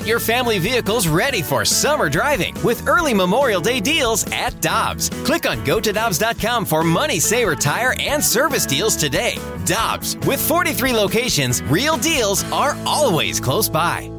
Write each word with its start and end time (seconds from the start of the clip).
Get 0.00 0.08
your 0.08 0.18
family 0.18 0.58
vehicles 0.58 1.08
ready 1.08 1.42
for 1.42 1.62
summer 1.62 2.08
driving 2.08 2.54
with 2.64 2.88
early 2.88 3.12
Memorial 3.12 3.60
Day 3.60 3.80
deals 3.80 4.24
at 4.32 4.58
Dobbs. 4.62 5.10
Click 5.26 5.46
on 5.46 5.58
gotodobbs.com 5.58 6.64
for 6.64 6.82
money 6.82 7.20
saver 7.20 7.54
tire 7.54 7.94
and 8.00 8.24
service 8.24 8.64
deals 8.64 8.96
today. 8.96 9.36
Dobbs, 9.66 10.16
with 10.26 10.40
43 10.40 10.94
locations, 10.94 11.62
real 11.64 11.98
deals 11.98 12.50
are 12.50 12.78
always 12.86 13.40
close 13.40 13.68
by. 13.68 14.10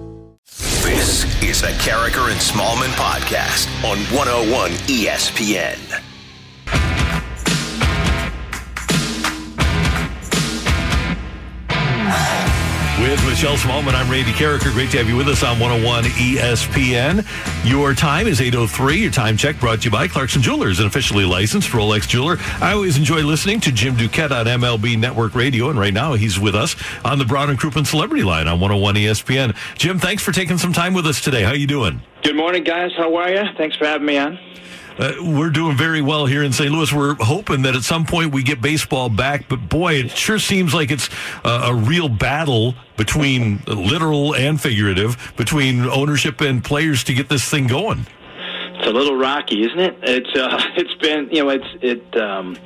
This 0.83 1.23
is 1.41 1.61
the 1.61 1.73
Karraker 1.79 2.29
and 2.29 2.39
Smallman 2.39 2.93
podcast 2.93 3.65
on 3.83 3.97
101 4.15 4.69
ESPN. 4.85 6.10
With 13.01 13.25
Michelle 13.25 13.55
Smallman, 13.55 13.95
I'm 13.95 14.11
Randy 14.11 14.31
Karraker. 14.31 14.71
Great 14.71 14.91
to 14.91 14.99
have 14.99 15.09
you 15.09 15.15
with 15.15 15.27
us 15.27 15.41
on 15.41 15.59
101 15.59 16.03
ESPN. 16.03 17.25
Your 17.67 17.95
time 17.95 18.27
is 18.27 18.39
8.03. 18.39 19.01
Your 19.01 19.09
time 19.09 19.35
check 19.37 19.59
brought 19.59 19.79
to 19.79 19.85
you 19.85 19.91
by 19.91 20.07
Clarkson 20.07 20.39
Jewelers, 20.39 20.79
an 20.79 20.85
officially 20.85 21.25
licensed 21.25 21.71
Rolex 21.71 22.07
jeweler. 22.07 22.37
I 22.61 22.73
always 22.73 22.99
enjoy 22.99 23.23
listening 23.23 23.59
to 23.61 23.71
Jim 23.71 23.95
Duquette 23.95 24.29
on 24.29 24.45
MLB 24.45 24.99
Network 24.99 25.33
Radio, 25.33 25.71
and 25.71 25.79
right 25.79 25.93
now 25.93 26.13
he's 26.13 26.39
with 26.39 26.53
us 26.53 26.75
on 27.03 27.17
the 27.17 27.25
Brown 27.25 27.49
and 27.49 27.59
Crouppen 27.59 27.87
Celebrity 27.87 28.23
Line 28.23 28.47
on 28.47 28.59
101 28.59 28.93
ESPN. 28.93 29.57
Jim, 29.79 29.97
thanks 29.97 30.21
for 30.21 30.31
taking 30.31 30.59
some 30.59 30.71
time 30.71 30.93
with 30.93 31.07
us 31.07 31.19
today. 31.21 31.41
How 31.41 31.49
are 31.49 31.55
you 31.55 31.65
doing? 31.65 32.03
Good 32.21 32.35
morning, 32.35 32.63
guys. 32.63 32.91
How 32.95 33.15
are 33.15 33.31
you? 33.31 33.41
Thanks 33.57 33.75
for 33.77 33.85
having 33.87 34.05
me 34.05 34.19
on. 34.19 34.37
Uh, 34.99 35.13
we're 35.21 35.49
doing 35.49 35.77
very 35.77 36.01
well 36.01 36.25
here 36.25 36.43
in 36.43 36.51
St. 36.51 36.71
Louis. 36.71 36.91
We're 36.91 37.15
hoping 37.15 37.61
that 37.63 37.75
at 37.75 37.83
some 37.83 38.05
point 38.05 38.33
we 38.33 38.43
get 38.43 38.61
baseball 38.61 39.09
back, 39.09 39.47
but 39.47 39.69
boy, 39.69 39.95
it 39.95 40.11
sure 40.11 40.39
seems 40.39 40.73
like 40.73 40.91
it's 40.91 41.09
uh, 41.43 41.71
a 41.71 41.73
real 41.73 42.09
battle 42.09 42.75
between 42.97 43.63
literal 43.67 44.35
and 44.35 44.59
figurative 44.59 45.33
between 45.37 45.87
ownership 45.87 46.41
and 46.41 46.63
players 46.63 47.03
to 47.05 47.13
get 47.13 47.29
this 47.29 47.49
thing 47.49 47.67
going. 47.67 48.05
It's 48.75 48.87
a 48.87 48.91
little 48.91 49.15
rocky, 49.15 49.63
isn't 49.63 49.79
it? 49.79 49.97
It's 50.03 50.35
uh, 50.37 50.61
it's 50.75 50.93
been 50.95 51.29
you 51.31 51.43
know 51.43 51.49
it's 51.49 51.67
it. 51.81 52.17
Um, 52.21 52.57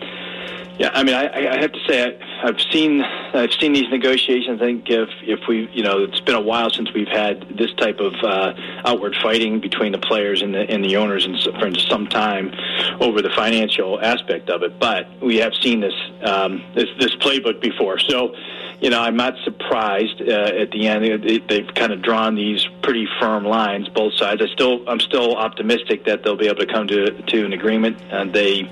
yeah, 0.78 0.92
I 0.94 1.04
mean, 1.04 1.16
I, 1.16 1.54
I 1.54 1.62
have 1.62 1.72
to 1.72 1.80
say, 1.88 2.04
I, 2.04 2.48
I've 2.48 2.60
seen 2.72 3.02
I've 3.02 3.54
seen 3.54 3.74
these 3.74 3.90
negotiations. 3.90 4.62
I 4.62 4.66
think 4.66 4.90
if 4.90 5.10
if 5.22 5.40
we, 5.48 5.70
you 5.72 5.84
know, 5.84 6.04
it's 6.04 6.20
been 6.20 6.36
a 6.36 6.42
while 6.42 6.70
since 6.70 6.94
we've 6.94 7.08
had 7.08 7.46
this 7.58 7.74
type 7.76 8.00
of 8.00 8.14
uh, 8.24 8.54
outward 8.86 9.16
fighting 9.22 9.62
between 9.62 9.92
the 9.92 10.00
players 10.00 10.42
and 10.42 10.54
the 10.54 10.70
and 10.70 10.84
the 10.84 10.98
owners, 10.98 11.26
and 11.26 11.38
for 11.60 11.80
some 11.80 12.08
time 12.08 12.52
over 13.00 13.22
the 13.22 13.30
financial 13.30 14.02
aspect 14.02 14.50
of 14.50 14.64
it. 14.64 14.78
But 14.80 15.08
we 15.22 15.38
have 15.38 15.54
seen 15.62 15.80
this 15.80 15.96
um, 16.24 16.64
this 16.76 16.90
this 17.00 17.16
playbook 17.16 17.62
before, 17.62 17.98
so 18.00 18.36
you 18.82 18.90
know, 18.90 19.02
I'm 19.02 19.16
not 19.16 19.36
surprised 19.44 20.22
uh, 20.22 20.32
at 20.32 20.72
the 20.72 20.88
end. 20.88 21.24
They, 21.24 21.38
they've 21.40 21.74
kind 21.74 21.94
of 21.94 22.02
drawn 22.02 22.36
these 22.36 22.68
pretty 22.82 23.08
firm 23.20 23.46
lines, 23.46 23.88
both 23.90 24.14
sides. 24.14 24.42
I 24.42 24.48
still 24.48 24.88
I'm 24.88 25.00
still 25.00 25.36
optimistic 25.36 26.06
that 26.06 26.24
they'll 26.24 26.36
be 26.36 26.48
able 26.48 26.60
to 26.60 26.68
come 26.72 26.88
to 26.88 27.12
to 27.12 27.46
an 27.46 27.54
agreement. 27.54 28.02
And 28.12 28.34
they 28.34 28.64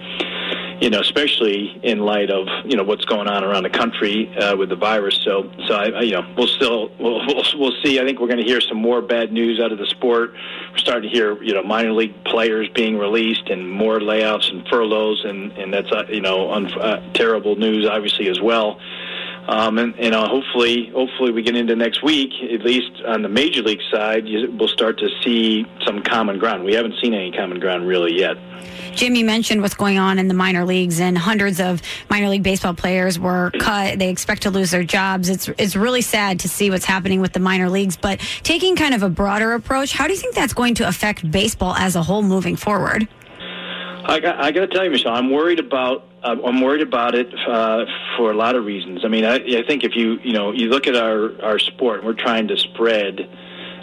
you 0.83 0.89
know, 0.89 0.99
especially 0.99 1.79
in 1.81 1.99
light 1.99 2.29
of 2.29 2.45
you 2.65 2.75
know 2.75 2.83
what's 2.83 3.05
going 3.05 3.29
on 3.29 3.45
around 3.45 3.63
the 3.63 3.69
country 3.69 4.29
uh, 4.35 4.57
with 4.57 4.67
the 4.67 4.75
virus. 4.75 5.15
So, 5.23 5.49
so 5.65 5.75
I, 5.75 5.85
I, 5.85 6.01
you 6.01 6.11
know, 6.11 6.27
we'll 6.37 6.47
still 6.47 6.91
we'll, 6.99 7.25
we'll 7.25 7.45
we'll 7.55 7.81
see. 7.81 8.01
I 8.01 8.03
think 8.03 8.19
we're 8.19 8.27
going 8.27 8.43
to 8.43 8.45
hear 8.45 8.59
some 8.59 8.79
more 8.79 9.01
bad 9.01 9.31
news 9.31 9.61
out 9.61 9.71
of 9.71 9.77
the 9.77 9.85
sport. 9.85 10.33
We're 10.73 10.77
starting 10.77 11.09
to 11.09 11.15
hear 11.15 11.41
you 11.41 11.53
know 11.53 11.63
minor 11.63 11.93
league 11.93 12.21
players 12.25 12.67
being 12.75 12.97
released 12.97 13.49
and 13.49 13.71
more 13.71 13.99
layoffs 13.99 14.51
and 14.51 14.67
furloughs, 14.67 15.23
and 15.23 15.53
and 15.53 15.73
that's 15.73 15.89
uh, 15.89 16.03
you 16.09 16.19
know 16.19 16.51
un- 16.51 16.73
uh, 16.73 17.01
terrible 17.13 17.55
news, 17.55 17.87
obviously 17.87 18.27
as 18.27 18.41
well. 18.41 18.77
Um, 19.47 19.77
and 19.77 19.93
you 19.97 20.09
know, 20.09 20.25
hopefully, 20.25 20.89
hopefully 20.93 21.31
we 21.31 21.41
get 21.41 21.55
into 21.55 21.75
next 21.75 22.03
week. 22.03 22.31
At 22.51 22.61
least 22.61 22.91
on 23.05 23.21
the 23.23 23.29
major 23.29 23.61
league 23.61 23.81
side, 23.91 24.23
we'll 24.25 24.69
start 24.69 24.97
to 24.99 25.09
see 25.21 25.65
some 25.85 26.01
common 26.01 26.39
ground. 26.39 26.63
We 26.63 26.73
haven't 26.73 26.95
seen 27.01 27.13
any 27.13 27.31
common 27.31 27.59
ground 27.59 27.87
really 27.87 28.17
yet. 28.17 28.37
Jim, 28.95 29.15
you 29.15 29.25
mentioned 29.25 29.61
what's 29.61 29.73
going 29.73 29.97
on 29.97 30.19
in 30.19 30.27
the 30.27 30.33
minor 30.33 30.63
leagues, 30.63 30.99
and 30.99 31.17
hundreds 31.17 31.59
of 31.59 31.81
minor 32.09 32.29
league 32.29 32.43
baseball 32.43 32.73
players 32.73 33.19
were 33.19 33.51
cut. 33.59 33.99
They 33.99 34.09
expect 34.09 34.43
to 34.43 34.49
lose 34.49 34.71
their 34.71 34.83
jobs. 34.83 35.29
It's 35.29 35.49
it's 35.57 35.75
really 35.75 36.01
sad 36.01 36.39
to 36.41 36.49
see 36.49 36.69
what's 36.69 36.85
happening 36.85 37.19
with 37.19 37.33
the 37.33 37.39
minor 37.39 37.69
leagues. 37.69 37.97
But 37.97 38.19
taking 38.43 38.75
kind 38.75 38.93
of 38.93 39.03
a 39.03 39.09
broader 39.09 39.53
approach, 39.53 39.91
how 39.91 40.07
do 40.07 40.13
you 40.13 40.19
think 40.19 40.35
that's 40.35 40.53
going 40.53 40.75
to 40.75 40.87
affect 40.87 41.29
baseball 41.29 41.75
as 41.75 41.95
a 41.95 42.03
whole 42.03 42.21
moving 42.21 42.55
forward? 42.55 43.07
I 44.05 44.19
got, 44.19 44.41
I 44.41 44.51
got 44.51 44.61
to 44.61 44.67
tell 44.67 44.83
you, 44.83 44.91
Michelle, 44.91 45.15
I'm 45.15 45.31
worried 45.31 45.59
about 45.59 46.05
uh, 46.23 46.35
I'm 46.45 46.61
worried 46.61 46.81
about 46.81 47.15
it 47.15 47.33
uh, 47.47 47.85
for 48.17 48.31
a 48.31 48.35
lot 48.35 48.55
of 48.55 48.65
reasons. 48.65 49.03
I 49.03 49.07
mean, 49.07 49.25
I, 49.25 49.35
I 49.35 49.63
think 49.67 49.83
if 49.83 49.95
you 49.95 50.19
you 50.23 50.33
know 50.33 50.51
you 50.51 50.69
look 50.69 50.87
at 50.87 50.95
our 50.95 51.41
our 51.41 51.59
sport, 51.59 52.03
we're 52.03 52.13
trying 52.13 52.47
to 52.47 52.57
spread 52.57 53.29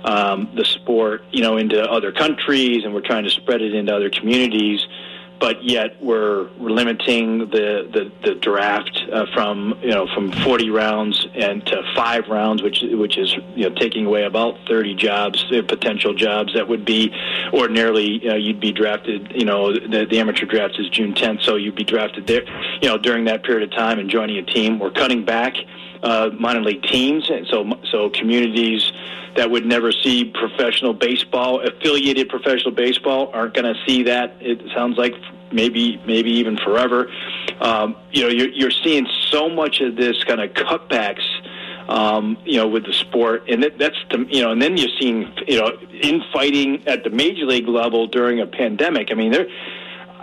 um, 0.05 0.51
the 0.55 0.65
sport 0.65 1.25
you 1.31 1.43
know 1.43 1.57
into 1.57 1.81
other 1.83 2.13
countries, 2.13 2.85
and 2.85 2.95
we're 2.95 3.01
trying 3.03 3.25
to 3.25 3.31
spread 3.31 3.61
it 3.61 3.75
into 3.75 3.95
other 3.95 4.11
communities 4.11 4.87
but 5.41 5.65
yet 5.65 6.01
we're 6.03 6.51
limiting 6.59 7.39
the 7.39 7.89
the, 7.93 8.13
the 8.25 8.35
draft 8.37 9.03
uh, 9.11 9.25
from 9.33 9.77
you 9.83 9.91
know 9.91 10.07
from 10.15 10.31
40 10.31 10.71
rounds 10.71 11.27
and 11.35 11.67
to 11.67 11.83
five 11.97 12.29
rounds, 12.29 12.63
which 12.63 12.85
which 12.93 13.17
is 13.17 13.35
you 13.57 13.69
know 13.69 13.75
taking 13.75 14.07
away 14.07 14.25
about 14.25 14.57
30 14.69 14.95
jobs, 14.95 15.45
uh, 15.51 15.63
potential 15.67 16.13
jobs 16.15 16.53
that 16.55 16.69
would 16.69 16.85
be 16.85 17.13
ordinarily 17.53 18.29
uh, 18.29 18.35
you'd 18.35 18.61
be 18.61 18.71
drafted. 18.71 19.33
You 19.35 19.47
know 19.47 19.73
the, 19.73 20.07
the 20.09 20.21
amateur 20.21 20.47
draft 20.47 20.79
is 20.79 20.89
June 20.91 21.15
10th, 21.15 21.43
so 21.43 21.57
you'd 21.57 21.75
be 21.75 21.85
drafted 21.85 22.27
there. 22.27 22.45
You 22.83 22.89
know 22.89 22.99
during 22.99 23.25
that 23.25 23.43
period 23.43 23.73
of 23.73 23.77
time 23.77 23.99
and 23.99 24.11
joining 24.11 24.37
a 24.37 24.45
team. 24.45 24.79
We're 24.79 24.93
cutting 24.93 25.25
back 25.25 25.55
uh, 26.03 26.31
minor 26.39 26.63
league 26.63 26.83
teams, 26.83 27.29
and 27.31 27.47
so 27.47 27.79
so 27.91 28.11
communities 28.11 28.93
that 29.37 29.51
would 29.51 29.65
never 29.65 29.93
see 29.93 30.25
professional 30.25 30.93
baseball, 30.93 31.61
affiliated 31.61 32.29
professional 32.29 32.73
baseball, 32.73 33.31
aren't 33.33 33.55
going 33.55 33.73
to 33.73 33.81
see 33.87 34.03
that. 34.03 34.37
It 34.41 34.61
sounds 34.75 34.99
like 34.99 35.15
maybe 35.53 36.01
maybe 36.07 36.31
even 36.33 36.57
forever. 36.57 37.11
Um, 37.61 37.97
you 38.13 38.23
know, 38.23 38.29
you're, 38.29 38.49
you're 38.49 38.71
seeing 38.71 39.07
so 39.31 39.49
much 39.49 39.81
of 39.81 39.97
this 39.97 40.23
kind 40.25 40.41
of 40.41 40.51
cutbacks. 40.51 41.25
Um, 41.89 42.39
you 42.45 42.57
know, 42.57 42.69
with 42.69 42.87
the 42.87 42.93
sport, 42.93 43.49
and 43.49 43.65
that, 43.65 43.77
that's 43.77 43.97
the, 44.11 44.25
you 44.31 44.43
know, 44.43 44.53
and 44.53 44.63
then 44.63 44.77
you're 44.77 44.95
seeing 45.01 45.35
you 45.49 45.59
know 45.59 45.77
infighting 46.01 46.87
at 46.87 47.03
the 47.03 47.11
major 47.11 47.45
league 47.47 47.67
level 47.67 48.07
during 48.07 48.39
a 48.39 48.47
pandemic. 48.47 49.11
I 49.11 49.15
mean, 49.15 49.33
there 49.33 49.49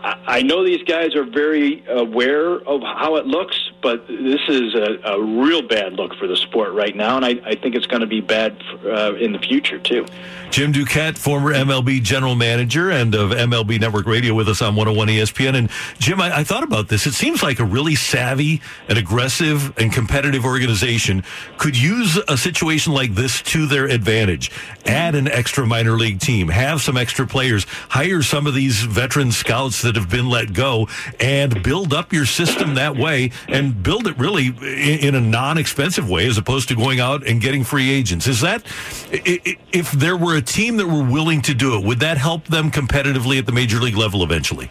I 0.03 0.41
know 0.43 0.63
these 0.63 0.83
guys 0.83 1.15
are 1.15 1.25
very 1.25 1.83
aware 1.87 2.55
of 2.55 2.81
how 2.81 3.15
it 3.15 3.25
looks, 3.25 3.66
but 3.81 4.07
this 4.07 4.41
is 4.47 4.75
a, 4.75 4.99
a 5.03 5.21
real 5.21 5.61
bad 5.61 5.93
look 5.93 6.15
for 6.15 6.27
the 6.27 6.35
sport 6.35 6.73
right 6.73 6.95
now, 6.95 7.15
and 7.15 7.25
I, 7.25 7.39
I 7.45 7.55
think 7.55 7.75
it's 7.75 7.85
going 7.85 8.01
to 8.01 8.07
be 8.07 8.21
bad 8.21 8.57
for, 8.63 8.91
uh, 8.91 9.13
in 9.13 9.31
the 9.31 9.39
future 9.39 9.79
too. 9.79 10.05
Jim 10.49 10.71
Duquette, 10.71 11.17
former 11.17 11.53
MLB 11.53 12.01
general 12.01 12.35
manager 12.35 12.89
and 12.89 13.13
of 13.13 13.31
MLB 13.31 13.79
Network 13.79 14.05
Radio, 14.05 14.33
with 14.33 14.47
us 14.47 14.61
on 14.61 14.75
101 14.75 15.07
ESPN. 15.09 15.55
And 15.55 15.69
Jim, 15.99 16.21
I, 16.21 16.37
I 16.37 16.43
thought 16.43 16.63
about 16.63 16.87
this. 16.87 17.05
It 17.05 17.13
seems 17.13 17.43
like 17.43 17.59
a 17.59 17.65
really 17.65 17.95
savvy 17.95 18.61
and 18.87 18.97
aggressive 18.97 19.77
and 19.77 19.91
competitive 19.91 20.45
organization 20.45 21.23
could 21.57 21.77
use 21.77 22.17
a 22.27 22.37
situation 22.37 22.93
like 22.93 23.13
this 23.13 23.41
to 23.43 23.67
their 23.67 23.85
advantage. 23.85 24.51
Add 24.85 25.15
an 25.15 25.27
extra 25.27 25.65
minor 25.65 25.97
league 25.97 26.19
team, 26.19 26.47
have 26.47 26.81
some 26.81 26.97
extra 26.97 27.27
players, 27.27 27.65
hire 27.89 28.21
some 28.21 28.47
of 28.47 28.53
these 28.53 28.83
veteran 28.83 29.31
scouts 29.31 29.81
that 29.81 29.95
have 29.95 30.09
been 30.09 30.29
let 30.29 30.53
go 30.53 30.87
and 31.19 31.61
build 31.61 31.93
up 31.93 32.13
your 32.13 32.25
system 32.25 32.75
that 32.75 32.95
way 32.95 33.31
and 33.47 33.66
build 33.71 34.07
it 34.07 34.17
really 34.17 34.47
in, 34.47 35.15
a 35.15 35.21
non-expensive 35.21 36.09
way 36.09 36.27
as 36.27 36.37
opposed 36.37 36.67
to 36.69 36.75
going 36.75 36.99
out 36.99 37.25
and 37.25 37.41
getting 37.41 37.63
free 37.63 37.89
agents. 37.89 38.27
Is 38.27 38.41
that 38.41 38.63
if 39.11 39.91
there 39.91 40.17
were 40.17 40.35
a 40.35 40.41
team 40.41 40.77
that 40.77 40.87
were 40.87 41.03
willing 41.03 41.41
to 41.43 41.53
do 41.53 41.77
it, 41.77 41.85
would 41.85 41.99
that 41.99 42.17
help 42.17 42.45
them 42.45 42.71
competitively 42.71 43.37
at 43.39 43.45
the 43.45 43.51
major 43.51 43.79
league 43.79 43.97
level 43.97 44.23
eventually? 44.23 44.69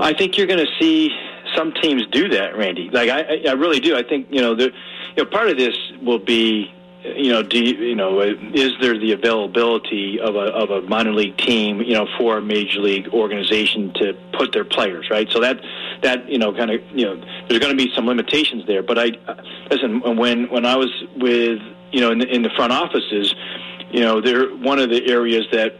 I 0.00 0.14
think 0.16 0.36
you're 0.36 0.46
going 0.46 0.64
to 0.64 0.72
see 0.78 1.10
some 1.56 1.72
teams 1.82 2.06
do 2.12 2.28
that, 2.28 2.56
Randy. 2.56 2.90
Like 2.90 3.10
I, 3.10 3.42
I 3.48 3.52
really 3.52 3.80
do. 3.80 3.96
I 3.96 4.02
think 4.02 4.28
you 4.30 4.40
know, 4.40 4.54
the, 4.54 4.64
you 5.16 5.24
know, 5.24 5.26
part 5.26 5.48
of 5.48 5.56
this 5.56 5.74
will 6.02 6.18
be 6.18 6.72
you 7.04 7.30
know, 7.32 7.42
do 7.42 7.58
you, 7.58 7.74
you 7.76 7.94
know, 7.94 8.20
uh, 8.20 8.34
is 8.54 8.72
there 8.80 8.98
the 8.98 9.12
availability 9.12 10.18
of 10.20 10.34
a 10.34 10.48
of 10.50 10.70
a 10.70 10.82
minor 10.88 11.12
league 11.12 11.36
team, 11.36 11.80
you 11.80 11.94
know, 11.94 12.06
for 12.18 12.38
a 12.38 12.42
major 12.42 12.80
league 12.80 13.08
organization 13.08 13.92
to 13.94 14.14
put 14.32 14.52
their 14.52 14.64
players 14.64 15.08
right? 15.10 15.28
So 15.30 15.40
that 15.40 15.60
that 16.02 16.28
you 16.28 16.38
know, 16.38 16.52
kind 16.52 16.70
of 16.70 16.80
you 16.90 17.06
know, 17.06 17.22
there's 17.48 17.60
going 17.60 17.76
to 17.76 17.84
be 17.84 17.92
some 17.94 18.06
limitations 18.06 18.66
there. 18.66 18.82
But 18.82 18.98
I 18.98 19.10
listen 19.70 20.16
when 20.16 20.50
when 20.50 20.66
I 20.66 20.76
was 20.76 20.90
with 21.16 21.60
you 21.92 22.00
know 22.00 22.10
in 22.10 22.18
the, 22.18 22.26
in 22.26 22.42
the 22.42 22.50
front 22.50 22.72
offices, 22.72 23.34
you 23.90 24.00
know, 24.00 24.20
there 24.20 24.48
one 24.48 24.78
of 24.78 24.90
the 24.90 25.08
areas 25.08 25.46
that 25.52 25.78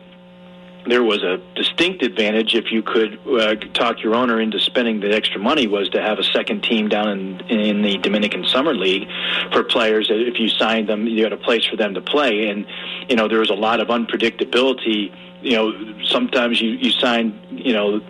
there 0.91 1.03
was 1.03 1.23
a 1.23 1.39
distinct 1.55 2.03
advantage 2.03 2.55
if 2.55 2.73
you 2.73 2.83
could 2.83 3.19
uh, 3.27 3.55
talk 3.75 4.03
your 4.03 4.15
owner 4.15 4.41
into 4.41 4.59
spending 4.59 5.01
the 5.01 5.15
extra 5.15 5.41
money 5.41 5.67
was 5.67 5.89
to 5.91 6.01
have 6.01 6.19
a 6.19 6.25
second 6.25 6.63
team 6.63 6.89
down 6.89 7.09
in 7.09 7.41
in 7.49 7.83
the 7.83 7.99
Dominican 7.99 8.45
Summer 8.45 8.75
League 8.75 9.09
for 9.53 9.63
players. 9.63 10.09
If 10.11 10.39
you 10.39 10.49
signed 10.49 10.89
them, 10.89 11.07
you 11.07 11.23
had 11.23 11.33
a 11.33 11.37
place 11.37 11.65
for 11.65 11.77
them 11.77 11.95
to 11.95 12.01
play, 12.01 12.49
and 12.49 12.67
you 13.09 13.17
know 13.17 13.29
there 13.29 13.41
was 13.41 13.51
a 13.51 13.55
lot 13.55 13.81
of 13.81 13.89
unpredictability. 13.89 15.13
You 15.43 15.53
know, 15.53 15.95
sometimes 16.05 16.61
you 16.61 16.71
you 16.71 16.91
sign 16.91 17.39
you 17.51 17.73
know 17.73 18.01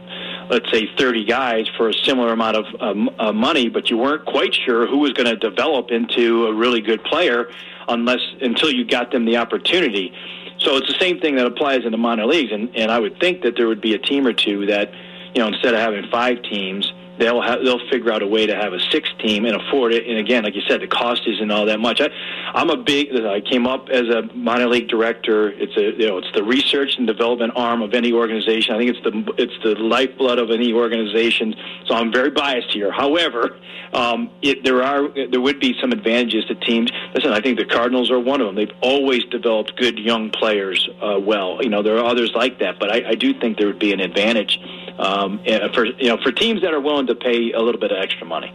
let's 0.51 0.71
say 0.71 0.89
30 0.97 1.27
guys 1.27 1.69
for 1.77 1.91
a 1.91 1.95
similar 1.95 2.33
amount 2.33 2.57
of 2.57 2.65
um, 2.81 3.11
uh, 3.19 3.33
money, 3.33 3.69
but 3.69 3.91
you 3.91 3.99
weren't 3.99 4.25
quite 4.25 4.55
sure 4.55 4.87
who 4.87 4.99
was 4.99 5.13
going 5.13 5.27
to 5.27 5.37
develop 5.37 5.91
into 5.91 6.47
a 6.47 6.55
really 6.55 6.81
good 6.81 7.05
player 7.05 7.51
unless 7.89 8.21
until 8.41 8.71
you 8.71 8.85
got 8.85 9.11
them 9.11 9.25
the 9.25 9.37
opportunity 9.37 10.13
So 10.61 10.77
it's 10.77 10.89
the 10.89 10.99
same 10.99 11.21
thing 11.21 11.37
that 11.37 11.47
applies 11.47 11.85
in 11.85 11.93
the 11.93 11.99
minor 11.99 12.27
leagues, 12.27 12.53
and 12.53 12.75
and 12.77 12.91
I 12.91 12.99
would 12.99 13.19
think 13.21 13.43
that 13.43 13.57
there 13.57 13.69
would 13.69 13.81
be 13.81 13.95
a 13.95 13.99
team 13.99 14.27
or 14.27 14.33
two 14.33 14.67
that, 14.67 14.93
you 15.35 15.41
know, 15.41 15.49
instead 15.49 15.75
of 15.75 15.81
having 15.81 16.09
five 16.11 16.43
teams, 16.43 16.93
they'll 17.19 17.43
have, 17.43 17.65
they'll 17.65 17.87
figure 17.91 18.13
out 18.13 18.23
a 18.23 18.27
way 18.27 18.47
to 18.47 18.55
have 18.55 18.73
a 18.73 18.81
six 18.91 19.11
team 19.19 19.45
and 19.45 19.57
afford 19.57 19.93
it. 19.93 20.07
And 20.07 20.19
again, 20.19 20.45
like 20.45 20.55
you 20.55 20.63
said, 20.69 20.81
the 20.81 20.87
cost 20.87 21.23
isn't 21.27 21.51
all 21.51 21.67
that 21.67 21.81
much. 21.81 22.01
I, 22.01 22.09
I'm 22.55 22.71
a 22.71 22.77
big. 22.77 23.15
I 23.15 23.41
came 23.41 23.67
up 23.67 23.89
as 23.89 24.09
a 24.09 24.23
minor 24.35 24.69
league 24.69 24.89
director. 24.89 25.51
It's 25.51 25.77
a 25.77 26.01
you 26.01 26.09
know 26.09 26.19
it's 26.19 26.33
the 26.35 26.43
research 26.43 26.97
and 26.99 27.07
development 27.07 27.53
arm 27.57 27.83
of 27.83 27.95
any 27.95 28.13
organization. 28.13 28.75
I 28.75 28.79
think 28.79 28.97
it's 28.97 29.05
the 29.05 29.35
it's 29.37 29.63
the 29.63 29.75
lifeblood 29.83 30.39
of 30.39 30.51
any 30.51 30.73
organization. 30.73 31.55
So 31.87 31.95
I'm 31.95 32.13
very 32.13 32.31
biased 32.31 32.71
here. 32.73 32.91
However, 32.93 33.59
um, 33.93 34.31
it, 34.43 34.65
there 34.65 34.83
are 34.83 35.09
there 35.31 35.41
would 35.41 35.61
be 35.61 35.75
some 35.81 35.93
advantages 35.93 36.45
to 36.47 36.55
teams. 36.55 36.91
Listen, 37.15 37.33
I 37.33 37.41
think 37.41 37.59
the 37.59 37.65
Cardinals 37.65 38.11
are 38.11 38.21
one 38.21 38.41
of 38.41 38.47
them. 38.47 38.55
They've 38.55 38.77
always 38.81 39.25
developed 39.25 39.77
good 39.77 39.99
young 39.99 40.31
players 40.31 40.89
uh, 41.03 41.19
well. 41.21 41.59
You 41.63 41.71
know 41.71 41.83
there 41.83 41.99
are 41.99 42.05
others 42.05 42.33
like 42.35 42.59
that, 42.61 42.79
but 42.79 42.91
I, 42.93 43.11
I 43.11 43.15
do 43.15 43.39
think 43.39 43.59
there 43.59 43.67
would 43.67 43.79
be 43.79 43.93
an 43.93 44.01
advantage 44.01 44.59
um, 44.99 45.43
for 45.75 45.85
you 45.85 46.09
know 46.09 46.19
for 46.23 46.33
teams 46.33 46.63
that 46.63 46.73
are 46.75 46.81
willing 46.81 47.07
to 47.07 47.15
pay 47.15 47.53
a 47.53 47.61
little 47.61 47.81
bit 47.81 47.93
of 47.93 47.99
extra 47.99 48.27
money. 48.27 48.53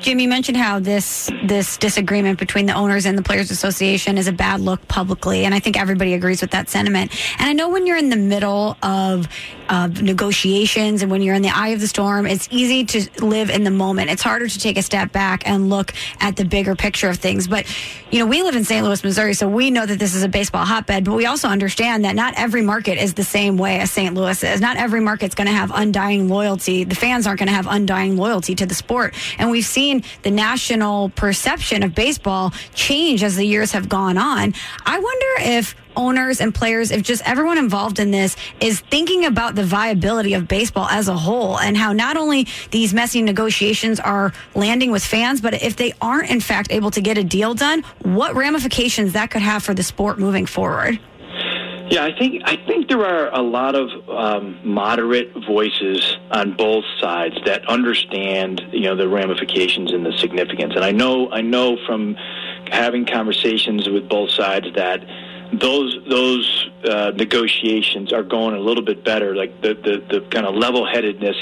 Jim, 0.00 0.18
you 0.18 0.28
mentioned 0.28 0.56
how 0.56 0.78
this 0.78 1.30
this 1.44 1.76
disagreement 1.76 2.38
between 2.38 2.64
the 2.64 2.72
owners 2.72 3.04
and 3.04 3.18
the 3.18 3.22
players 3.22 3.50
association 3.50 4.16
is 4.16 4.26
a 4.28 4.32
bad 4.32 4.60
look 4.60 4.86
publicly, 4.88 5.44
and 5.44 5.54
I 5.54 5.60
think 5.60 5.78
everybody 5.78 6.14
agrees 6.14 6.40
with 6.40 6.52
that 6.52 6.70
sentiment. 6.70 7.12
And 7.38 7.48
I 7.48 7.52
know 7.52 7.68
when 7.68 7.86
you're 7.86 7.98
in 7.98 8.08
the 8.08 8.16
middle 8.16 8.78
of 8.82 9.28
of 9.70 10.02
negotiations 10.02 11.02
and 11.02 11.10
when 11.10 11.22
you're 11.22 11.34
in 11.34 11.42
the 11.42 11.56
eye 11.56 11.68
of 11.68 11.80
the 11.80 11.86
storm, 11.86 12.26
it's 12.26 12.48
easy 12.50 12.84
to 12.84 13.24
live 13.24 13.50
in 13.50 13.64
the 13.64 13.70
moment. 13.70 14.10
It's 14.10 14.22
harder 14.22 14.48
to 14.48 14.58
take 14.58 14.76
a 14.76 14.82
step 14.82 15.12
back 15.12 15.48
and 15.48 15.70
look 15.70 15.92
at 16.20 16.36
the 16.36 16.44
bigger 16.44 16.74
picture 16.74 17.08
of 17.08 17.18
things. 17.18 17.46
But 17.46 17.66
you 18.10 18.18
know, 18.18 18.26
we 18.26 18.42
live 18.42 18.56
in 18.56 18.64
St. 18.64 18.84
Louis, 18.84 19.02
Missouri, 19.04 19.34
so 19.34 19.48
we 19.48 19.70
know 19.70 19.86
that 19.86 19.98
this 19.98 20.14
is 20.14 20.24
a 20.24 20.28
baseball 20.28 20.64
hotbed. 20.64 21.04
But 21.04 21.14
we 21.14 21.26
also 21.26 21.46
understand 21.48 22.04
that 22.04 22.16
not 22.16 22.34
every 22.36 22.62
market 22.62 23.00
is 23.00 23.14
the 23.14 23.22
same 23.22 23.56
way 23.56 23.78
as 23.78 23.90
St. 23.92 24.14
Louis 24.14 24.42
is. 24.42 24.60
Not 24.60 24.76
every 24.76 25.00
market's 25.00 25.36
going 25.36 25.46
to 25.46 25.52
have 25.52 25.70
undying 25.72 26.28
loyalty. 26.28 26.82
The 26.82 26.96
fans 26.96 27.26
aren't 27.26 27.38
going 27.38 27.48
to 27.48 27.54
have 27.54 27.68
undying 27.68 28.16
loyalty 28.16 28.56
to 28.56 28.66
the 28.66 28.74
sport, 28.74 29.14
and 29.38 29.50
we've 29.50 29.64
seen 29.64 30.02
the 30.22 30.30
national 30.32 31.10
perception 31.10 31.84
of 31.84 31.94
baseball 31.94 32.52
change 32.74 33.22
as 33.22 33.36
the 33.36 33.44
years 33.44 33.70
have 33.72 33.88
gone 33.88 34.18
on. 34.18 34.54
I 34.84 34.98
wonder 34.98 35.56
if 35.56 35.76
owners 36.00 36.40
and 36.40 36.54
players, 36.54 36.90
if 36.90 37.02
just 37.02 37.22
everyone 37.28 37.58
involved 37.58 37.98
in 37.98 38.10
this 38.10 38.34
is 38.60 38.80
thinking 38.80 39.26
about 39.26 39.54
the 39.54 39.62
viability 39.62 40.32
of 40.32 40.48
baseball 40.48 40.88
as 40.88 41.08
a 41.08 41.16
whole 41.16 41.58
and 41.58 41.76
how 41.76 41.92
not 41.92 42.16
only 42.16 42.46
these 42.70 42.94
messy 42.94 43.20
negotiations 43.20 44.00
are 44.00 44.32
landing 44.54 44.90
with 44.90 45.04
fans, 45.04 45.42
but 45.42 45.62
if 45.62 45.76
they 45.76 45.92
aren't 46.00 46.30
in 46.30 46.40
fact 46.40 46.72
able 46.72 46.90
to 46.90 47.02
get 47.02 47.18
a 47.18 47.24
deal 47.24 47.52
done, 47.52 47.82
what 48.02 48.34
ramifications 48.34 49.12
that 49.12 49.30
could 49.30 49.42
have 49.42 49.62
for 49.62 49.74
the 49.74 49.82
sport 49.82 50.18
moving 50.18 50.46
forward. 50.46 50.98
Yeah, 51.90 52.04
I 52.04 52.16
think 52.16 52.42
I 52.44 52.54
think 52.54 52.88
there 52.88 53.04
are 53.04 53.34
a 53.34 53.42
lot 53.42 53.74
of 53.74 53.88
um, 54.08 54.60
moderate 54.62 55.32
voices 55.44 56.18
on 56.30 56.56
both 56.56 56.84
sides 57.00 57.34
that 57.46 57.68
understand, 57.68 58.62
you 58.70 58.82
know, 58.82 58.94
the 58.94 59.08
ramifications 59.08 59.92
and 59.92 60.06
the 60.06 60.12
significance. 60.12 60.74
And 60.76 60.84
I 60.84 60.92
know 60.92 61.32
I 61.32 61.40
know 61.40 61.76
from 61.86 62.14
having 62.70 63.06
conversations 63.06 63.88
with 63.88 64.08
both 64.08 64.30
sides 64.30 64.68
that 64.76 65.04
those 65.52 65.98
those 66.08 66.70
uh, 66.84 67.12
negotiations 67.14 68.12
are 68.12 68.22
going 68.22 68.54
a 68.54 68.60
little 68.60 68.84
bit 68.84 69.04
better. 69.04 69.34
Like 69.34 69.60
the 69.60 69.74
the, 69.74 70.20
the 70.20 70.26
kind 70.30 70.46
of 70.46 70.54
level 70.54 70.86
headedness 70.86 71.36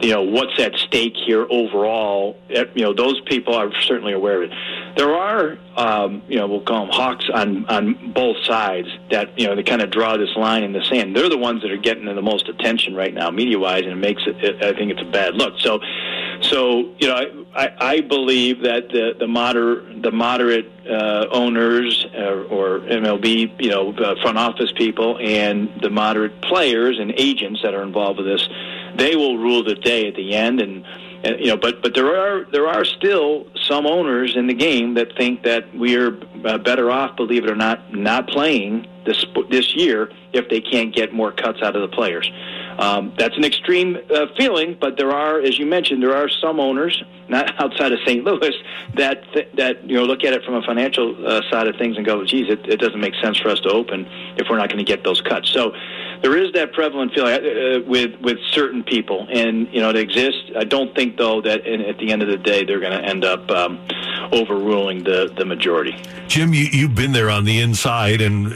you 0.00 0.10
know 0.10 0.22
what's 0.22 0.58
at 0.58 0.74
stake 0.74 1.14
here 1.16 1.46
overall. 1.50 2.38
Eh, 2.50 2.64
you 2.74 2.84
know 2.84 2.92
those 2.92 3.20
people 3.22 3.54
are 3.54 3.72
certainly 3.82 4.12
aware 4.12 4.42
of 4.42 4.50
it. 4.50 4.56
There 4.96 5.14
are 5.14 5.58
um, 5.76 6.22
you 6.28 6.36
know 6.36 6.46
we'll 6.46 6.62
call 6.62 6.86
them 6.86 6.94
hawks 6.94 7.24
on 7.32 7.66
on 7.66 8.12
both 8.12 8.36
sides 8.44 8.88
that 9.10 9.38
you 9.38 9.46
know 9.46 9.54
they 9.54 9.62
kind 9.62 9.82
of 9.82 9.90
draw 9.90 10.16
this 10.16 10.34
line 10.36 10.62
in 10.62 10.72
the 10.72 10.84
sand. 10.84 11.16
They're 11.16 11.28
the 11.28 11.38
ones 11.38 11.62
that 11.62 11.70
are 11.70 11.76
getting 11.76 12.04
the 12.04 12.22
most 12.22 12.48
attention 12.48 12.94
right 12.94 13.12
now, 13.12 13.30
media 13.30 13.58
wise, 13.58 13.82
and 13.82 13.92
it 13.92 13.96
makes 13.96 14.22
it. 14.26 14.62
I 14.62 14.72
think 14.76 14.90
it's 14.90 15.02
a 15.02 15.10
bad 15.10 15.34
look. 15.34 15.54
So 15.60 15.80
so 16.42 16.92
you 16.98 17.08
know 17.08 17.46
I, 17.54 17.70
I 17.80 18.00
believe 18.00 18.62
that 18.62 18.88
the 18.88 19.14
the 19.18 19.26
moder 19.26 19.84
the 20.00 20.10
moderate 20.10 20.70
uh, 20.88 21.26
owners 21.30 22.06
or, 22.14 22.44
uh, 22.44 22.54
or 22.54 22.80
MLB 22.80 23.62
you 23.62 23.70
know 23.70 23.92
uh, 23.92 24.14
front 24.22 24.38
office 24.38 24.72
people 24.72 25.18
and 25.18 25.70
the 25.80 25.90
moderate 25.90 26.40
players 26.42 26.98
and 26.98 27.12
agents 27.16 27.60
that 27.62 27.74
are 27.74 27.82
involved 27.82 28.18
with 28.18 28.26
this 28.26 28.48
they 28.96 29.16
will 29.16 29.38
rule 29.38 29.64
the 29.64 29.74
day 29.74 30.08
at 30.08 30.14
the 30.14 30.34
end 30.34 30.60
and, 30.60 30.84
and 31.24 31.40
you 31.40 31.46
know 31.46 31.56
but 31.56 31.82
but 31.82 31.94
there 31.94 32.16
are 32.16 32.44
there 32.52 32.66
are 32.66 32.84
still 32.84 33.46
some 33.62 33.86
owners 33.86 34.36
in 34.36 34.46
the 34.46 34.54
game 34.54 34.94
that 34.94 35.14
think 35.16 35.42
that 35.42 35.72
we 35.74 35.96
are 35.96 36.18
uh, 36.44 36.58
better 36.58 36.90
off 36.90 37.16
believe 37.16 37.44
it 37.44 37.50
or 37.50 37.56
not 37.56 37.94
not 37.94 38.28
playing 38.28 38.86
this 39.04 39.24
this 39.50 39.74
year 39.74 40.10
if 40.32 40.48
they 40.48 40.60
can't 40.60 40.94
get 40.94 41.12
more 41.12 41.32
cuts 41.32 41.62
out 41.62 41.74
of 41.76 41.82
the 41.82 41.94
players 41.96 42.30
um, 42.78 43.14
that's 43.18 43.36
an 43.36 43.44
extreme 43.44 43.96
uh, 44.14 44.26
feeling, 44.36 44.76
but 44.80 44.96
there 44.96 45.10
are, 45.10 45.40
as 45.40 45.58
you 45.58 45.66
mentioned, 45.66 46.02
there 46.02 46.16
are 46.16 46.28
some 46.28 46.60
owners, 46.60 47.02
not 47.28 47.52
outside 47.62 47.92
of 47.92 47.98
St. 48.06 48.24
Louis, 48.24 48.54
that 48.94 49.22
th- 49.32 49.48
that 49.54 49.88
you 49.88 49.96
know 49.96 50.04
look 50.04 50.24
at 50.24 50.32
it 50.32 50.44
from 50.44 50.54
a 50.54 50.62
financial 50.62 51.16
uh, 51.26 51.40
side 51.50 51.66
of 51.68 51.76
things 51.76 51.96
and 51.96 52.04
go, 52.04 52.24
"Geez, 52.24 52.48
it, 52.50 52.66
it 52.68 52.80
doesn't 52.80 53.00
make 53.00 53.14
sense 53.22 53.38
for 53.38 53.48
us 53.48 53.60
to 53.60 53.70
open 53.70 54.06
if 54.36 54.46
we're 54.48 54.58
not 54.58 54.68
going 54.68 54.84
to 54.84 54.84
get 54.84 55.04
those 55.04 55.20
cuts." 55.20 55.50
So 55.50 55.72
there 56.22 56.36
is 56.36 56.52
that 56.52 56.72
prevalent 56.72 57.12
feeling 57.14 57.32
uh, 57.32 57.36
uh, 57.36 57.80
with 57.86 58.18
with 58.20 58.38
certain 58.50 58.82
people, 58.82 59.26
and 59.30 59.68
you 59.72 59.80
know 59.80 59.90
it 59.90 59.96
exists. 59.96 60.50
I 60.56 60.64
don't 60.64 60.94
think 60.94 61.16
though 61.16 61.40
that 61.42 61.66
in, 61.66 61.80
at 61.82 61.98
the 61.98 62.10
end 62.10 62.22
of 62.22 62.28
the 62.28 62.38
day 62.38 62.64
they're 62.64 62.80
going 62.80 62.92
to 62.92 63.04
end 63.04 63.24
up 63.24 63.50
um, 63.50 63.80
overruling 64.32 65.04
the 65.04 65.32
the 65.36 65.44
majority. 65.44 65.96
Jim, 66.28 66.52
you, 66.52 66.64
you've 66.64 66.94
been 66.94 67.12
there 67.12 67.30
on 67.30 67.44
the 67.44 67.60
inside, 67.60 68.20
and 68.20 68.52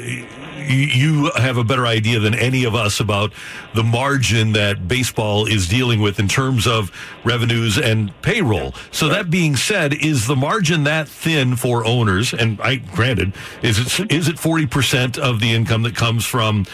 you 0.56 1.30
have 1.36 1.56
a 1.56 1.64
better 1.64 1.86
idea 1.86 2.20
than 2.20 2.34
any 2.34 2.64
of 2.64 2.74
us 2.74 3.00
about 3.00 3.32
the 3.74 3.82
margin 3.82 4.52
that 4.52 4.86
baseball 4.86 5.46
is 5.46 5.68
dealing 5.68 6.00
with 6.00 6.18
in 6.18 6.28
terms 6.28 6.66
of 6.66 6.90
revenues 7.24 7.78
and 7.78 8.12
payroll. 8.22 8.74
So 8.90 9.08
that 9.08 9.30
being 9.30 9.56
said, 9.56 9.94
is 9.94 10.26
the 10.26 10.36
margin 10.36 10.84
that 10.84 11.08
thin 11.08 11.56
for 11.56 11.84
owners? 11.84 12.32
And 12.32 12.60
I 12.60 12.76
granted, 12.76 13.34
is 13.62 14.00
it 14.00 14.12
is 14.12 14.28
it 14.28 14.38
forty 14.38 14.66
percent 14.66 15.18
of 15.18 15.40
the 15.40 15.52
income 15.52 15.82
that 15.82 15.94
comes 15.96 16.24
from 16.24 16.66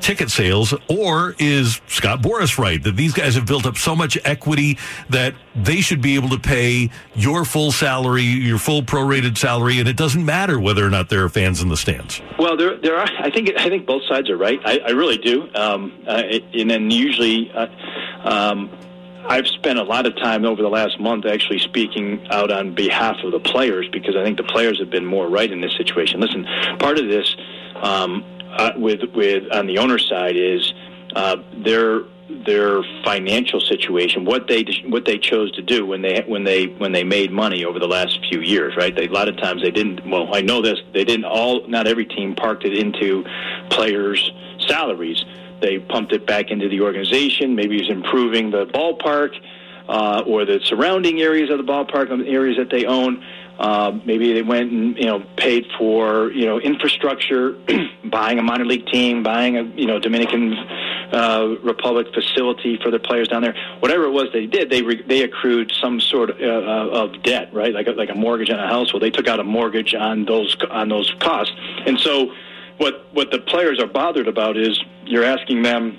ticket 0.00 0.30
sales, 0.30 0.74
or 0.88 1.34
is 1.38 1.80
Scott 1.86 2.22
Boras 2.22 2.58
right 2.58 2.82
that 2.82 2.96
these 2.96 3.12
guys 3.12 3.34
have 3.34 3.46
built 3.46 3.66
up 3.66 3.76
so 3.76 3.94
much 3.94 4.18
equity 4.24 4.78
that 5.10 5.34
they 5.54 5.80
should 5.80 6.00
be 6.00 6.14
able 6.14 6.28
to 6.30 6.38
pay 6.38 6.90
your 7.14 7.44
full 7.44 7.72
salary, 7.72 8.22
your 8.22 8.58
full 8.58 8.82
prorated 8.82 9.36
salary, 9.36 9.78
and 9.78 9.88
it 9.88 9.96
doesn't 9.96 10.24
matter 10.24 10.58
whether 10.58 10.86
or 10.86 10.90
not 10.90 11.08
there 11.08 11.24
are 11.24 11.28
fans 11.28 11.60
in 11.60 11.68
the 11.68 11.76
stands? 11.76 12.20
Well, 12.38 12.56
there, 12.56 12.76
there 12.78 12.96
are. 12.96 13.08
I 13.18 13.30
think, 13.30 13.50
I 13.56 13.68
think 13.68 13.86
both 13.86 14.02
sides 14.08 14.30
are 14.30 14.36
right. 14.36 14.60
I, 14.64 14.78
I 14.78 14.90
really 14.90 15.18
do. 15.18 15.48
Um, 15.54 15.92
uh, 16.06 16.22
and 16.54 16.70
then 16.70 16.90
usually, 16.90 17.50
uh, 17.52 17.66
um, 18.24 18.70
I've 19.24 19.46
spent 19.46 19.78
a 19.78 19.84
lot 19.84 20.06
of 20.06 20.16
time 20.16 20.44
over 20.44 20.62
the 20.62 20.68
last 20.68 20.98
month 20.98 21.26
actually 21.26 21.60
speaking 21.60 22.26
out 22.30 22.50
on 22.50 22.74
behalf 22.74 23.16
of 23.22 23.30
the 23.30 23.38
players 23.38 23.88
because 23.92 24.16
I 24.16 24.24
think 24.24 24.36
the 24.36 24.42
players 24.42 24.80
have 24.80 24.90
been 24.90 25.06
more 25.06 25.28
right 25.28 25.50
in 25.50 25.60
this 25.60 25.76
situation. 25.76 26.20
Listen, 26.20 26.44
part 26.78 26.98
of 26.98 27.08
this 27.08 27.36
um, 27.76 28.24
uh, 28.56 28.72
with 28.76 29.00
with 29.14 29.44
on 29.52 29.66
the 29.66 29.78
owner 29.78 29.98
side 29.98 30.36
is 30.36 30.72
uh, 31.14 31.36
their 31.64 32.02
their 32.46 32.82
financial 33.04 33.60
situation, 33.60 34.24
what 34.24 34.48
they 34.48 34.64
what 34.86 35.04
they 35.04 35.18
chose 35.18 35.52
to 35.52 35.62
do 35.62 35.86
when 35.86 36.02
they 36.02 36.22
when 36.26 36.44
they 36.44 36.66
when 36.66 36.92
they 36.92 37.04
made 37.04 37.30
money 37.30 37.64
over 37.64 37.78
the 37.78 37.86
last 37.86 38.18
few 38.30 38.40
years, 38.40 38.74
right? 38.76 38.94
They, 38.94 39.06
a 39.06 39.12
lot 39.12 39.28
of 39.28 39.36
times 39.36 39.62
they 39.62 39.70
didn't. 39.70 40.08
Well, 40.08 40.34
I 40.34 40.40
know 40.40 40.62
this. 40.62 40.78
They 40.92 41.04
didn't 41.04 41.24
all. 41.24 41.66
Not 41.68 41.86
every 41.86 42.06
team 42.06 42.34
parked 42.34 42.64
it 42.64 42.76
into 42.76 43.24
players' 43.70 44.32
salaries. 44.66 45.24
They 45.60 45.78
pumped 45.78 46.12
it 46.12 46.26
back 46.26 46.50
into 46.50 46.68
the 46.68 46.80
organization. 46.80 47.54
Maybe 47.54 47.76
it 47.76 47.82
was 47.82 47.90
improving 47.90 48.50
the 48.50 48.66
ballpark 48.66 49.34
uh, 49.88 50.22
or 50.26 50.44
the 50.44 50.60
surrounding 50.64 51.20
areas 51.20 51.50
of 51.50 51.58
the 51.58 51.64
ballpark, 51.64 52.10
areas 52.28 52.56
that 52.56 52.70
they 52.70 52.84
own. 52.84 53.22
Uh, 53.58 53.98
maybe 54.04 54.32
they 54.32 54.42
went 54.42 54.72
and 54.72 54.96
you 54.96 55.06
know 55.06 55.22
paid 55.36 55.66
for 55.78 56.32
you 56.32 56.46
know 56.46 56.58
infrastructure, 56.58 57.56
buying 58.04 58.38
a 58.38 58.42
minor 58.42 58.64
league 58.64 58.86
team, 58.86 59.22
buying 59.22 59.56
a 59.56 59.62
you 59.62 59.86
know 59.86 59.98
Dominican 59.98 60.54
uh, 61.12 61.56
Republic 61.62 62.08
facility 62.14 62.78
for 62.82 62.90
their 62.90 62.98
players 62.98 63.28
down 63.28 63.42
there. 63.42 63.54
Whatever 63.80 64.04
it 64.04 64.12
was 64.12 64.28
they 64.32 64.46
did, 64.46 64.70
they 64.70 64.82
re- 64.82 65.02
they 65.06 65.22
accrued 65.22 65.72
some 65.80 66.00
sort 66.00 66.30
of, 66.30 66.40
uh, 66.40 66.96
of 66.96 67.22
debt, 67.22 67.52
right? 67.52 67.72
Like 67.72 67.86
a, 67.86 67.92
like 67.92 68.10
a 68.10 68.14
mortgage 68.14 68.50
on 68.50 68.58
a 68.58 68.66
house. 68.66 68.92
Well, 68.92 69.00
they 69.00 69.10
took 69.10 69.28
out 69.28 69.38
a 69.38 69.44
mortgage 69.44 69.94
on 69.94 70.24
those 70.24 70.56
on 70.70 70.88
those 70.88 71.14
costs, 71.20 71.54
and 71.86 72.00
so 72.00 72.32
what 72.78 73.06
what 73.12 73.30
the 73.30 73.38
players 73.38 73.78
are 73.80 73.86
bothered 73.86 74.28
about 74.28 74.56
is 74.56 74.82
you're 75.04 75.24
asking 75.24 75.62
them 75.62 75.98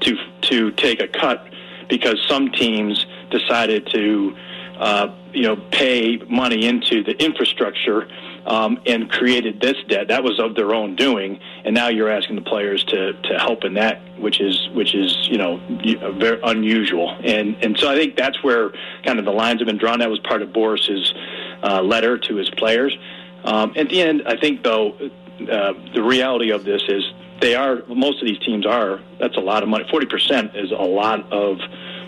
to 0.00 0.16
to 0.42 0.70
take 0.72 1.00
a 1.00 1.08
cut 1.08 1.46
because 1.88 2.18
some 2.28 2.50
teams 2.50 3.06
decided 3.30 3.86
to 3.88 4.34
uh, 4.78 5.14
you 5.32 5.42
know, 5.42 5.56
pay 5.70 6.18
money 6.28 6.66
into 6.66 7.02
the 7.02 7.12
infrastructure 7.22 8.08
um, 8.46 8.80
and 8.86 9.10
created 9.10 9.60
this 9.60 9.76
debt. 9.88 10.08
That 10.08 10.24
was 10.24 10.38
of 10.40 10.54
their 10.54 10.74
own 10.74 10.96
doing, 10.96 11.40
and 11.64 11.74
now 11.74 11.88
you're 11.88 12.10
asking 12.10 12.36
the 12.36 12.42
players 12.42 12.84
to, 12.84 13.12
to 13.12 13.38
help 13.38 13.64
in 13.64 13.74
that, 13.74 14.00
which 14.18 14.40
is 14.40 14.68
which 14.74 14.94
is 14.94 15.28
you 15.30 15.38
know 15.38 15.60
very 16.18 16.40
unusual. 16.42 17.16
And 17.24 17.56
and 17.62 17.78
so 17.78 17.90
I 17.90 17.96
think 17.96 18.16
that's 18.16 18.42
where 18.42 18.72
kind 19.04 19.18
of 19.18 19.24
the 19.24 19.32
lines 19.32 19.60
have 19.60 19.66
been 19.66 19.78
drawn. 19.78 20.00
That 20.00 20.10
was 20.10 20.20
part 20.20 20.42
of 20.42 20.52
Boras's 20.52 21.14
uh, 21.62 21.82
letter 21.82 22.18
to 22.18 22.36
his 22.36 22.50
players. 22.50 22.96
Um, 23.44 23.72
at 23.76 23.88
the 23.88 24.02
end, 24.02 24.22
I 24.26 24.36
think 24.36 24.62
though 24.62 24.92
uh, 25.50 25.72
the 25.94 26.02
reality 26.02 26.50
of 26.50 26.64
this 26.64 26.82
is 26.88 27.04
they 27.40 27.54
are 27.54 27.82
most 27.88 28.22
of 28.22 28.28
these 28.28 28.38
teams 28.40 28.66
are. 28.66 29.00
That's 29.18 29.36
a 29.36 29.40
lot 29.40 29.62
of 29.62 29.68
money. 29.68 29.84
Forty 29.90 30.06
percent 30.06 30.56
is 30.56 30.70
a 30.70 30.74
lot 30.74 31.30
of 31.32 31.58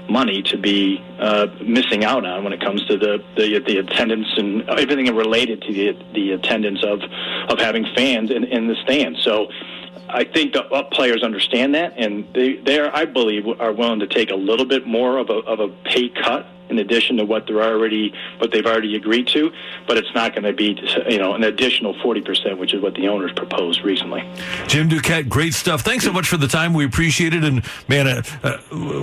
money 0.08 0.42
to 0.42 0.58
be 0.58 1.02
uh, 1.18 1.46
missing 1.62 2.04
out 2.04 2.24
on 2.24 2.44
when 2.44 2.52
it 2.52 2.60
comes 2.60 2.84
to 2.86 2.96
the, 2.96 3.22
the 3.36 3.58
the 3.66 3.78
attendance 3.78 4.28
and 4.36 4.68
everything 4.68 5.14
related 5.14 5.62
to 5.62 5.72
the 5.72 5.96
the 6.12 6.32
attendance 6.32 6.84
of 6.84 7.00
of 7.48 7.58
having 7.58 7.86
fans 7.96 8.30
in, 8.30 8.44
in 8.44 8.68
the 8.68 8.76
stands. 8.84 9.22
So. 9.22 9.48
I 10.06 10.22
think 10.22 10.52
the 10.52 10.62
players 10.92 11.24
understand 11.24 11.74
that, 11.74 11.94
and 11.96 12.28
they, 12.34 12.56
they 12.56 12.78
are, 12.78 12.94
I 12.94 13.04
believe, 13.04 13.48
are 13.58 13.72
willing 13.72 13.98
to 14.00 14.06
take 14.06 14.30
a 14.30 14.36
little 14.36 14.66
bit 14.66 14.86
more 14.86 15.18
of 15.18 15.28
a, 15.28 15.38
of 15.38 15.58
a 15.58 15.68
pay 15.84 16.08
cut 16.08 16.46
in 16.68 16.78
addition 16.78 17.16
to 17.18 17.24
what 17.24 17.46
they're 17.46 17.62
already 17.62 18.12
what 18.38 18.52
they've 18.52 18.66
already 18.66 18.96
agreed 18.96 19.28
to, 19.28 19.52
but 19.86 19.96
it's 19.96 20.12
not 20.14 20.32
going 20.32 20.44
to 20.44 20.52
be 20.52 20.78
you 21.08 21.18
know 21.18 21.34
an 21.34 21.44
additional 21.44 21.94
forty 22.02 22.20
percent, 22.20 22.58
which 22.58 22.74
is 22.74 22.80
what 22.80 22.94
the 22.94 23.08
owners 23.08 23.32
proposed 23.32 23.82
recently. 23.82 24.20
Jim 24.66 24.88
Duquette, 24.88 25.28
great 25.28 25.54
stuff. 25.54 25.82
Thanks 25.82 26.04
so 26.04 26.12
much 26.12 26.28
for 26.28 26.36
the 26.36 26.48
time. 26.48 26.74
We 26.74 26.84
appreciate 26.84 27.34
it, 27.34 27.44
and 27.44 27.64
man, 27.88 28.06
uh, 28.06 28.22
uh, 28.42 28.58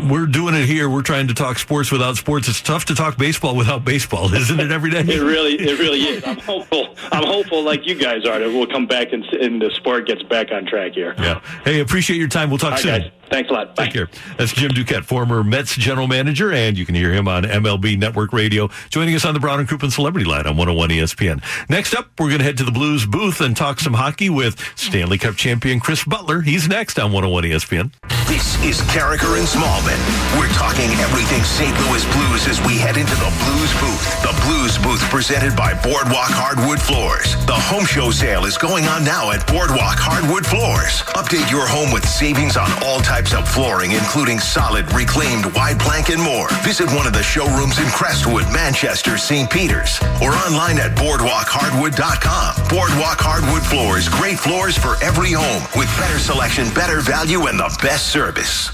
we're 0.10 0.25
doing 0.25 0.56
it 0.56 0.65
here. 0.65 0.89
We're 0.89 1.01
trying 1.01 1.27
to 1.27 1.34
talk 1.34 1.60
sports 1.60 1.91
without 1.91 2.18
sports. 2.18 2.48
It's 2.48 2.62
tough 2.62 2.86
to 2.86 2.96
talk 2.96 3.18
baseball 3.18 3.56
without 3.56 3.86
baseball, 3.86 4.34
isn't 4.34 4.60
it? 4.60 4.72
Every 4.72 4.89
day. 4.89 5.00
it 5.00 5.22
really, 5.22 5.56
it 5.56 5.80
really 5.80 6.01
is. 6.01 6.24
I'm 6.25 6.39
hopeful. 6.39 6.96
I'm 7.12 7.25
hopeful, 7.25 7.63
like 7.63 7.86
you 7.86 7.96
guys 7.96 8.25
are, 8.25 8.39
that 8.39 8.50
we'll 8.50 8.68
come 8.68 8.88
back 8.88 9.13
and, 9.13 9.24
and 9.25 9.62
the 9.62 9.72
sport 9.75 10.08
gets 10.08 10.24
back 10.24 10.51
on 10.51 10.65
track 10.65 10.94
here. 10.94 11.15
Yeah. 11.18 11.41
Hey, 11.63 11.80
appreciate 11.80 12.18
your 12.18 12.27
time. 12.27 12.50
We'll 12.50 12.60
talk 12.60 12.80
soon. 12.80 13.01
Guys. 13.01 13.12
Thanks 13.31 13.50
a 13.50 13.53
lot. 13.53 13.75
Bye. 13.77 13.85
Take 13.85 13.93
care. 13.93 14.09
That's 14.38 14.51
Jim 14.51 14.71
Duquette, 14.71 15.05
former 15.05 15.41
Mets 15.41 15.77
general 15.77 16.05
manager, 16.07 16.51
and 16.51 16.77
you 16.77 16.85
can 16.85 16.95
hear 16.95 17.13
him 17.13 17.29
on 17.29 17.43
MLB 17.43 17.97
Network 17.97 18.33
Radio, 18.33 18.69
joining 18.89 19.15
us 19.15 19.23
on 19.23 19.33
the 19.33 19.39
Brown 19.39 19.59
and 19.59 19.69
Crouppen 19.69 19.89
Celebrity 19.89 20.27
Line 20.27 20.45
on 20.45 20.57
101 20.57 20.89
ESPN. 20.89 21.41
Next 21.69 21.95
up, 21.95 22.09
we're 22.19 22.27
going 22.27 22.39
to 22.39 22.43
head 22.45 22.57
to 22.57 22.65
the 22.65 22.73
Blues 22.73 23.05
booth 23.05 23.39
and 23.39 23.55
talk 23.55 23.79
some 23.79 23.93
hockey 23.93 24.29
with 24.29 24.59
Stanley 24.75 25.17
Cup 25.17 25.35
champion 25.35 25.79
Chris 25.79 26.03
Butler. 26.03 26.41
He's 26.41 26.67
next 26.67 27.00
on 27.00 27.13
101 27.13 27.45
ESPN. 27.45 27.93
This 28.27 28.59
is 28.63 28.81
Karraker 28.91 29.39
and 29.39 29.47
Smallman. 29.47 30.00
We're 30.38 30.51
talking 30.51 30.91
everything 31.00 31.43
St. 31.43 31.71
Louis 31.88 32.03
Blues 32.11 32.47
as 32.47 32.59
we 32.67 32.75
head 32.77 32.97
into 32.97 33.15
the 33.15 33.31
Blues 33.47 33.71
booth. 33.79 34.03
The 34.23 34.35
Blues 34.43 34.77
booth 34.77 35.01
presented 35.09 35.55
by 35.55 35.73
Boardwalk 35.83 36.31
Hardwood 36.35 36.81
Floors. 36.81 37.35
The 37.45 37.55
home 37.55 37.85
show 37.85 38.11
sale 38.11 38.43
is 38.43 38.57
going 38.57 38.85
on 38.85 39.03
now 39.03 39.31
at 39.31 39.45
Boardwalk 39.47 39.95
Hardwood 40.00 40.45
Floors. 40.45 41.01
Update 41.15 41.50
your 41.51 41.67
home 41.67 41.91
with 41.91 42.07
savings 42.07 42.57
on 42.57 42.71
all 42.83 43.00
types 43.00 43.21
types 43.22 43.34
of 43.36 43.48
flooring, 43.48 43.92
including 43.92 44.40
solid, 44.40 44.92
reclaimed, 44.94 45.46
wide 45.54 45.80
plank, 45.80 46.10
and 46.10 46.22
more. 46.22 46.48
Visit 46.63 46.88
one 46.96 47.06
of 47.06 47.13
the 47.13 47.22
showrooms 47.22 47.78
in 47.78 47.86
Crestwood, 47.88 48.46
Manchester, 48.51 49.16
St. 49.18 49.50
Peters, 49.50 50.00
or 50.24 50.34
online 50.34 50.80
at 50.80 50.98
boardwalkhardwood.com. 50.98 52.56
Boardwalk 52.68 53.20
Hardwood 53.20 53.62
Floors, 53.63 54.10
great 54.10 54.40
floors 54.40 54.75
for 54.75 54.96
every 55.04 55.32
home 55.34 55.62
with 55.78 55.88
better 56.00 56.18
selection, 56.18 56.74
better 56.74 57.01
value, 57.01 57.46
and 57.46 57.60
the 57.60 57.70
best 57.84 58.08
service. 58.08 58.72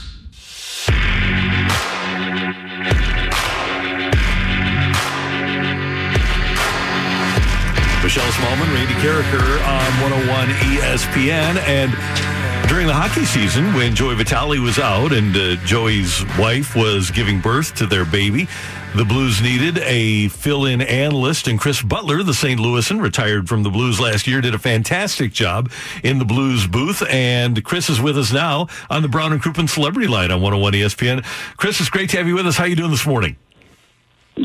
Michelle 8.01 8.31
Smallman, 8.31 8.73
Randy 8.73 8.93
Karraker 9.03 9.59
on 9.67 9.91
101 9.99 10.47
ESPN. 10.71 11.57
And 11.67 12.36
during 12.67 12.87
the 12.87 12.93
hockey 12.93 13.25
season, 13.25 13.73
when 13.73 13.95
Joey 13.95 14.15
Vitale 14.15 14.59
was 14.59 14.79
out 14.79 15.11
and 15.11 15.35
uh, 15.35 15.55
Joey's 15.65 16.23
wife 16.37 16.75
was 16.75 17.11
giving 17.11 17.41
birth 17.41 17.75
to 17.75 17.85
their 17.85 18.05
baby, 18.05 18.47
the 18.95 19.05
Blues 19.05 19.41
needed 19.41 19.77
a 19.79 20.27
fill-in 20.29 20.81
analyst, 20.81 21.47
and 21.47 21.59
Chris 21.59 21.81
Butler, 21.81 22.23
the 22.23 22.33
St. 22.33 22.59
Louisan, 22.59 23.01
retired 23.01 23.47
from 23.47 23.63
the 23.63 23.69
Blues 23.69 23.99
last 23.99 24.27
year, 24.27 24.41
did 24.41 24.55
a 24.55 24.59
fantastic 24.59 25.33
job 25.33 25.71
in 26.03 26.19
the 26.19 26.25
Blues 26.25 26.65
booth. 26.67 27.03
And 27.09 27.63
Chris 27.63 27.89
is 27.89 28.01
with 28.01 28.17
us 28.17 28.31
now 28.31 28.67
on 28.89 29.01
the 29.01 29.07
Brown 29.07 29.33
and 29.33 29.41
Crouppen 29.41 29.69
Celebrity 29.69 30.07
Line 30.07 30.31
on 30.31 30.41
101 30.41 30.73
ESPN. 30.73 31.23
Chris, 31.57 31.79
it's 31.79 31.89
great 31.89 32.09
to 32.11 32.17
have 32.17 32.27
you 32.27 32.35
with 32.35 32.47
us. 32.47 32.57
How 32.57 32.63
are 32.63 32.67
you 32.67 32.75
doing 32.75 32.91
this 32.91 33.05
morning? 33.05 33.35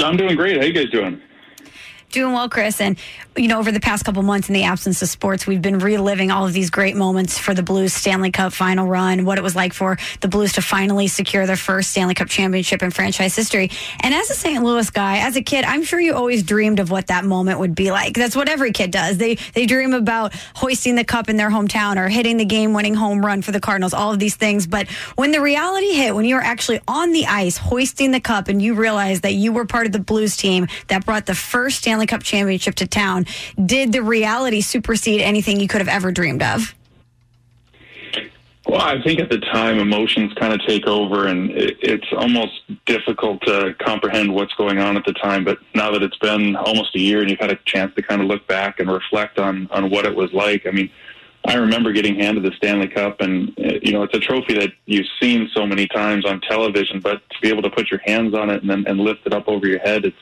I'm 0.01 0.17
doing 0.17 0.37
great. 0.37 0.59
How 0.59 0.65
you 0.65 0.73
guys 0.73 0.91
doing? 0.91 1.21
Doing 2.13 2.35
well, 2.35 2.51
Chris. 2.51 2.79
And, 2.79 2.99
you 3.37 3.49
know, 3.49 3.59
over 3.59 3.73
the 3.73 3.81
past 3.81 4.05
couple 4.05 4.23
months 4.23 4.51
in 4.51 4.53
the 4.53 4.65
absence 4.65 5.01
of 5.01 5.09
sports, 5.09 5.47
we've 5.47 5.63
been 5.63 5.79
reliving 5.79 6.31
all 6.31 6.45
of 6.45 6.53
these 6.53 6.69
great 6.69 6.95
moments 6.95 7.39
for 7.39 7.55
the 7.55 7.63
Blues 7.63 7.95
Stanley 7.95 8.31
Cup 8.31 8.53
final 8.53 8.87
run, 8.87 9.25
what 9.25 9.39
it 9.39 9.43
was 9.43 9.57
like 9.57 9.73
for 9.73 9.97
the 10.21 10.29
Blues 10.29 10.53
to 10.53 10.63
finally 10.63 11.09
secure 11.09 11.47
their 11.47 11.57
first 11.57 11.91
Stanley 11.93 12.13
Cup 12.13 12.29
championship 12.29 12.83
in 12.83 12.91
franchise 12.91 13.35
history. 13.35 13.71
And 14.01 14.13
as 14.13 14.29
a 14.29 14.35
St. 14.35 14.63
Louis 14.63 14.91
guy, 14.91 15.27
as 15.27 15.37
a 15.37 15.43
kid, 15.43 15.65
I'm 15.65 15.83
sure 15.85 15.99
you 15.99 16.13
always 16.13 16.43
dreamed 16.43 16.81
of 16.81 16.91
what 16.91 17.07
that 17.07 17.25
moment 17.25 17.61
would 17.61 17.75
be 17.75 17.91
like. 17.91 18.13
That's 18.13 18.37
what 18.37 18.51
every 18.51 18.73
kid 18.73 18.91
does. 18.91 19.17
They, 19.17 19.37
they 19.55 19.65
dream 19.65 19.95
about 19.95 20.35
hoisting 20.55 20.97
the 20.97 21.05
cup 21.05 21.31
in 21.31 21.39
their 21.39 21.49
hometown 21.49 21.97
or 21.97 22.11
hitting 22.11 22.37
the 22.37 22.45
game 22.45 22.75
winning 22.75 22.95
home 22.95 23.25
run 23.25 23.41
for 23.41 23.53
the 23.53 23.61
Cardinals, 23.61 23.95
all 23.95 24.13
of 24.13 24.19
these 24.19 24.37
things. 24.37 24.67
But 24.67 24.91
when 25.17 25.31
the 25.31 25.41
reality 25.41 25.95
hit, 25.95 26.15
when 26.15 26.27
you 26.27 26.35
were 26.35 26.43
actually 26.43 26.81
on 26.87 27.13
the 27.13 27.25
ice 27.25 27.57
hoisting 27.57 28.11
the 28.11 28.21
cup 28.21 28.49
and 28.49 28.61
you 28.61 28.75
realized 28.75 29.23
that 29.23 29.33
you 29.33 29.51
were 29.55 29.65
part 29.65 29.87
of 29.87 29.93
the 29.93 29.99
Blues 29.99 30.37
team 30.37 30.67
that 30.89 31.07
brought 31.07 31.25
the 31.25 31.35
first 31.35 31.79
Stanley 31.79 32.02
Stanley 32.03 32.19
Cup 32.19 32.23
championship 32.25 32.75
to 32.77 32.87
town. 32.87 33.27
Did 33.65 33.93
the 33.93 34.03
reality 34.03 34.61
supersede 34.61 35.21
anything 35.21 35.61
you 35.61 35.69
could 35.69 35.81
have 35.81 35.89
ever 35.89 36.11
dreamed 36.11 36.43
of? 36.43 36.75
Well, 38.67 38.81
I 38.81 39.03
think 39.03 39.21
at 39.21 39.29
the 39.29 39.39
time 39.39 39.79
emotions 39.79 40.33
kind 40.35 40.53
of 40.53 40.61
take 40.67 40.87
over, 40.87 41.27
and 41.27 41.51
it's 41.53 42.07
almost 42.17 42.63
difficult 42.87 43.43
to 43.43 43.75
comprehend 43.81 44.33
what's 44.33 44.55
going 44.55 44.79
on 44.79 44.97
at 44.97 45.05
the 45.05 45.13
time. 45.13 45.45
But 45.45 45.59
now 45.75 45.91
that 45.93 46.03
it's 46.03 46.17
been 46.19 46.57
almost 46.57 46.95
a 46.97 47.01
year, 47.01 47.21
and 47.21 47.31
you've 47.31 47.41
had 47.41 47.51
a 47.51 47.59
chance 47.67 47.95
to 47.97 48.03
kind 48.03 48.21
of 48.21 48.29
look 48.29 48.47
back 48.47 48.81
and 48.81 48.91
reflect 48.91 49.39
on 49.39 49.69
on 49.71 49.91
what 49.91 50.07
it 50.07 50.15
was 50.15 50.33
like, 50.33 50.67
I 50.67 50.71
mean, 50.71 50.91
I 51.45 51.55
remember 51.55 51.93
getting 51.93 52.19
handed 52.19 52.45
the 52.45 52.53
Stanley 52.57 52.89
Cup, 52.89 53.21
and 53.21 53.51
uh, 53.59 53.79
you 53.83 53.93
know, 53.93 54.05
it's 54.05 54.17
a 54.17 54.21
trophy 54.21 54.55
that 54.55 54.73
you've 54.87 55.11
seen 55.21 55.51
so 55.55 55.67
many 55.67 55.87
times 55.87 56.25
on 56.25 56.41
television, 56.41 57.01
but 57.01 57.21
to 57.31 57.41
be 57.43 57.49
able 57.49 57.63
to 57.63 57.71
put 57.71 57.91
your 57.91 58.01
hands 58.05 58.35
on 58.35 58.49
it 58.49 58.63
and 58.63 58.71
then 58.71 58.85
and 58.87 59.01
lift 59.01 59.27
it 59.27 59.35
up 59.35 59.49
over 59.49 59.67
your 59.67 59.81
head, 59.81 60.05
it's 60.05 60.17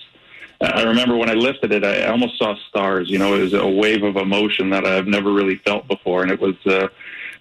I 0.60 0.82
remember 0.82 1.16
when 1.16 1.30
I 1.30 1.34
lifted 1.34 1.72
it, 1.72 1.84
I 1.84 2.04
almost 2.04 2.38
saw 2.38 2.54
stars. 2.68 3.08
You 3.08 3.18
know, 3.18 3.34
it 3.34 3.40
was 3.40 3.54
a 3.54 3.66
wave 3.66 4.02
of 4.02 4.16
emotion 4.16 4.70
that 4.70 4.84
I've 4.84 5.06
never 5.06 5.32
really 5.32 5.56
felt 5.56 5.88
before, 5.88 6.22
and 6.22 6.30
it 6.30 6.40
was 6.40 6.54
uh, 6.66 6.88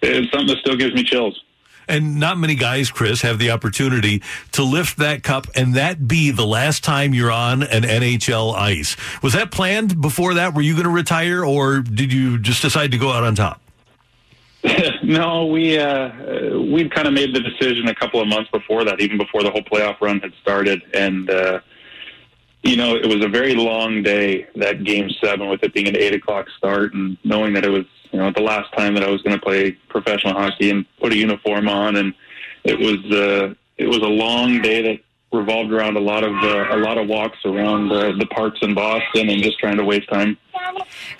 it 0.00 0.20
was 0.20 0.30
something 0.30 0.46
that 0.46 0.58
still 0.58 0.76
gives 0.76 0.94
me 0.94 1.02
chills. 1.02 1.42
And 1.86 2.20
not 2.20 2.38
many 2.38 2.54
guys, 2.54 2.90
Chris, 2.90 3.22
have 3.22 3.38
the 3.38 3.50
opportunity 3.50 4.22
to 4.52 4.62
lift 4.62 4.98
that 4.98 5.24
cup 5.24 5.48
and 5.56 5.74
that 5.74 6.06
be 6.06 6.30
the 6.30 6.46
last 6.46 6.84
time 6.84 7.14
you're 7.14 7.32
on 7.32 7.64
an 7.64 7.82
NHL 7.82 8.54
ice. 8.54 8.96
Was 9.24 9.32
that 9.32 9.50
planned 9.50 10.00
before 10.00 10.34
that? 10.34 10.54
Were 10.54 10.62
you 10.62 10.74
going 10.74 10.84
to 10.84 10.90
retire, 10.90 11.44
or 11.44 11.80
did 11.80 12.12
you 12.12 12.38
just 12.38 12.62
decide 12.62 12.92
to 12.92 12.98
go 12.98 13.10
out 13.10 13.24
on 13.24 13.34
top? 13.34 13.60
no, 15.02 15.46
we 15.46 15.78
uh, 15.78 16.58
we'd 16.58 16.94
kind 16.94 17.08
of 17.08 17.12
made 17.12 17.34
the 17.34 17.40
decision 17.40 17.88
a 17.88 17.94
couple 17.94 18.20
of 18.20 18.28
months 18.28 18.50
before 18.50 18.84
that, 18.84 19.00
even 19.00 19.18
before 19.18 19.42
the 19.42 19.50
whole 19.50 19.62
playoff 19.62 20.00
run 20.00 20.20
had 20.20 20.32
started, 20.40 20.82
and. 20.94 21.28
Uh, 21.28 21.60
you 22.62 22.76
know, 22.76 22.94
it 22.94 23.06
was 23.06 23.24
a 23.24 23.28
very 23.28 23.54
long 23.54 24.02
day, 24.02 24.46
that 24.56 24.84
game 24.84 25.08
seven, 25.22 25.48
with 25.48 25.62
it 25.62 25.72
being 25.72 25.88
an 25.88 25.96
eight 25.96 26.14
o'clock 26.14 26.46
start 26.56 26.92
and 26.94 27.16
knowing 27.24 27.54
that 27.54 27.64
it 27.64 27.70
was, 27.70 27.84
you 28.12 28.18
know, 28.18 28.30
the 28.30 28.42
last 28.42 28.70
time 28.76 28.94
that 28.94 29.02
I 29.02 29.10
was 29.10 29.22
going 29.22 29.38
to 29.38 29.42
play 29.42 29.72
professional 29.88 30.34
hockey 30.34 30.70
and 30.70 30.84
put 31.00 31.12
a 31.12 31.16
uniform 31.16 31.68
on. 31.68 31.96
And 31.96 32.14
it 32.64 32.78
was, 32.78 32.98
uh, 33.10 33.54
it 33.78 33.86
was 33.86 33.98
a 33.98 34.08
long 34.08 34.60
day 34.60 34.82
that 34.82 35.00
revolved 35.32 35.72
around 35.72 35.96
a 35.96 36.00
lot 36.00 36.24
of, 36.24 36.32
uh, 36.42 36.76
a 36.76 36.78
lot 36.78 36.98
of 36.98 37.08
walks 37.08 37.38
around 37.44 37.92
uh, 37.92 38.12
the 38.18 38.26
parks 38.26 38.58
in 38.62 38.74
Boston 38.74 39.28
and 39.28 39.42
just 39.42 39.58
trying 39.58 39.76
to 39.76 39.84
waste 39.84 40.08
time. 40.08 40.36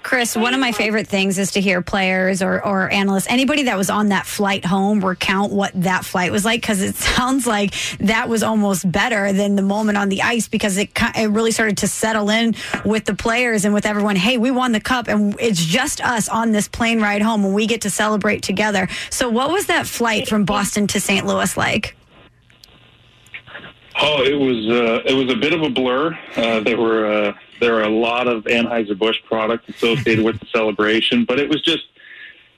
Chris, 0.02 0.36
one 0.36 0.54
of 0.54 0.60
my 0.60 0.72
favorite 0.72 1.06
things 1.06 1.38
is 1.38 1.52
to 1.52 1.60
hear 1.60 1.82
players 1.82 2.42
or, 2.42 2.64
or 2.64 2.90
analysts, 2.90 3.26
anybody 3.28 3.64
that 3.64 3.76
was 3.76 3.90
on 3.90 4.08
that 4.08 4.26
flight 4.26 4.64
home, 4.64 5.04
recount 5.04 5.52
what 5.52 5.72
that 5.74 6.04
flight 6.04 6.32
was 6.32 6.44
like 6.44 6.60
because 6.60 6.82
it 6.82 6.94
sounds 7.16 7.46
like 7.46 7.74
that 7.98 8.28
was 8.28 8.42
almost 8.42 8.90
better 8.90 9.32
than 9.32 9.56
the 9.56 9.62
moment 9.62 9.98
on 9.98 10.08
the 10.08 10.22
ice 10.22 10.48
because 10.48 10.76
it 10.76 10.90
it 11.16 11.30
really 11.30 11.52
started 11.52 11.78
to 11.78 11.88
settle 11.88 12.30
in 12.30 12.54
with 12.84 13.04
the 13.04 13.14
players 13.14 13.64
and 13.64 13.74
with 13.74 13.86
everyone. 13.86 14.16
Hey, 14.16 14.38
we 14.38 14.50
won 14.50 14.72
the 14.72 14.80
cup 14.80 15.08
and 15.08 15.36
it's 15.38 15.64
just 15.64 16.00
us 16.02 16.28
on 16.28 16.52
this 16.52 16.68
plane 16.68 17.00
ride 17.00 17.22
home 17.22 17.44
and 17.44 17.54
we 17.54 17.66
get 17.66 17.82
to 17.82 17.90
celebrate 17.90 18.42
together. 18.42 18.88
So, 19.10 19.28
what 19.28 19.50
was 19.50 19.66
that 19.66 19.86
flight 19.86 20.28
from 20.28 20.44
Boston 20.44 20.86
to 20.88 21.00
St. 21.00 21.26
Louis 21.26 21.56
like? 21.56 21.96
Oh, 24.02 24.22
it 24.22 24.34
was 24.34 24.66
uh, 24.68 25.02
it 25.04 25.12
was 25.12 25.30
a 25.30 25.36
bit 25.36 25.52
of 25.52 25.62
a 25.62 25.68
blur. 25.68 26.18
Uh, 26.34 26.60
there 26.60 26.78
were 26.78 27.04
uh, 27.04 27.32
there 27.60 27.74
were 27.74 27.82
a 27.82 27.88
lot 27.88 28.28
of 28.28 28.44
Anheuser 28.44 28.98
Busch 28.98 29.18
products 29.26 29.68
associated 29.68 30.24
with 30.24 30.40
the 30.40 30.46
celebration, 30.46 31.26
but 31.26 31.38
it 31.38 31.50
was 31.50 31.62
just 31.62 31.84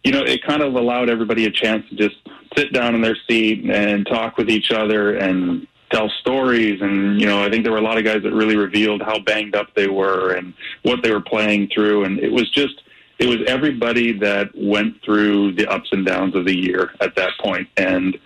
you 0.04 0.12
know 0.12 0.22
it 0.22 0.44
kind 0.44 0.62
of 0.62 0.74
allowed 0.74 1.08
everybody 1.08 1.46
a 1.46 1.50
chance 1.50 1.88
to 1.88 1.96
just 1.96 2.16
sit 2.56 2.72
down 2.72 2.94
in 2.94 3.00
their 3.00 3.16
seat 3.28 3.64
and 3.68 4.06
talk 4.06 4.36
with 4.36 4.48
each 4.48 4.70
other 4.70 5.16
and 5.16 5.66
tell 5.90 6.08
stories. 6.20 6.80
And 6.80 7.20
you 7.20 7.26
know 7.26 7.44
I 7.44 7.50
think 7.50 7.64
there 7.64 7.72
were 7.72 7.78
a 7.78 7.82
lot 7.82 7.98
of 7.98 8.04
guys 8.04 8.22
that 8.22 8.32
really 8.32 8.56
revealed 8.56 9.02
how 9.02 9.18
banged 9.18 9.56
up 9.56 9.74
they 9.74 9.88
were 9.88 10.34
and 10.34 10.54
what 10.82 11.02
they 11.02 11.10
were 11.10 11.20
playing 11.20 11.70
through, 11.74 12.04
and 12.04 12.20
it 12.20 12.30
was 12.30 12.48
just 12.50 12.82
it 13.18 13.26
was 13.26 13.38
everybody 13.48 14.12
that 14.12 14.50
went 14.54 15.02
through 15.02 15.54
the 15.54 15.66
ups 15.66 15.88
and 15.90 16.06
downs 16.06 16.36
of 16.36 16.44
the 16.44 16.56
year 16.56 16.92
at 17.00 17.16
that 17.16 17.32
point, 17.40 17.66
and 17.76 18.16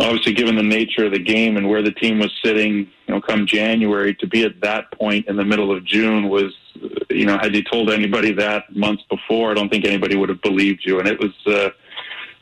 obviously 0.00 0.32
given 0.32 0.56
the 0.56 0.62
nature 0.62 1.06
of 1.06 1.12
the 1.12 1.18
game 1.18 1.56
and 1.56 1.68
where 1.68 1.82
the 1.82 1.92
team 1.92 2.18
was 2.18 2.32
sitting, 2.44 2.88
you 3.06 3.14
know, 3.14 3.20
come 3.20 3.46
January 3.46 4.14
to 4.16 4.26
be 4.26 4.44
at 4.44 4.60
that 4.60 4.90
point 4.92 5.26
in 5.28 5.36
the 5.36 5.44
middle 5.44 5.70
of 5.70 5.84
June 5.84 6.28
was 6.28 6.52
you 7.10 7.26
know, 7.26 7.38
had 7.38 7.54
you 7.54 7.62
told 7.62 7.90
anybody 7.90 8.32
that 8.32 8.74
months 8.74 9.02
before, 9.10 9.50
I 9.50 9.54
don't 9.54 9.68
think 9.68 9.84
anybody 9.84 10.16
would 10.16 10.28
have 10.28 10.40
believed 10.42 10.82
you. 10.84 10.98
And 10.98 11.08
it 11.08 11.18
was, 11.18 11.32
uh, 11.46 11.70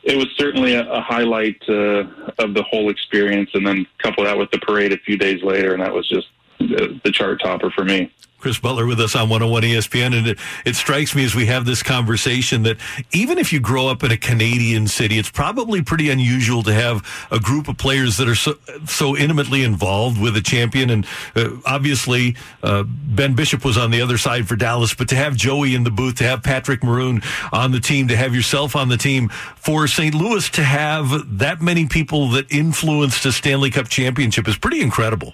it 0.03 0.15
was 0.15 0.27
certainly 0.37 0.75
a, 0.75 0.89
a 0.89 1.01
highlight 1.01 1.61
uh, 1.67 2.05
of 2.37 2.53
the 2.53 2.63
whole 2.69 2.89
experience. 2.89 3.49
And 3.53 3.65
then 3.65 3.85
couple 3.97 4.23
that 4.23 4.37
with 4.37 4.51
the 4.51 4.59
parade 4.59 4.93
a 4.93 4.97
few 4.97 5.17
days 5.17 5.43
later, 5.43 5.73
and 5.73 5.81
that 5.81 5.93
was 5.93 6.07
just 6.07 6.27
the, 6.59 6.99
the 7.03 7.11
chart 7.11 7.41
topper 7.41 7.71
for 7.71 7.83
me. 7.83 8.11
Chris 8.39 8.57
Butler 8.57 8.85
with 8.85 8.99
us 8.99 9.15
on 9.15 9.29
101 9.29 9.63
ESPN. 9.63 10.17
And 10.17 10.27
it, 10.27 10.39
it, 10.65 10.75
strikes 10.75 11.13
me 11.13 11.25
as 11.25 11.35
we 11.35 11.45
have 11.47 11.65
this 11.65 11.83
conversation 11.83 12.63
that 12.63 12.77
even 13.11 13.37
if 13.37 13.51
you 13.51 13.59
grow 13.59 13.87
up 13.87 14.03
in 14.03 14.11
a 14.11 14.17
Canadian 14.17 14.87
city, 14.87 15.19
it's 15.19 15.29
probably 15.29 15.81
pretty 15.81 16.09
unusual 16.09 16.63
to 16.63 16.73
have 16.73 17.05
a 17.31 17.39
group 17.39 17.67
of 17.67 17.77
players 17.77 18.17
that 18.17 18.29
are 18.29 18.35
so, 18.35 18.55
so 18.85 19.17
intimately 19.17 19.63
involved 19.63 20.19
with 20.21 20.37
a 20.37 20.41
champion. 20.41 20.89
And 20.89 21.05
uh, 21.35 21.49
obviously, 21.65 22.35
uh, 22.63 22.83
Ben 22.87 23.35
Bishop 23.35 23.65
was 23.65 23.77
on 23.77 23.91
the 23.91 24.01
other 24.01 24.17
side 24.17 24.47
for 24.47 24.55
Dallas, 24.55 24.93
but 24.93 25.09
to 25.09 25.15
have 25.15 25.35
Joey 25.35 25.75
in 25.75 25.83
the 25.83 25.91
booth, 25.91 26.15
to 26.15 26.23
have 26.23 26.41
Patrick 26.41 26.83
Maroon 26.83 27.21
on 27.51 27.71
the 27.71 27.79
team, 27.79 28.07
to 28.07 28.15
have 28.15 28.33
yourself 28.33 28.75
on 28.75 28.87
the 28.87 28.97
team 28.97 29.29
for 29.55 29.87
St. 29.87 30.15
Louis 30.15 30.49
to 30.51 30.63
have 30.63 31.37
that 31.39 31.61
many 31.61 31.87
people 31.87 32.29
that 32.29 32.51
influenced 32.51 33.25
a 33.25 33.31
Stanley 33.31 33.69
Cup 33.69 33.89
championship 33.89 34.47
is 34.47 34.57
pretty 34.57 34.81
incredible. 34.81 35.33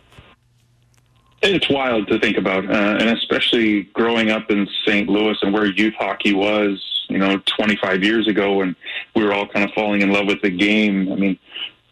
It's 1.48 1.70
wild 1.70 2.08
to 2.08 2.18
think 2.18 2.38
about, 2.38 2.66
uh, 2.66 2.98
and 3.00 3.10
especially 3.10 3.84
growing 3.94 4.32
up 4.32 4.50
in 4.50 4.68
St. 4.84 5.08
Louis 5.08 5.38
and 5.44 5.54
where 5.54 5.68
youth 5.68 5.94
hockey 5.94 6.34
was, 6.34 6.84
you 7.08 7.20
know, 7.20 7.40
25 7.58 8.04
years 8.04 8.28
ago 8.28 8.54
when 8.56 8.75
we 9.16 9.24
were 9.24 9.32
all 9.32 9.48
kind 9.48 9.64
of 9.64 9.72
falling 9.75 10.02
in 10.02 10.12
love 10.12 10.25
with 10.25 10.42
the 10.42 10.50
game. 10.50 11.12
I 11.12 11.16
mean, 11.16 11.38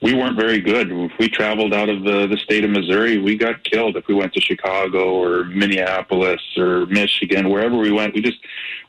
we 0.02 0.16
weren't 0.16 0.36
very 0.36 0.60
good. 0.60 0.92
If 0.92 1.12
we 1.20 1.30
traveled 1.30 1.72
out 1.72 1.88
of 1.88 2.04
the, 2.04 2.26
the 2.26 2.38
state 2.38 2.66
of 2.66 2.72
Missouri, 2.72 3.20
we 3.20 3.38
got 3.38 3.64
killed. 3.64 3.96
If 3.96 4.08
we 4.08 4.16
went 4.16 4.34
to 4.34 4.42
Chicago 4.42 5.14
or 5.14 5.44
Minneapolis 5.46 6.42
or 6.58 6.88
Michigan, 6.88 7.50
wherever 7.50 7.78
we 7.78 7.92
went, 7.92 8.16
we 8.16 8.22
just 8.22 8.40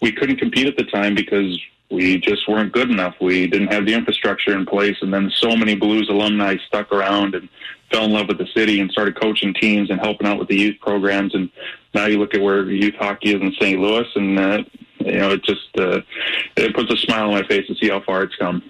we 0.00 0.12
couldn't 0.12 0.37
compete 0.37 0.66
at 0.66 0.78
the 0.78 0.85
time 0.85 1.14
because 1.14 1.61
we 1.90 2.18
just 2.18 2.49
weren't 2.49 2.73
good 2.73 2.90
enough. 2.90 3.14
We 3.21 3.47
didn't 3.47 3.71
have 3.73 3.85
the 3.85 3.92
infrastructure 3.92 4.56
in 4.56 4.64
place, 4.64 4.97
and 5.02 5.12
then 5.12 5.30
so 5.37 5.54
many 5.54 5.75
Blues 5.75 6.09
alumni 6.09 6.56
stuck 6.66 6.90
around 6.90 7.35
and 7.35 7.49
fell 7.94 8.04
in 8.04 8.12
love 8.12 8.26
with 8.26 8.38
the 8.38 8.46
city 8.54 8.80
and 8.80 8.90
started 8.90 9.18
coaching 9.20 9.54
teams 9.54 9.88
and 9.90 10.00
helping 10.00 10.26
out 10.26 10.38
with 10.38 10.48
the 10.48 10.56
youth 10.56 10.76
programs. 10.80 11.34
And 11.34 11.48
now 11.94 12.06
you 12.06 12.18
look 12.18 12.34
at 12.34 12.40
where 12.40 12.68
youth 12.68 12.94
hockey 12.98 13.34
is 13.34 13.40
in 13.40 13.52
St. 13.60 13.80
Louis, 13.80 14.06
and 14.16 14.38
uh, 14.38 14.58
you 14.98 15.12
know 15.12 15.30
it 15.32 15.44
just 15.44 15.68
uh, 15.78 16.00
it 16.56 16.74
puts 16.74 16.92
a 16.92 16.96
smile 16.96 17.26
on 17.26 17.40
my 17.40 17.46
face 17.46 17.66
to 17.68 17.74
see 17.76 17.88
how 17.88 18.00
far 18.00 18.22
it's 18.22 18.34
come. 18.36 18.62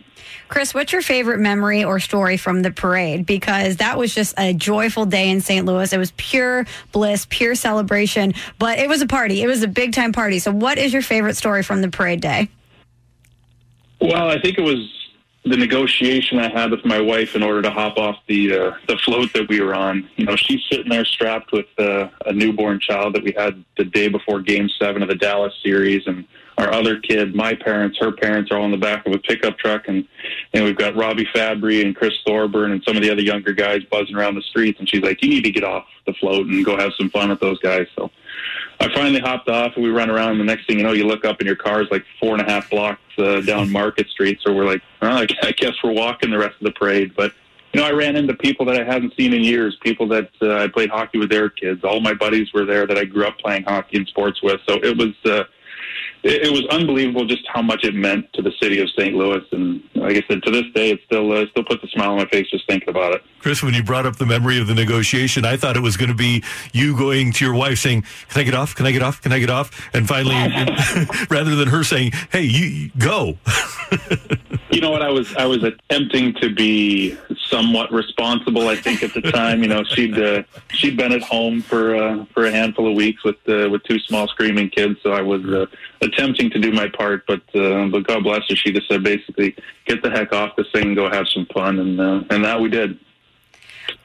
Chris, 0.48 0.74
what's 0.74 0.92
your 0.92 1.00
favorite 1.00 1.38
memory 1.38 1.82
or 1.82 1.98
story 1.98 2.36
from 2.36 2.60
the 2.60 2.70
parade? 2.70 3.24
Because 3.24 3.78
that 3.78 3.96
was 3.96 4.14
just 4.14 4.34
a 4.36 4.52
joyful 4.52 5.06
day 5.06 5.30
in 5.30 5.40
St. 5.40 5.64
Louis. 5.64 5.90
It 5.90 5.98
was 5.98 6.12
pure 6.18 6.66
bliss, 6.92 7.26
pure 7.30 7.54
celebration, 7.54 8.34
but 8.58 8.78
it 8.78 8.88
was 8.88 9.00
a 9.00 9.06
party. 9.06 9.42
It 9.42 9.46
was 9.46 9.62
a 9.62 9.68
big 9.68 9.94
time 9.94 10.12
party. 10.12 10.38
So, 10.38 10.52
what 10.52 10.76
is 10.76 10.92
your 10.92 11.02
favorite 11.02 11.36
story 11.36 11.62
from 11.62 11.80
the 11.80 11.88
parade 11.88 12.20
day? 12.20 12.50
Well, 14.02 14.28
I 14.28 14.38
think 14.38 14.58
it 14.58 14.64
was 14.64 15.03
the 15.44 15.56
negotiation 15.56 16.38
I 16.38 16.48
had 16.48 16.70
with 16.70 16.84
my 16.86 17.00
wife 17.00 17.36
in 17.36 17.42
order 17.42 17.60
to 17.62 17.70
hop 17.70 17.98
off 17.98 18.16
the 18.26 18.54
uh, 18.54 18.72
the 18.88 18.96
float 19.04 19.32
that 19.34 19.48
we 19.48 19.60
were 19.60 19.74
on. 19.74 20.08
You 20.16 20.24
know, 20.24 20.36
she's 20.36 20.60
sitting 20.70 20.88
there 20.88 21.04
strapped 21.04 21.52
with 21.52 21.66
uh, 21.78 22.08
a 22.24 22.32
newborn 22.32 22.80
child 22.80 23.14
that 23.14 23.22
we 23.22 23.32
had 23.36 23.62
the 23.76 23.84
day 23.84 24.08
before 24.08 24.40
Game 24.40 24.70
Seven 24.78 25.02
of 25.02 25.08
the 25.08 25.14
Dallas 25.14 25.52
series, 25.62 26.06
and 26.06 26.24
our 26.56 26.72
other 26.72 26.98
kid, 26.98 27.34
my 27.34 27.54
parents, 27.54 27.98
her 27.98 28.12
parents, 28.12 28.50
are 28.50 28.58
all 28.58 28.64
in 28.64 28.70
the 28.70 28.78
back 28.78 29.06
of 29.06 29.12
a 29.12 29.18
pickup 29.18 29.58
truck, 29.58 29.86
and 29.86 30.08
and 30.54 30.64
we've 30.64 30.78
got 30.78 30.96
Robbie 30.96 31.28
Fabbri 31.34 31.84
and 31.84 31.94
Chris 31.94 32.14
Thorburn 32.26 32.72
and 32.72 32.82
some 32.82 32.96
of 32.96 33.02
the 33.02 33.10
other 33.10 33.22
younger 33.22 33.52
guys 33.52 33.82
buzzing 33.90 34.16
around 34.16 34.36
the 34.36 34.42
streets. 34.42 34.78
And 34.78 34.88
she's 34.88 35.02
like, 35.02 35.22
"You 35.22 35.28
need 35.28 35.44
to 35.44 35.50
get 35.50 35.64
off 35.64 35.84
the 36.06 36.14
float 36.14 36.46
and 36.46 36.64
go 36.64 36.76
have 36.78 36.92
some 36.96 37.10
fun 37.10 37.28
with 37.28 37.40
those 37.40 37.58
guys." 37.58 37.86
So 37.96 38.10
I 38.80 38.92
finally 38.92 39.20
hopped 39.20 39.48
off 39.48 39.72
and 39.76 39.84
we 39.84 39.90
run 39.90 40.10
around. 40.10 40.32
And 40.32 40.40
the 40.40 40.44
next 40.44 40.66
thing 40.66 40.78
you 40.78 40.84
know, 40.84 40.92
you 40.92 41.06
look 41.06 41.24
up 41.24 41.38
and 41.40 41.46
your 41.46 41.56
car 41.56 41.82
is 41.82 41.88
like 41.90 42.04
four 42.20 42.34
and 42.34 42.42
a 42.42 42.50
half 42.50 42.70
blocks 42.70 43.00
uh, 43.18 43.40
down 43.40 43.70
Market 43.70 44.08
Street. 44.08 44.38
So 44.42 44.52
we're 44.52 44.66
like, 44.66 44.82
well, 45.00 45.26
I 45.42 45.52
guess 45.52 45.74
we're 45.82 45.92
walking 45.92 46.30
the 46.30 46.38
rest 46.38 46.56
of 46.60 46.64
the 46.64 46.72
parade. 46.72 47.14
But 47.16 47.32
you 47.72 47.80
know, 47.80 47.86
I 47.86 47.90
ran 47.90 48.14
into 48.14 48.34
people 48.34 48.64
that 48.66 48.80
I 48.80 48.84
hadn't 48.84 49.14
seen 49.16 49.32
in 49.32 49.42
years, 49.42 49.76
people 49.82 50.06
that 50.08 50.30
uh, 50.40 50.58
I 50.58 50.68
played 50.68 50.90
hockey 50.90 51.18
with 51.18 51.30
their 51.30 51.50
kids. 51.50 51.82
All 51.82 52.00
my 52.00 52.14
buddies 52.14 52.52
were 52.52 52.64
there 52.64 52.86
that 52.86 52.96
I 52.96 53.04
grew 53.04 53.26
up 53.26 53.38
playing 53.38 53.64
hockey 53.64 53.96
and 53.96 54.06
sports 54.06 54.40
with. 54.42 54.60
So 54.68 54.74
it 54.74 54.96
was, 54.96 55.14
uh, 55.24 55.44
it, 56.24 56.46
it 56.46 56.50
was 56.50 56.66
unbelievable 56.70 57.26
just 57.26 57.46
how 57.52 57.62
much 57.62 57.84
it 57.84 57.94
meant 57.94 58.32
to 58.32 58.42
the 58.42 58.52
city 58.60 58.80
of 58.80 58.88
St. 58.90 59.14
Louis. 59.14 59.42
And 59.52 59.82
like 59.94 60.16
I 60.16 60.22
said, 60.26 60.42
to 60.42 60.50
this 60.50 60.64
day, 60.74 60.90
it 60.90 61.00
still 61.04 61.30
uh, 61.32 61.46
still 61.50 61.64
puts 61.64 61.84
a 61.84 61.88
smile 61.88 62.12
on 62.12 62.18
my 62.18 62.26
face 62.26 62.50
just 62.50 62.66
thinking 62.66 62.88
about 62.88 63.14
it. 63.14 63.22
Chris, 63.38 63.62
when 63.62 63.74
you 63.74 63.82
brought 63.82 64.06
up 64.06 64.16
the 64.16 64.26
memory 64.26 64.58
of 64.58 64.66
the 64.66 64.74
negotiation, 64.74 65.44
I 65.44 65.56
thought 65.56 65.76
it 65.76 65.82
was 65.82 65.96
going 65.96 66.08
to 66.08 66.14
be 66.14 66.42
you 66.72 66.96
going 66.96 67.32
to 67.32 67.44
your 67.44 67.54
wife 67.54 67.78
saying, 67.78 68.04
"Can 68.30 68.40
I 68.40 68.44
get 68.44 68.54
off? 68.54 68.74
Can 68.74 68.86
I 68.86 68.90
get 68.90 69.02
off? 69.02 69.20
Can 69.20 69.32
I 69.32 69.38
get 69.38 69.50
off?" 69.50 69.94
And 69.94 70.08
finally, 70.08 70.34
rather 71.30 71.54
than 71.54 71.68
her 71.68 71.84
saying, 71.84 72.12
"Hey, 72.32 72.42
you 72.42 72.90
go." 72.98 73.38
you 74.70 74.80
know 74.80 74.90
what? 74.90 75.02
I 75.02 75.10
was 75.10 75.34
I 75.36 75.44
was 75.44 75.62
attempting 75.62 76.34
to 76.40 76.54
be 76.54 77.16
somewhat 77.54 77.92
responsible. 77.92 78.68
I 78.68 78.74
think 78.74 79.02
at 79.04 79.14
the 79.14 79.22
time, 79.22 79.62
you 79.62 79.68
know, 79.68 79.84
she'd 79.84 80.18
uh, 80.18 80.42
she'd 80.70 80.96
been 80.96 81.12
at 81.12 81.22
home 81.22 81.62
for 81.62 81.94
uh, 81.94 82.24
for 82.34 82.46
a 82.46 82.50
handful 82.50 82.88
of 82.90 82.96
weeks 82.96 83.22
with 83.24 83.36
uh, 83.48 83.70
with 83.70 83.84
two 83.84 83.98
small 84.00 84.26
screaming 84.26 84.70
kids, 84.70 84.98
so 85.02 85.12
I 85.12 85.22
was 85.22 85.44
uh, 85.46 85.66
attempting 86.00 86.50
to 86.50 86.58
do 86.58 86.72
my 86.72 86.88
part. 86.88 87.26
But 87.26 87.42
uh, 87.54 87.86
but 87.88 88.06
God 88.06 88.24
bless 88.24 88.42
her, 88.48 88.56
she 88.56 88.72
just 88.72 88.88
said 88.88 89.04
basically, 89.04 89.54
get 89.86 90.02
the 90.02 90.10
heck 90.10 90.32
off 90.32 90.56
this 90.56 90.66
thing 90.72 90.94
go 90.94 91.08
have 91.08 91.28
some 91.28 91.46
fun, 91.46 91.78
and 91.78 92.00
uh, 92.00 92.24
and 92.30 92.44
that 92.44 92.60
we 92.60 92.68
did. 92.68 92.98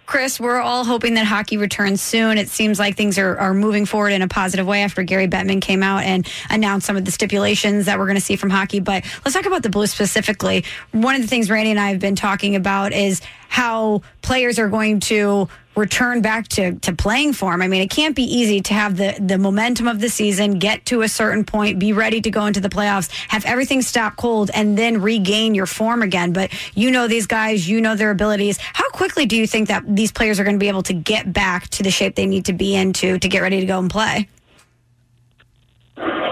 Chris, 0.09 0.39
we're 0.39 0.59
all 0.59 0.85
hoping 0.85 1.13
that 1.13 1.25
hockey 1.27 1.55
returns 1.55 2.01
soon. 2.01 2.39
It 2.39 2.49
seems 2.49 2.79
like 2.79 2.97
things 2.97 3.19
are, 3.19 3.37
are 3.37 3.53
moving 3.53 3.85
forward 3.85 4.09
in 4.09 4.23
a 4.23 4.27
positive 4.27 4.65
way 4.65 4.81
after 4.81 5.03
Gary 5.03 5.27
Bettman 5.27 5.61
came 5.61 5.83
out 5.83 6.01
and 6.01 6.27
announced 6.49 6.87
some 6.87 6.97
of 6.97 7.05
the 7.05 7.11
stipulations 7.11 7.85
that 7.85 7.99
we're 7.99 8.07
going 8.07 8.17
to 8.17 8.21
see 8.21 8.35
from 8.35 8.49
hockey. 8.49 8.79
But 8.79 9.05
let's 9.23 9.35
talk 9.35 9.45
about 9.45 9.61
the 9.61 9.69
Blues 9.69 9.91
specifically. 9.91 10.65
One 10.93 11.13
of 11.13 11.21
the 11.21 11.27
things 11.27 11.51
Randy 11.51 11.69
and 11.69 11.79
I 11.79 11.89
have 11.89 11.99
been 11.99 12.15
talking 12.15 12.55
about 12.55 12.91
is 12.91 13.21
how 13.49 14.01
players 14.23 14.57
are 14.57 14.67
going 14.67 14.99
to 15.01 15.47
return 15.79 16.21
back 16.21 16.47
to, 16.49 16.75
to 16.79 16.93
playing 16.93 17.33
form. 17.33 17.61
I 17.61 17.67
mean, 17.67 17.81
it 17.81 17.89
can't 17.89 18.15
be 18.15 18.23
easy 18.23 18.61
to 18.61 18.73
have 18.73 18.97
the, 18.97 19.15
the 19.19 19.37
momentum 19.37 19.87
of 19.87 19.99
the 19.99 20.09
season, 20.09 20.59
get 20.59 20.85
to 20.87 21.01
a 21.01 21.09
certain 21.09 21.45
point, 21.45 21.79
be 21.79 21.93
ready 21.93 22.21
to 22.21 22.29
go 22.29 22.45
into 22.45 22.59
the 22.59 22.69
playoffs, 22.69 23.09
have 23.29 23.45
everything 23.45 23.81
stop 23.81 24.15
cold, 24.17 24.51
and 24.53 24.77
then 24.77 25.01
regain 25.01 25.55
your 25.55 25.65
form 25.65 26.01
again. 26.01 26.33
But 26.33 26.51
you 26.75 26.91
know 26.91 27.07
these 27.07 27.25
guys, 27.25 27.67
you 27.67 27.81
know 27.81 27.95
their 27.95 28.11
abilities. 28.11 28.57
How 28.57 28.89
quickly 28.89 29.25
do 29.25 29.35
you 29.35 29.47
think 29.47 29.69
that 29.69 29.83
these 29.87 30.11
players 30.11 30.39
are 30.39 30.43
going 30.43 30.57
to 30.57 30.59
be 30.59 30.67
able 30.67 30.83
to 30.83 30.93
get 30.93 31.31
back 31.31 31.69
to 31.69 31.83
the 31.83 31.91
shape 31.91 32.15
they 32.15 32.25
need 32.25 32.45
to 32.45 32.53
be 32.53 32.75
into 32.75 33.17
to 33.17 33.27
get 33.27 33.41
ready 33.41 33.59
to 33.59 33.65
go 33.65 33.79
and 33.79 33.89
play? 33.89 34.27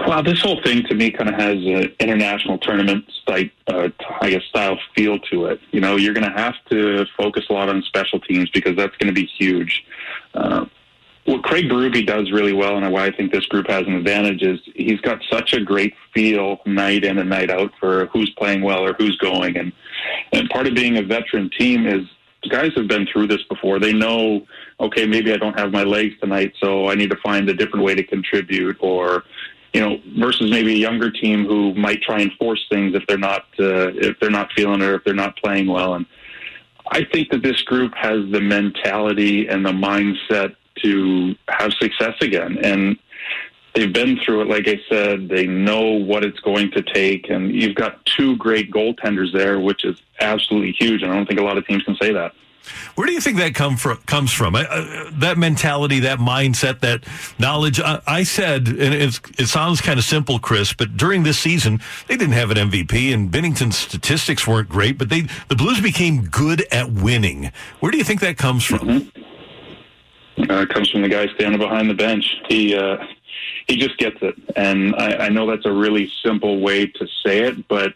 Well, 0.08 0.22
this 0.22 0.40
whole 0.40 0.58
thing 0.62 0.84
to 0.84 0.94
me 0.94 1.10
kind 1.10 1.28
of 1.28 1.34
has 1.34 1.56
an 1.56 1.94
international 2.00 2.56
tournament 2.56 3.04
type, 3.26 3.52
uh, 3.66 3.90
I 4.22 4.30
guess, 4.30 4.42
style 4.44 4.78
feel 4.94 5.18
to 5.30 5.44
it. 5.44 5.60
You 5.70 5.82
know, 5.82 5.96
you're 5.96 6.14
going 6.14 6.24
to 6.24 6.34
have 6.34 6.54
to 6.70 7.04
focus 7.14 7.44
a 7.50 7.52
lot 7.52 7.68
on 7.68 7.82
special 7.82 8.18
teams 8.18 8.48
because 8.48 8.74
that's 8.74 8.96
going 8.96 9.08
to 9.08 9.12
be 9.12 9.26
huge. 9.26 9.84
Uh, 10.32 10.64
what 11.26 11.42
Craig 11.42 11.68
Berube 11.68 12.06
does 12.06 12.32
really 12.32 12.54
well, 12.54 12.78
and 12.78 12.90
why 12.90 13.04
I 13.04 13.10
think 13.10 13.32
this 13.32 13.44
group 13.44 13.68
has 13.68 13.86
an 13.86 13.96
advantage, 13.96 14.40
is 14.40 14.58
he's 14.74 14.98
got 15.02 15.22
such 15.30 15.52
a 15.52 15.60
great 15.60 15.92
feel 16.14 16.60
night 16.64 17.04
in 17.04 17.18
and 17.18 17.28
night 17.28 17.50
out 17.50 17.70
for 17.78 18.06
who's 18.06 18.30
playing 18.38 18.62
well 18.62 18.82
or 18.82 18.94
who's 18.94 19.18
going. 19.18 19.58
And 19.58 19.74
and 20.32 20.48
part 20.48 20.66
of 20.66 20.74
being 20.74 20.96
a 20.96 21.02
veteran 21.02 21.50
team 21.58 21.86
is 21.86 22.06
guys 22.48 22.72
have 22.76 22.88
been 22.88 23.06
through 23.12 23.26
this 23.26 23.42
before. 23.42 23.78
They 23.78 23.92
know, 23.92 24.46
okay, 24.80 25.06
maybe 25.06 25.34
I 25.34 25.36
don't 25.36 25.58
have 25.58 25.70
my 25.70 25.82
legs 25.82 26.14
tonight, 26.18 26.54
so 26.62 26.88
I 26.88 26.94
need 26.94 27.10
to 27.10 27.18
find 27.22 27.46
a 27.50 27.52
different 27.52 27.84
way 27.84 27.94
to 27.94 28.02
contribute, 28.02 28.78
or 28.80 29.24
you 29.72 29.80
know, 29.80 30.00
versus 30.18 30.50
maybe 30.50 30.72
a 30.72 30.76
younger 30.76 31.10
team 31.10 31.44
who 31.44 31.74
might 31.74 32.00
try 32.02 32.20
and 32.20 32.32
force 32.32 32.64
things 32.70 32.94
if 32.94 33.06
they're 33.06 33.18
not 33.18 33.42
uh, 33.58 33.92
if 33.94 34.18
they're 34.20 34.30
not 34.30 34.50
feeling 34.52 34.80
it 34.80 34.86
or 34.86 34.94
if 34.94 35.04
they're 35.04 35.14
not 35.14 35.36
playing 35.36 35.66
well. 35.66 35.94
And 35.94 36.06
I 36.90 37.04
think 37.04 37.30
that 37.30 37.42
this 37.42 37.60
group 37.62 37.94
has 37.94 38.30
the 38.30 38.40
mentality 38.40 39.48
and 39.48 39.64
the 39.64 39.72
mindset 39.72 40.56
to 40.82 41.34
have 41.48 41.72
success 41.74 42.14
again. 42.20 42.58
And 42.62 42.98
they've 43.74 43.92
been 43.92 44.18
through 44.24 44.42
it. 44.42 44.48
Like 44.48 44.68
I 44.68 44.80
said, 44.88 45.28
they 45.28 45.46
know 45.46 45.82
what 45.82 46.24
it's 46.24 46.40
going 46.40 46.70
to 46.72 46.82
take. 46.82 47.28
And 47.30 47.54
you've 47.54 47.74
got 47.74 48.04
two 48.06 48.36
great 48.36 48.70
goaltenders 48.70 49.32
there, 49.32 49.60
which 49.60 49.84
is 49.84 50.00
absolutely 50.20 50.72
huge. 50.72 51.02
And 51.02 51.12
I 51.12 51.16
don't 51.16 51.26
think 51.26 51.40
a 51.40 51.44
lot 51.44 51.58
of 51.58 51.66
teams 51.66 51.82
can 51.82 51.96
say 51.96 52.12
that. 52.12 52.32
Where 52.94 53.06
do 53.06 53.12
you 53.12 53.20
think 53.20 53.38
that 53.38 53.54
come 53.54 53.76
from? 53.76 53.98
Comes 54.06 54.32
from 54.32 54.54
uh, 54.54 54.64
that 55.12 55.38
mentality, 55.38 56.00
that 56.00 56.18
mindset, 56.18 56.80
that 56.80 57.04
knowledge. 57.38 57.80
I, 57.80 58.00
I 58.06 58.22
said, 58.24 58.68
and 58.68 58.94
it 58.94 59.46
sounds 59.46 59.80
kind 59.80 59.98
of 59.98 60.04
simple, 60.04 60.38
Chris, 60.38 60.72
but 60.72 60.96
during 60.96 61.22
this 61.22 61.38
season, 61.38 61.80
they 62.08 62.16
didn't 62.16 62.34
have 62.34 62.50
an 62.50 62.70
MVP, 62.70 63.12
and 63.12 63.30
Binnington's 63.30 63.78
statistics 63.78 64.46
weren't 64.46 64.68
great, 64.68 64.98
but 64.98 65.08
they 65.08 65.22
the 65.48 65.56
Blues 65.56 65.80
became 65.80 66.26
good 66.26 66.66
at 66.72 66.90
winning. 66.90 67.50
Where 67.80 67.92
do 67.92 67.98
you 67.98 68.04
think 68.04 68.20
that 68.20 68.36
comes 68.36 68.64
from? 68.64 68.78
Mm-hmm. 68.80 70.50
Uh, 70.50 70.62
it 70.62 70.68
comes 70.68 70.88
from 70.90 71.02
the 71.02 71.08
guy 71.08 71.26
standing 71.34 71.58
behind 71.58 71.90
the 71.90 71.94
bench. 71.94 72.24
He 72.48 72.74
uh, 72.74 72.98
he 73.66 73.76
just 73.76 73.98
gets 73.98 74.16
it, 74.22 74.34
and 74.56 74.94
I, 74.96 75.26
I 75.26 75.28
know 75.28 75.46
that's 75.46 75.66
a 75.66 75.72
really 75.72 76.10
simple 76.24 76.60
way 76.60 76.86
to 76.86 77.06
say 77.24 77.40
it, 77.40 77.68
but 77.68 77.94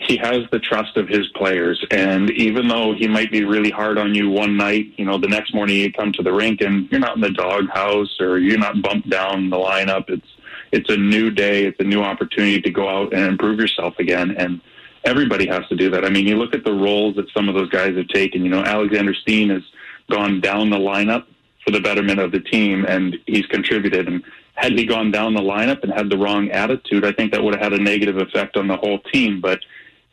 he 0.00 0.16
has 0.16 0.44
the 0.52 0.60
trust 0.60 0.96
of 0.96 1.08
his 1.08 1.26
players. 1.34 1.84
And 1.90 2.30
even 2.30 2.68
though 2.68 2.94
he 2.94 3.08
might 3.08 3.32
be 3.32 3.44
really 3.44 3.70
hard 3.70 3.98
on 3.98 4.14
you 4.14 4.30
one 4.30 4.56
night, 4.56 4.92
you 4.96 5.04
know, 5.04 5.18
the 5.18 5.28
next 5.28 5.52
morning 5.52 5.76
you 5.76 5.92
come 5.92 6.12
to 6.12 6.22
the 6.22 6.32
rink 6.32 6.60
and 6.60 6.88
you're 6.90 7.00
not 7.00 7.16
in 7.16 7.20
the 7.20 7.30
doghouse 7.30 8.20
or 8.20 8.38
you're 8.38 8.58
not 8.58 8.80
bumped 8.80 9.10
down 9.10 9.50
the 9.50 9.56
lineup. 9.56 10.08
It's 10.08 10.26
it's 10.70 10.90
a 10.90 10.96
new 10.96 11.30
day. 11.30 11.64
It's 11.64 11.80
a 11.80 11.84
new 11.84 12.02
opportunity 12.02 12.60
to 12.60 12.70
go 12.70 12.88
out 12.88 13.14
and 13.14 13.24
improve 13.24 13.58
yourself 13.58 13.98
again. 13.98 14.32
And 14.36 14.60
everybody 15.04 15.46
has 15.46 15.66
to 15.68 15.76
do 15.76 15.90
that. 15.90 16.04
I 16.04 16.10
mean, 16.10 16.26
you 16.26 16.36
look 16.36 16.54
at 16.54 16.64
the 16.64 16.72
roles 16.72 17.16
that 17.16 17.30
some 17.32 17.48
of 17.48 17.54
those 17.54 17.70
guys 17.70 17.96
have 17.96 18.08
taken. 18.08 18.44
You 18.44 18.50
know, 18.50 18.62
Alexander 18.62 19.14
Steen 19.14 19.48
has 19.48 19.62
gone 20.10 20.40
down 20.40 20.70
the 20.70 20.76
lineup 20.76 21.24
for 21.64 21.70
the 21.70 21.80
betterment 21.80 22.20
of 22.20 22.32
the 22.32 22.40
team, 22.40 22.84
and 22.86 23.16
he's 23.26 23.46
contributed. 23.46 24.08
And 24.08 24.22
had 24.54 24.72
he 24.72 24.84
gone 24.84 25.10
down 25.10 25.34
the 25.34 25.40
lineup 25.40 25.82
and 25.82 25.92
had 25.92 26.10
the 26.10 26.18
wrong 26.18 26.50
attitude, 26.50 27.04
I 27.04 27.12
think 27.12 27.32
that 27.32 27.42
would 27.42 27.54
have 27.54 27.72
had 27.72 27.80
a 27.80 27.82
negative 27.82 28.18
effect 28.18 28.56
on 28.56 28.68
the 28.68 28.76
whole 28.76 28.98
team. 29.12 29.40
But 29.40 29.60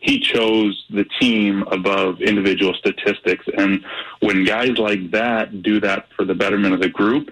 he 0.06 0.20
chose 0.20 0.86
the 0.91 1.04
team 1.20 1.63
above 1.72 2.22
individual 2.22 2.76
statistics. 2.76 3.46
And 3.58 3.84
when 4.20 4.46
guys 4.46 4.78
like 4.78 5.10
that 5.12 5.63
do 5.63 5.80
that 5.80 6.08
for 6.15 6.26
the 6.26 6.36
betterment 6.36 6.76
of 6.76 6.80
the 6.80 6.89
group, 6.89 7.32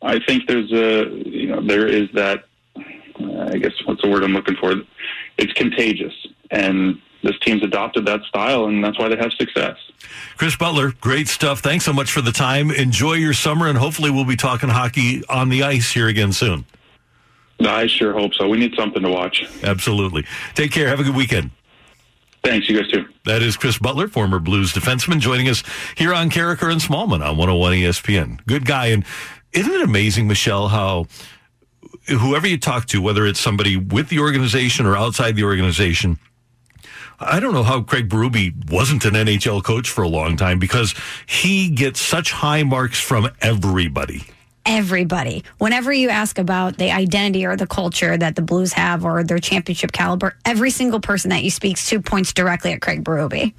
I 0.00 0.18
think 0.20 0.48
there's 0.48 0.72
a, 0.72 1.10
you 1.28 1.48
know, 1.48 1.60
there 1.60 1.86
is 1.86 2.08
that, 2.14 2.44
uh, 2.76 3.48
I 3.52 3.58
guess, 3.58 3.72
what's 3.84 4.00
the 4.02 4.08
word 4.08 4.24
I'm 4.24 4.32
looking 4.32 4.56
for? 4.56 4.74
It's 5.36 5.52
contagious. 5.52 6.14
And 6.50 7.00
this 7.22 7.38
team's 7.40 7.62
adopted 7.62 8.06
that 8.06 8.22
style, 8.22 8.66
and 8.66 8.82
that's 8.82 8.98
why 8.98 9.08
they 9.08 9.16
have 9.16 9.32
success. 9.32 9.76
Chris 10.36 10.56
Butler, 10.56 10.92
great 11.00 11.28
stuff. 11.28 11.60
Thanks 11.60 11.84
so 11.84 11.92
much 11.92 12.10
for 12.10 12.22
the 12.22 12.32
time. 12.32 12.70
Enjoy 12.70 13.14
your 13.14 13.34
summer, 13.34 13.66
and 13.66 13.76
hopefully, 13.76 14.10
we'll 14.10 14.24
be 14.26 14.36
talking 14.36 14.68
hockey 14.68 15.22
on 15.28 15.48
the 15.48 15.62
ice 15.62 15.90
here 15.90 16.08
again 16.08 16.32
soon. 16.32 16.64
I 17.60 17.86
sure 17.86 18.12
hope 18.12 18.34
so. 18.34 18.48
We 18.48 18.58
need 18.58 18.74
something 18.74 19.02
to 19.02 19.08
watch. 19.08 19.46
Absolutely. 19.62 20.26
Take 20.54 20.70
care. 20.70 20.88
Have 20.88 21.00
a 21.00 21.04
good 21.04 21.16
weekend. 21.16 21.50
Thanks, 22.44 22.68
you 22.68 22.78
guys 22.78 22.90
too. 22.90 23.06
That 23.24 23.42
is 23.42 23.56
Chris 23.56 23.78
Butler, 23.78 24.06
former 24.06 24.38
Blues 24.38 24.72
defenseman, 24.74 25.18
joining 25.18 25.48
us 25.48 25.62
here 25.96 26.12
on 26.12 26.28
Karraker 26.28 26.70
and 26.70 26.80
Smallman 26.80 27.26
on 27.26 27.38
101 27.38 27.72
ESPN. 27.72 28.44
Good 28.46 28.66
guy. 28.66 28.88
And 28.88 29.04
isn't 29.52 29.72
it 29.72 29.80
amazing, 29.80 30.28
Michelle, 30.28 30.68
how 30.68 31.06
whoever 32.06 32.46
you 32.46 32.58
talk 32.58 32.84
to, 32.86 33.00
whether 33.00 33.24
it's 33.26 33.40
somebody 33.40 33.78
with 33.78 34.10
the 34.10 34.18
organization 34.18 34.84
or 34.84 34.94
outside 34.94 35.36
the 35.36 35.44
organization, 35.44 36.18
I 37.18 37.40
don't 37.40 37.54
know 37.54 37.62
how 37.62 37.80
Craig 37.80 38.10
Berube 38.10 38.70
wasn't 38.70 39.06
an 39.06 39.14
NHL 39.14 39.64
coach 39.64 39.88
for 39.88 40.02
a 40.02 40.08
long 40.08 40.36
time 40.36 40.58
because 40.58 40.94
he 41.24 41.70
gets 41.70 41.98
such 41.98 42.32
high 42.32 42.62
marks 42.62 43.00
from 43.00 43.30
everybody 43.40 44.24
everybody. 44.66 45.44
Whenever 45.58 45.92
you 45.92 46.08
ask 46.08 46.38
about 46.38 46.78
the 46.78 46.90
identity 46.90 47.44
or 47.44 47.56
the 47.56 47.66
culture 47.66 48.16
that 48.16 48.36
the 48.36 48.42
Blues 48.42 48.72
have 48.72 49.04
or 49.04 49.22
their 49.22 49.38
championship 49.38 49.92
caliber, 49.92 50.36
every 50.44 50.70
single 50.70 51.00
person 51.00 51.30
that 51.30 51.42
you 51.42 51.50
speak 51.50 51.78
to 51.78 52.00
points 52.00 52.32
directly 52.32 52.72
at 52.72 52.80
Craig 52.80 53.04
Berube. 53.04 53.52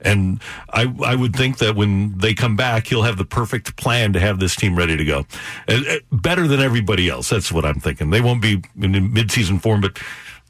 And 0.00 0.40
I, 0.70 0.92
I 1.04 1.14
would 1.14 1.34
think 1.34 1.58
that 1.58 1.76
when 1.76 2.18
they 2.18 2.34
come 2.34 2.56
back, 2.56 2.86
he'll 2.86 3.02
have 3.02 3.16
the 3.16 3.24
perfect 3.24 3.76
plan 3.76 4.12
to 4.12 4.20
have 4.20 4.38
this 4.38 4.56
team 4.56 4.76
ready 4.76 4.96
to 4.96 5.04
go. 5.04 5.26
Uh, 5.68 5.80
uh, 5.88 5.96
better 6.10 6.46
than 6.46 6.60
everybody 6.60 7.08
else. 7.08 7.28
That's 7.28 7.52
what 7.52 7.64
I'm 7.64 7.80
thinking. 7.80 8.10
They 8.10 8.20
won't 8.20 8.42
be 8.42 8.62
in 8.80 8.92
midseason 9.12 9.60
form, 9.60 9.80
but 9.80 9.98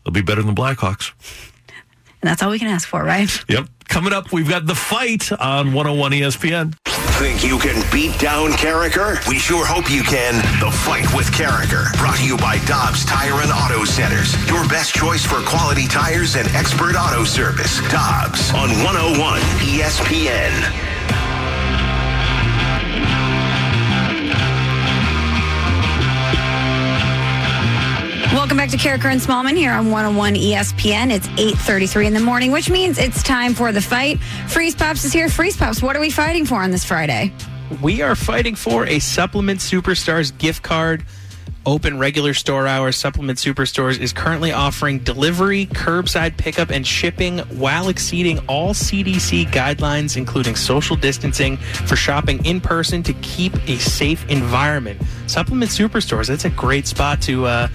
they'll 0.05 0.13
be 0.13 0.23
better 0.23 0.43
than 0.43 0.55
the 0.55 0.61
Blackhawks. 0.61 1.13
And 2.23 2.31
that's 2.31 2.43
all 2.43 2.51
we 2.51 2.59
can 2.59 2.69
ask 2.69 2.89
for, 2.89 3.03
right? 3.03 3.29
Yep. 3.49 3.67
Coming 3.89 4.13
up, 4.13 4.33
we've 4.33 4.49
got 4.49 4.65
the 4.65 4.77
fight 4.77 5.31
on 5.33 5.73
101 5.75 6.13
ESPN. 6.13 6.75
Think 7.19 7.45
you 7.45 7.59
can 7.59 7.83
beat 7.93 8.19
down 8.19 8.53
Karraker? 8.53 9.27
We 9.29 9.39
sure 9.39 9.67
hope 9.67 9.91
you 9.91 10.03
can. 10.03 10.37
The 10.61 10.71
Fight 10.71 11.13
with 11.15 11.27
Karraker, 11.27 11.93
brought 11.99 12.17
to 12.17 12.25
you 12.25 12.37
by 12.37 12.59
Dobbs 12.65 13.05
Tire 13.05 13.35
and 13.43 13.51
Auto 13.53 13.85
Centers. 13.85 14.35
Your 14.49 14.67
best 14.69 14.95
choice 14.95 15.25
for 15.25 15.41
quality 15.43 15.87
tires 15.87 16.37
and 16.37 16.49
expert 16.49 16.95
auto 16.97 17.25
service. 17.25 17.81
Dobbs 17.91 18.51
on 18.55 18.71
101 18.83 19.41
ESPN. 19.61 20.92
Welcome 28.33 28.57
back 28.57 28.71
to 28.71 28.79
Karraker 28.79 29.13
and 29.13 29.21
Smallman 29.21 29.59
here 29.59 29.73
on 29.73 29.91
101 29.91 30.37
ESPN. 30.37 31.13
It's 31.13 31.29
8.33 31.29 32.07
in 32.07 32.15
the 32.15 32.21
morning, 32.21 32.51
which 32.51 32.71
means 32.71 32.97
it's 32.97 33.23
time 33.23 33.53
for 33.53 33.73
the 33.73 33.81
fight. 33.83 34.21
Freeze 34.49 34.75
Pops 34.75 35.05
is 35.05 35.13
here. 35.13 35.29
Freeze 35.29 35.55
Pops, 35.55 35.83
what 35.83 35.97
are 35.97 36.01
we 36.01 36.09
fighting 36.09 36.47
for 36.47 36.55
on 36.55 36.71
this 36.71 36.83
Friday? 36.83 37.31
We 37.83 38.01
are 38.01 38.15
fighting 38.15 38.55
for 38.55 38.87
a 38.87 39.01
Supplement 39.01 39.61
Superstores 39.61 40.37
gift 40.39 40.63
card. 40.63 41.05
Open 41.67 41.99
regular 41.99 42.33
store 42.33 42.67
hours. 42.67 42.97
Supplement 42.97 43.39
Superstores 43.39 44.01
is 44.01 44.15
currently 44.15 44.51
offering 44.51 45.01
delivery, 45.01 45.67
curbside 45.67 46.39
pickup, 46.39 46.71
and 46.71 46.87
shipping 46.87 47.41
while 47.59 47.91
exceeding 47.91 48.39
all 48.49 48.73
CDC 48.73 49.45
guidelines, 49.49 50.17
including 50.17 50.57
social 50.57 50.97
distancing, 50.97 51.59
for 51.59 51.97
shopping 51.97 52.43
in 52.47 52.63
person 52.63 53.03
to 53.03 53.13
keep 53.15 53.55
a 53.69 53.79
safe 53.79 54.27
environment. 54.31 55.03
Supplement 55.27 55.71
Superstores, 55.71 56.29
that's 56.29 56.47
a 56.47 56.51
great 56.51 56.87
spot 56.87 57.21
to 57.23 57.45
uh, 57.45 57.69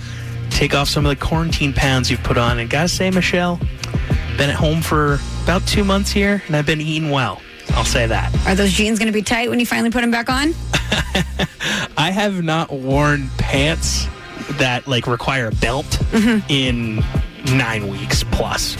take 0.49 0.73
off 0.73 0.89
some 0.89 1.05
of 1.05 1.09
the 1.09 1.25
quarantine 1.25 1.73
pounds 1.73 2.09
you've 2.09 2.23
put 2.23 2.37
on. 2.37 2.59
And 2.59 2.69
gotta 2.69 2.87
say, 2.87 3.09
Michelle, 3.09 3.59
been 4.37 4.49
at 4.49 4.55
home 4.55 4.81
for 4.81 5.19
about 5.43 5.65
two 5.67 5.83
months 5.83 6.11
here, 6.11 6.43
and 6.47 6.55
I've 6.55 6.65
been 6.65 6.81
eating 6.81 7.09
well. 7.09 7.41
I'll 7.71 7.85
say 7.85 8.07
that. 8.07 8.33
Are 8.47 8.55
those 8.55 8.71
jeans 8.71 8.97
going 8.97 9.07
to 9.07 9.13
be 9.13 9.21
tight 9.21 9.49
when 9.49 9.59
you 9.59 9.65
finally 9.65 9.89
put 9.89 10.01
them 10.01 10.11
back 10.11 10.29
on? 10.29 10.53
I 11.97 12.11
have 12.11 12.43
not 12.43 12.71
worn 12.71 13.29
pants 13.37 14.07
that 14.51 14.87
like 14.87 15.07
require 15.07 15.47
a 15.47 15.51
belt 15.51 15.85
mm-hmm. 15.85 16.45
in 16.49 17.03
nine 17.57 17.87
weeks 17.87 18.23
plus. 18.23 18.77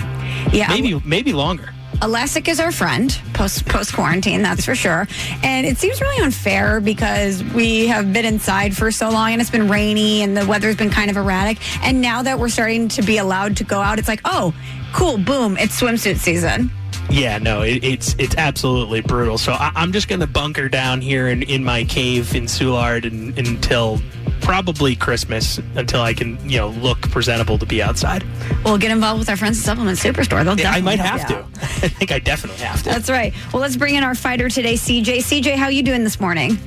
Yeah, 0.51 0.69
maybe 0.69 0.99
maybe 1.05 1.33
longer. 1.33 1.73
Elastic 2.01 2.47
is 2.47 2.59
our 2.59 2.71
friend 2.71 3.19
post 3.33 3.65
post 3.65 3.93
quarantine, 3.93 4.43
that's 4.43 4.65
for 4.65 4.75
sure. 4.75 5.07
And 5.43 5.65
it 5.65 5.77
seems 5.77 5.99
really 5.99 6.23
unfair 6.23 6.79
because 6.79 7.43
we 7.43 7.87
have 7.87 8.13
been 8.13 8.25
inside 8.25 8.77
for 8.77 8.91
so 8.91 9.09
long 9.09 9.31
and 9.31 9.41
it's 9.41 9.49
been 9.49 9.67
rainy 9.67 10.21
and 10.21 10.37
the 10.37 10.45
weather's 10.45 10.75
been 10.75 10.91
kind 10.91 11.09
of 11.09 11.17
erratic. 11.17 11.57
And 11.83 11.99
now 11.99 12.21
that 12.21 12.37
we're 12.37 12.49
starting 12.49 12.87
to 12.89 13.01
be 13.01 13.17
allowed 13.17 13.57
to 13.57 13.63
go 13.63 13.81
out, 13.81 13.97
it's 13.97 14.07
like, 14.07 14.21
oh, 14.25 14.53
cool, 14.93 15.17
boom, 15.17 15.57
it's 15.57 15.79
swimsuit 15.81 16.17
season. 16.17 16.69
Yeah, 17.09 17.39
no, 17.39 17.61
it, 17.61 17.83
it's 17.83 18.15
it's 18.19 18.35
absolutely 18.35 19.01
brutal. 19.01 19.37
So 19.37 19.53
I, 19.53 19.71
am 19.75 19.91
just 19.91 20.07
going 20.07 20.19
to 20.19 20.27
bunker 20.27 20.69
down 20.69 21.01
here 21.01 21.27
in, 21.29 21.41
in 21.43 21.63
my 21.63 21.83
cave 21.85 22.35
in 22.35 22.43
Soulard 22.43 23.05
and, 23.05 23.37
until 23.39 23.99
probably 24.47 24.95
Christmas 24.95 25.57
until 25.75 26.01
I 26.01 26.13
can, 26.13 26.37
you 26.49 26.57
know, 26.57 26.69
look 26.69 27.01
presentable 27.11 27.57
to 27.57 27.65
be 27.65 27.83
outside. 27.83 28.23
Well, 28.63 28.77
get 28.77 28.91
involved 28.91 29.19
with 29.19 29.29
our 29.29 29.35
friends 29.35 29.59
at 29.59 29.65
Supplement 29.65 29.97
Superstore. 29.99 30.45
They'll 30.45 30.57
yeah, 30.57 30.71
I 30.71 30.79
might 30.79 30.99
have 30.99 31.27
to. 31.27 31.39
I 31.61 31.89
think 31.89 32.13
I 32.13 32.19
definitely 32.19 32.63
have 32.63 32.81
to. 32.83 32.89
That's 32.89 33.09
right. 33.09 33.33
Well, 33.51 33.61
let's 33.61 33.75
bring 33.75 33.95
in 33.95 34.05
our 34.05 34.15
fighter 34.15 34.47
today, 34.47 34.75
CJ. 34.75 35.17
CJ, 35.17 35.55
how 35.55 35.67
you 35.67 35.83
doing 35.83 36.05
this 36.05 36.21
morning? 36.21 36.57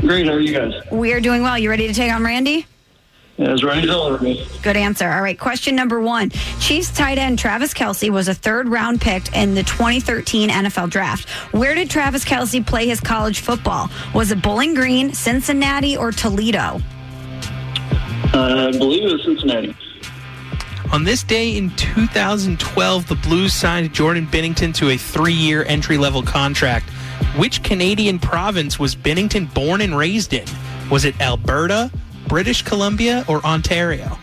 Great. 0.00 0.26
How 0.26 0.32
are 0.32 0.40
you 0.40 0.52
guys? 0.52 0.74
We 0.90 1.12
are 1.12 1.20
doing 1.20 1.42
well. 1.42 1.56
You 1.56 1.70
ready 1.70 1.86
to 1.86 1.94
take 1.94 2.12
on 2.12 2.24
Randy? 2.24 2.66
Yeah, 3.36 3.50
as 3.50 3.62
ready 3.62 3.88
as 3.88 4.20
me. 4.20 4.44
Good 4.62 4.76
answer. 4.76 5.08
All 5.08 5.22
right. 5.22 5.38
Question 5.38 5.76
number 5.76 6.00
one. 6.00 6.30
Chiefs 6.58 6.90
tight 6.90 7.18
end 7.18 7.38
Travis 7.38 7.72
Kelce 7.74 8.10
was 8.10 8.26
a 8.26 8.34
third 8.34 8.68
round 8.68 9.00
pick 9.00 9.34
in 9.36 9.54
the 9.54 9.62
2013 9.62 10.50
NFL 10.50 10.90
draft. 10.90 11.28
Where 11.52 11.76
did 11.76 11.90
Travis 11.90 12.24
Kelce 12.24 12.64
play 12.64 12.88
his 12.88 13.00
college 13.00 13.38
football? 13.38 13.88
Was 14.14 14.32
it 14.32 14.42
Bowling 14.42 14.74
Green, 14.74 15.12
Cincinnati, 15.12 15.96
or 15.96 16.10
Toledo? 16.10 16.80
Uh, 18.34 18.72
I 18.74 18.76
believe 18.76 19.04
it 19.04 19.12
was 19.12 19.22
Cincinnati. 19.22 19.76
On 20.92 21.04
this 21.04 21.22
day 21.22 21.56
in 21.56 21.70
2012, 21.76 23.06
the 23.06 23.14
Blues 23.14 23.52
signed 23.52 23.92
Jordan 23.94 24.26
Binnington 24.26 24.74
to 24.74 24.90
a 24.90 24.96
three 24.96 25.32
year 25.32 25.64
entry 25.64 25.96
level 25.96 26.20
contract. 26.20 26.90
Which 27.36 27.62
Canadian 27.62 28.18
province 28.18 28.76
was 28.76 28.96
Binnington 28.96 29.52
born 29.54 29.80
and 29.80 29.96
raised 29.96 30.32
in? 30.32 30.46
Was 30.90 31.04
it 31.04 31.20
Alberta, 31.20 31.92
British 32.26 32.62
Columbia, 32.62 33.24
or 33.28 33.44
Ontario? 33.44 34.18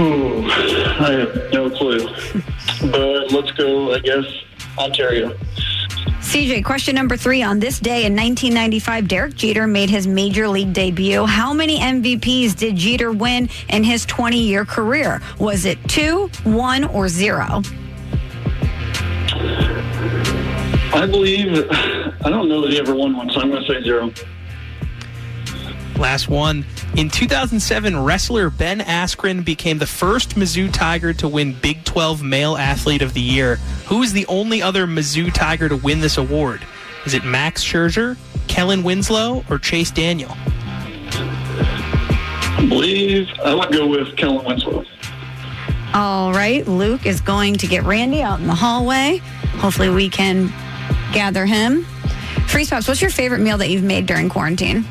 Ooh, 0.00 0.44
I 0.46 1.12
have 1.12 1.52
no 1.52 1.70
clue. 1.70 2.06
but 2.90 3.32
let's 3.32 3.50
go, 3.52 3.94
I 3.94 3.98
guess, 4.00 4.24
Ontario. 4.78 5.36
CJ, 6.34 6.64
question 6.64 6.96
number 6.96 7.16
three. 7.16 7.44
On 7.44 7.60
this 7.60 7.78
day 7.78 8.06
in 8.06 8.16
1995, 8.16 9.06
Derek 9.06 9.36
Jeter 9.36 9.68
made 9.68 9.88
his 9.88 10.08
major 10.08 10.48
league 10.48 10.72
debut. 10.72 11.24
How 11.26 11.52
many 11.52 11.78
MVPs 11.78 12.56
did 12.56 12.74
Jeter 12.74 13.12
win 13.12 13.48
in 13.68 13.84
his 13.84 14.04
20 14.04 14.36
year 14.36 14.64
career? 14.64 15.22
Was 15.38 15.64
it 15.64 15.78
two, 15.88 16.28
one, 16.42 16.82
or 16.86 17.06
zero? 17.08 17.62
I 20.92 21.06
believe, 21.08 21.70
I 21.70 22.30
don't 22.30 22.48
know 22.48 22.62
that 22.62 22.70
he 22.72 22.80
ever 22.80 22.96
won 22.96 23.16
one, 23.16 23.30
so 23.30 23.38
I'm 23.40 23.50
going 23.50 23.64
to 23.64 23.72
say 23.72 23.84
zero. 23.84 24.10
Last 25.98 26.28
one. 26.28 26.66
In 26.96 27.08
2007, 27.08 28.02
wrestler 28.02 28.50
Ben 28.50 28.80
Askren 28.80 29.44
became 29.44 29.78
the 29.78 29.86
first 29.86 30.30
Mizzou 30.30 30.72
Tiger 30.72 31.12
to 31.14 31.28
win 31.28 31.52
Big 31.52 31.84
12 31.84 32.22
Male 32.22 32.56
Athlete 32.56 33.02
of 33.02 33.14
the 33.14 33.20
Year. 33.20 33.56
Who 33.86 34.02
is 34.02 34.12
the 34.12 34.26
only 34.26 34.60
other 34.60 34.86
Mizzou 34.86 35.32
Tiger 35.32 35.68
to 35.68 35.76
win 35.76 36.00
this 36.00 36.18
award? 36.18 36.62
Is 37.06 37.14
it 37.14 37.24
Max 37.24 37.62
Scherzer, 37.62 38.16
Kellen 38.48 38.82
Winslow, 38.82 39.44
or 39.48 39.58
Chase 39.58 39.90
Daniel? 39.90 40.32
I 42.56 42.66
believe 42.68 43.28
I 43.44 43.54
would 43.54 43.72
go 43.72 43.86
with 43.86 44.16
Kellen 44.16 44.44
Winslow. 44.44 44.84
All 45.92 46.32
right, 46.32 46.66
Luke 46.66 47.06
is 47.06 47.20
going 47.20 47.54
to 47.58 47.68
get 47.68 47.84
Randy 47.84 48.20
out 48.20 48.40
in 48.40 48.48
the 48.48 48.54
hallway. 48.54 49.18
Hopefully, 49.58 49.90
we 49.90 50.08
can 50.08 50.52
gather 51.12 51.46
him. 51.46 51.84
Freeze 52.48 52.70
Pops, 52.70 52.88
what's 52.88 53.00
your 53.00 53.10
favorite 53.10 53.40
meal 53.40 53.58
that 53.58 53.68
you've 53.68 53.84
made 53.84 54.06
during 54.06 54.28
quarantine? 54.28 54.84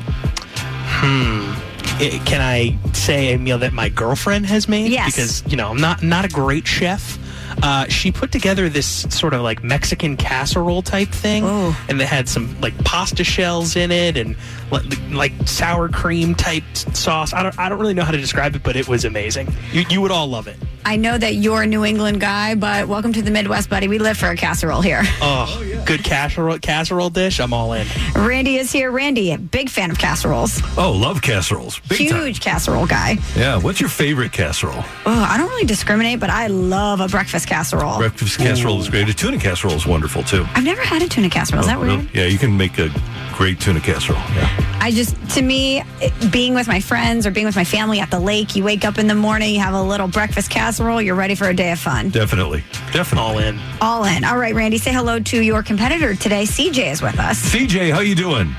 I- 1.04 2.20
can 2.24 2.40
I 2.40 2.76
say 2.92 3.34
a 3.34 3.38
meal 3.38 3.58
that 3.58 3.72
my 3.72 3.88
girlfriend 3.88 4.46
has 4.46 4.68
made? 4.68 4.90
Yes. 4.90 5.12
Because 5.14 5.44
you 5.46 5.56
know 5.56 5.70
I'm 5.70 5.80
not 5.80 6.02
not 6.02 6.24
a 6.24 6.28
great 6.28 6.66
chef. 6.66 7.18
Uh, 7.62 7.86
she 7.88 8.10
put 8.10 8.32
together 8.32 8.68
this 8.68 9.06
sort 9.10 9.32
of 9.32 9.40
like 9.42 9.62
Mexican 9.62 10.16
casserole 10.16 10.82
type 10.82 11.08
thing, 11.08 11.44
Oh. 11.46 11.76
and 11.88 12.00
they 12.00 12.04
had 12.04 12.28
some 12.28 12.60
like 12.60 12.76
pasta 12.84 13.22
shells 13.22 13.76
in 13.76 13.92
it 13.92 14.16
and 14.16 14.34
like, 14.72 14.82
like 15.12 15.32
sour 15.46 15.88
cream 15.88 16.34
type 16.34 16.64
sauce. 16.74 17.32
I 17.32 17.42
don't 17.44 17.56
I 17.58 17.68
don't 17.68 17.78
really 17.78 17.94
know 17.94 18.02
how 18.02 18.10
to 18.10 18.18
describe 18.20 18.56
it, 18.56 18.62
but 18.64 18.74
it 18.76 18.88
was 18.88 19.04
amazing. 19.04 19.54
You, 19.72 19.84
you 19.88 20.00
would 20.00 20.10
all 20.10 20.26
love 20.26 20.48
it. 20.48 20.56
I 20.84 20.96
know 20.96 21.16
that 21.16 21.36
you're 21.36 21.62
a 21.62 21.66
New 21.66 21.84
England 21.84 22.20
guy, 22.20 22.56
but 22.56 22.88
welcome 22.88 23.12
to 23.14 23.22
the 23.22 23.30
Midwest, 23.30 23.70
buddy. 23.70 23.88
We 23.88 23.98
live 23.98 24.18
for 24.18 24.28
a 24.28 24.36
casserole 24.36 24.82
here. 24.82 25.02
Oh, 25.22 25.62
good 25.84 26.04
casserole 26.04 26.58
casserole 26.58 27.10
dish. 27.10 27.40
I'm 27.40 27.52
all 27.52 27.72
in. 27.72 27.86
Randy 28.14 28.56
is 28.56 28.72
here. 28.72 28.90
Randy, 28.90 29.36
big 29.36 29.68
fan 29.68 29.90
of 29.90 29.98
casseroles. 29.98 30.60
Oh, 30.76 30.92
love 30.92 31.22
casseroles. 31.22 31.78
Big 31.88 31.98
Huge 31.98 32.40
casserole 32.40 32.86
guy. 32.86 33.18
Yeah. 33.36 33.56
What's 33.58 33.80
your 33.80 33.90
favorite 33.90 34.32
casserole? 34.32 34.84
Oh, 35.06 35.26
I 35.28 35.36
don't 35.36 35.48
really 35.48 35.64
discriminate, 35.66 36.20
but 36.20 36.30
I 36.30 36.46
love 36.48 37.00
a 37.00 37.08
breakfast 37.08 37.46
casserole. 37.48 37.98
Breakfast 37.98 38.38
casserole 38.38 38.80
is 38.80 38.88
great. 38.88 39.08
A 39.08 39.14
tuna 39.14 39.38
casserole 39.38 39.74
is 39.74 39.86
wonderful 39.86 40.22
too. 40.22 40.44
I've 40.54 40.64
never 40.64 40.82
had 40.82 41.02
a 41.02 41.08
tuna 41.08 41.30
casserole. 41.30 41.60
Is 41.60 41.66
oh, 41.66 41.70
that 41.70 41.78
Oh, 41.78 41.80
weird? 41.80 41.92
really? 42.00 42.10
Yeah, 42.14 42.26
you 42.26 42.38
can 42.38 42.56
make 42.56 42.78
a 42.78 42.90
great 43.34 43.60
tuna 43.60 43.80
casserole. 43.80 44.18
Yeah. 44.34 44.78
I 44.80 44.90
just, 44.90 45.16
to 45.30 45.42
me, 45.42 45.82
being 46.30 46.54
with 46.54 46.68
my 46.68 46.78
friends 46.80 47.26
or 47.26 47.30
being 47.30 47.46
with 47.46 47.56
my 47.56 47.64
family 47.64 48.00
at 48.00 48.10
the 48.10 48.20
lake, 48.20 48.54
you 48.54 48.62
wake 48.62 48.84
up 48.84 48.98
in 48.98 49.06
the 49.06 49.14
morning, 49.14 49.54
you 49.54 49.60
have 49.60 49.74
a 49.74 49.82
little 49.82 50.06
breakfast 50.08 50.50
casserole, 50.50 51.00
you're 51.00 51.14
ready 51.14 51.34
for 51.34 51.48
a 51.48 51.54
day 51.54 51.72
of 51.72 51.78
fun. 51.78 52.10
Definitely. 52.10 52.62
Definitely. 52.92 53.18
All 53.24 53.38
in. 53.38 53.58
All 53.80 54.04
in. 54.04 54.24
All 54.24 54.36
right, 54.36 54.54
Randy, 54.54 54.78
say 54.78 54.92
hello 54.92 55.18
to 55.20 55.40
your 55.42 55.62
competitor 55.76 56.14
today. 56.14 56.44
CJ 56.44 56.92
is 56.92 57.02
with 57.02 57.18
us. 57.18 57.52
CJ, 57.52 57.92
how 57.92 57.98
you 57.98 58.14
doing? 58.14 58.54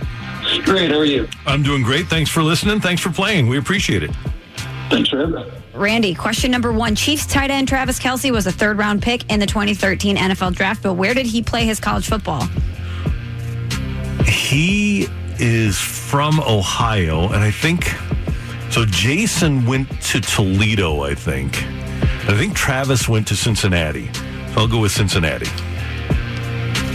Great. 0.66 0.92
How 0.92 0.98
are 0.98 1.06
you? 1.06 1.30
I'm 1.46 1.64
doing 1.64 1.82
great. 1.82 2.08
Thanks 2.08 2.30
for 2.30 2.44
listening. 2.44 2.82
Thanks 2.82 3.02
for 3.02 3.10
playing. 3.10 3.48
We 3.48 3.58
appreciate 3.58 4.04
it. 4.04 4.12
Thanks 4.90 5.10
for 5.10 5.20
having 5.20 5.36
me. 5.36 5.46
Randy, 5.74 6.14
question 6.14 6.52
number 6.52 6.74
one. 6.74 6.94
Chiefs 6.94 7.26
tight 7.26 7.52
end 7.52 7.70
Travis 7.70 8.00
Kelce 8.00 8.32
was 8.32 8.48
a 8.48 8.52
third 8.52 8.78
round 8.78 9.02
pick 9.02 9.32
in 9.32 9.40
the 9.40 9.46
2013 9.46 10.18
NFL 10.18 10.56
draft, 10.56 10.84
but 10.84 10.96
where 10.96 11.14
did 11.14 11.26
he 11.26 11.42
play 11.42 11.66
his 11.66 11.80
college 11.80 12.06
football? 12.06 12.46
He 14.26 15.08
is 15.40 15.80
from 15.80 16.42
Ohio, 16.42 17.28
and 17.28 17.38
I 17.38 17.52
think 17.52 17.94
so. 18.72 18.86
Jason 18.86 19.66
went 19.66 19.90
to 20.02 20.20
Toledo, 20.20 21.04
I 21.04 21.16
think. 21.16 21.64
I 22.28 22.38
think 22.38 22.56
Travis 22.56 23.08
went 23.08 23.26
to 23.30 23.38
Cincinnati. 23.38 24.12
So 24.54 24.62
I'll 24.62 24.68
go 24.68 24.82
with 24.82 24.92
Cincinnati. 24.92 25.48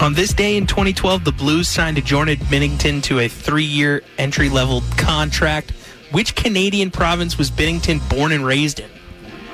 On 0.00 0.14
this 0.14 0.32
day 0.32 0.56
in 0.56 0.66
2012, 0.66 1.24
the 1.24 1.32
Blues 1.32 1.68
signed 1.68 2.02
Jordan 2.06 2.38
Binnington 2.38 3.02
to 3.02 3.18
a 3.18 3.28
three-year 3.28 4.02
entry-level 4.16 4.82
contract. 4.96 5.72
Which 6.10 6.34
Canadian 6.34 6.90
province 6.90 7.36
was 7.36 7.50
Binnington 7.50 8.00
born 8.08 8.32
and 8.32 8.46
raised 8.46 8.80
in? 8.80 8.88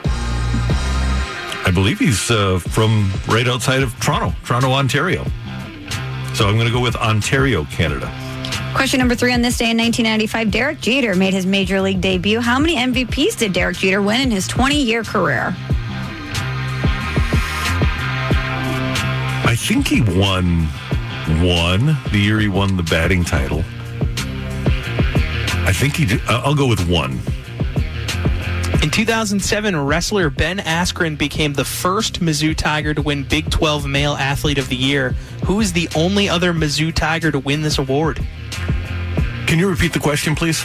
I 0.04 1.72
believe 1.74 1.98
he's 1.98 2.30
uh, 2.30 2.60
from 2.60 3.10
right 3.26 3.48
outside 3.48 3.82
of 3.82 3.92
Toronto, 3.98 4.36
Toronto, 4.44 4.70
Ontario. 4.70 5.24
So 6.34 6.46
I'm 6.46 6.54
going 6.54 6.68
to 6.68 6.72
go 6.72 6.80
with 6.80 6.94
Ontario, 6.94 7.64
Canada. 7.64 8.06
Question 8.72 9.00
number 9.00 9.16
three 9.16 9.32
on 9.32 9.42
this 9.42 9.58
day 9.58 9.72
in 9.72 9.76
1995, 9.76 10.52
Derek 10.52 10.80
Jeter 10.80 11.16
made 11.16 11.34
his 11.34 11.44
major 11.44 11.80
league 11.80 12.00
debut. 12.00 12.40
How 12.40 12.60
many 12.60 12.76
MVPs 12.76 13.36
did 13.36 13.52
Derek 13.52 13.78
Jeter 13.78 14.00
win 14.00 14.20
in 14.20 14.30
his 14.30 14.46
20 14.46 14.80
year 14.80 15.02
career? 15.02 15.56
Think 19.66 19.88
he 19.88 20.00
won 20.00 20.62
one 21.44 21.96
the 22.12 22.20
year 22.20 22.38
he 22.38 22.46
won 22.46 22.76
the 22.76 22.84
batting 22.84 23.24
title. 23.24 23.64
I 25.66 25.72
think 25.72 25.96
he. 25.96 26.04
Did, 26.04 26.20
uh, 26.28 26.42
I'll 26.44 26.54
go 26.54 26.68
with 26.68 26.88
one. 26.88 27.18
In 28.80 28.90
2007, 28.92 29.76
wrestler 29.84 30.30
Ben 30.30 30.58
Askren 30.58 31.18
became 31.18 31.52
the 31.52 31.64
first 31.64 32.20
Mizzou 32.20 32.54
Tiger 32.54 32.94
to 32.94 33.02
win 33.02 33.24
Big 33.24 33.50
12 33.50 33.86
Male 33.88 34.12
Athlete 34.12 34.58
of 34.58 34.68
the 34.68 34.76
Year. 34.76 35.16
Who 35.46 35.60
is 35.60 35.72
the 35.72 35.88
only 35.96 36.28
other 36.28 36.52
Mizzou 36.52 36.94
Tiger 36.94 37.32
to 37.32 37.40
win 37.40 37.62
this 37.62 37.78
award? 37.78 38.24
Can 39.48 39.58
you 39.58 39.68
repeat 39.68 39.92
the 39.92 39.98
question, 39.98 40.36
please? 40.36 40.64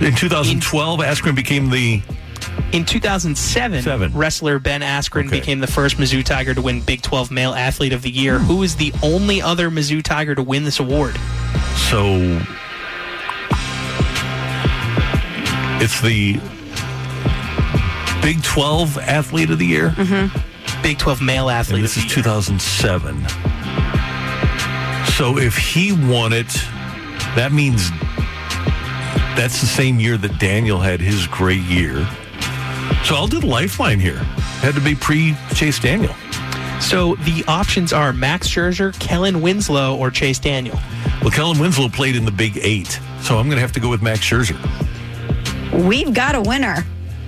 In 0.00 0.16
2012, 0.16 0.98
Askren 0.98 1.36
became 1.36 1.70
the. 1.70 2.02
In 2.72 2.84
2007, 2.84 3.82
Seven. 3.82 4.12
wrestler 4.12 4.58
Ben 4.58 4.80
Askren 4.80 5.26
Okay. 5.26 5.38
became 5.40 5.60
the 5.60 5.66
first 5.66 5.96
Mizzou 5.98 6.24
Tiger 6.24 6.54
to 6.54 6.62
win 6.62 6.80
Big 6.80 7.02
12 7.02 7.30
Male 7.30 7.54
Athlete 7.54 7.92
of 7.92 8.02
the 8.02 8.10
Year. 8.10 8.38
Who 8.38 8.62
is 8.62 8.76
the 8.76 8.92
only 9.02 9.40
other 9.40 9.70
Mizzou 9.70 10.02
Tiger 10.02 10.34
to 10.34 10.42
win 10.42 10.64
this 10.64 10.80
award? 10.80 11.16
So 11.90 12.40
it's 15.80 16.00
the 16.00 16.34
Big 18.22 18.42
12 18.42 18.98
Athlete 18.98 19.50
of 19.50 19.58
the 19.58 19.66
Year. 19.66 19.90
Mm-hmm. 19.90 20.82
Big 20.82 20.98
12 20.98 21.20
Male 21.22 21.50
Athlete 21.50 21.76
And 21.76 21.84
this 21.84 21.96
of 21.96 22.04
is 22.04 22.08
the 22.10 22.16
Year. 22.16 22.24
2007. 22.24 23.28
So 25.12 25.38
if 25.38 25.56
he 25.56 25.92
won 25.92 26.32
it, 26.32 26.48
that 27.36 27.52
means 27.52 27.90
that's 29.36 29.60
the 29.60 29.66
same 29.66 30.00
year 30.00 30.16
that 30.16 30.38
Daniel 30.38 30.80
had 30.80 31.00
his 31.00 31.26
great 31.26 31.60
year. 31.62 32.06
So 33.04 33.14
I'll 33.16 33.26
do 33.26 33.38
the 33.38 33.46
lifeline 33.46 34.00
here. 34.00 34.16
Had 34.60 34.74
to 34.74 34.80
be 34.80 34.94
pre 34.94 35.36
Chase 35.54 35.78
Daniel. 35.78 36.14
So 36.80 37.16
the 37.16 37.44
options 37.46 37.92
are 37.92 38.12
Max 38.12 38.48
Scherzer, 38.48 38.98
Kellen 38.98 39.42
Winslow, 39.42 39.96
or 39.96 40.10
Chase 40.10 40.38
Daniel. 40.38 40.78
Well, 41.20 41.30
Kellen 41.30 41.58
Winslow 41.58 41.88
played 41.88 42.16
in 42.16 42.24
the 42.24 42.32
Big 42.32 42.58
Eight, 42.62 42.98
so 43.20 43.38
I'm 43.38 43.46
going 43.46 43.56
to 43.56 43.60
have 43.60 43.72
to 43.72 43.80
go 43.80 43.90
with 43.90 44.02
Max 44.02 44.20
Scherzer. 44.20 44.58
We've 45.86 46.14
got 46.14 46.34
a 46.34 46.40
winner. 46.40 46.76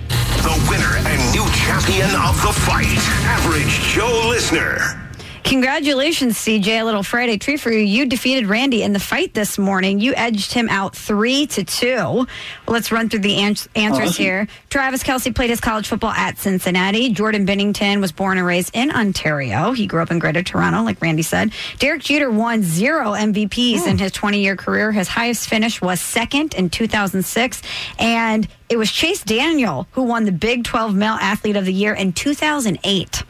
The 0.09 0.67
winner 0.69 0.97
and 1.07 1.31
new 1.31 1.45
champion 1.53 2.09
of 2.21 2.41
the 2.41 2.53
fight, 2.53 2.97
Average 3.25 3.93
Joe 3.93 4.29
Listener. 4.29 5.06
Congratulations, 5.47 6.35
CJ. 6.35 6.81
A 6.81 6.83
little 6.83 7.03
Friday 7.03 7.37
treat 7.37 7.61
for 7.61 7.71
you. 7.71 7.79
You 7.79 8.05
defeated 8.05 8.47
Randy 8.47 8.83
in 8.83 8.91
the 8.91 8.99
fight 8.99 9.33
this 9.33 9.57
morning. 9.57 9.97
You 10.01 10.13
edged 10.13 10.51
him 10.51 10.67
out 10.67 10.93
three 10.93 11.47
to 11.47 11.63
two. 11.63 11.95
Well, 11.95 12.27
let's 12.67 12.91
run 12.91 13.07
through 13.07 13.21
the 13.21 13.37
ans- 13.37 13.69
answers 13.73 14.09
Awesome. 14.09 14.23
here. 14.25 14.47
Travis 14.69 15.03
Kelce 15.03 15.33
played 15.33 15.49
his 15.49 15.61
college 15.61 15.87
football 15.87 16.11
at 16.11 16.37
Cincinnati. 16.37 17.13
Jordan 17.13 17.47
Binnington 17.47 18.01
was 18.01 18.11
born 18.11 18.37
and 18.37 18.45
raised 18.45 18.75
in 18.75 18.91
Ontario. 18.91 19.71
He 19.71 19.87
grew 19.87 20.01
up 20.01 20.11
in 20.11 20.19
Greater 20.19 20.43
Toronto, 20.43 20.83
like 20.83 21.01
Randy 21.01 21.23
said. 21.23 21.53
Derek 21.79 22.01
Jeter 22.01 22.29
won 22.29 22.61
zero 22.61 23.13
MVPs 23.13 23.87
in 23.87 23.93
oh. 23.93 24.03
his 24.03 24.11
20 24.11 24.41
year 24.41 24.57
career. 24.57 24.91
His 24.91 25.07
highest 25.07 25.47
finish 25.47 25.81
was 25.81 26.01
second 26.01 26.55
in 26.55 26.69
2006. 26.69 27.61
And 27.99 28.45
it 28.67 28.75
was 28.75 28.91
Chase 28.91 29.23
Daniel 29.23 29.87
who 29.91 30.03
won 30.03 30.25
the 30.25 30.33
Big 30.33 30.65
12 30.65 30.93
Male 30.93 31.17
Athlete 31.21 31.55
of 31.55 31.63
the 31.63 31.73
Year 31.73 31.93
in 31.93 32.11
2008. 32.11 33.23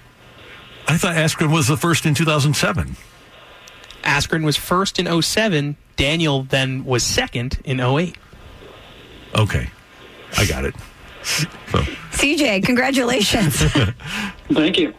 I 0.87 0.97
thought 0.97 1.15
Askren 1.15 1.51
was 1.51 1.67
the 1.67 1.77
first 1.77 2.05
in 2.05 2.13
2007. 2.13 2.95
Askren 4.03 4.45
was 4.45 4.55
first 4.55 4.99
in 4.99 5.21
07. 5.21 5.75
Daniel 5.97 6.43
then 6.43 6.85
was 6.85 7.03
second 7.03 7.59
in 7.65 7.79
08. 7.79 8.15
Okay, 9.35 9.69
I 10.37 10.45
got 10.45 10.63
it. 10.63 10.75
So 11.23 11.45
CJ, 12.11 12.63
congratulations. 12.63 13.55
Thank 14.53 14.77
you. 14.77 14.93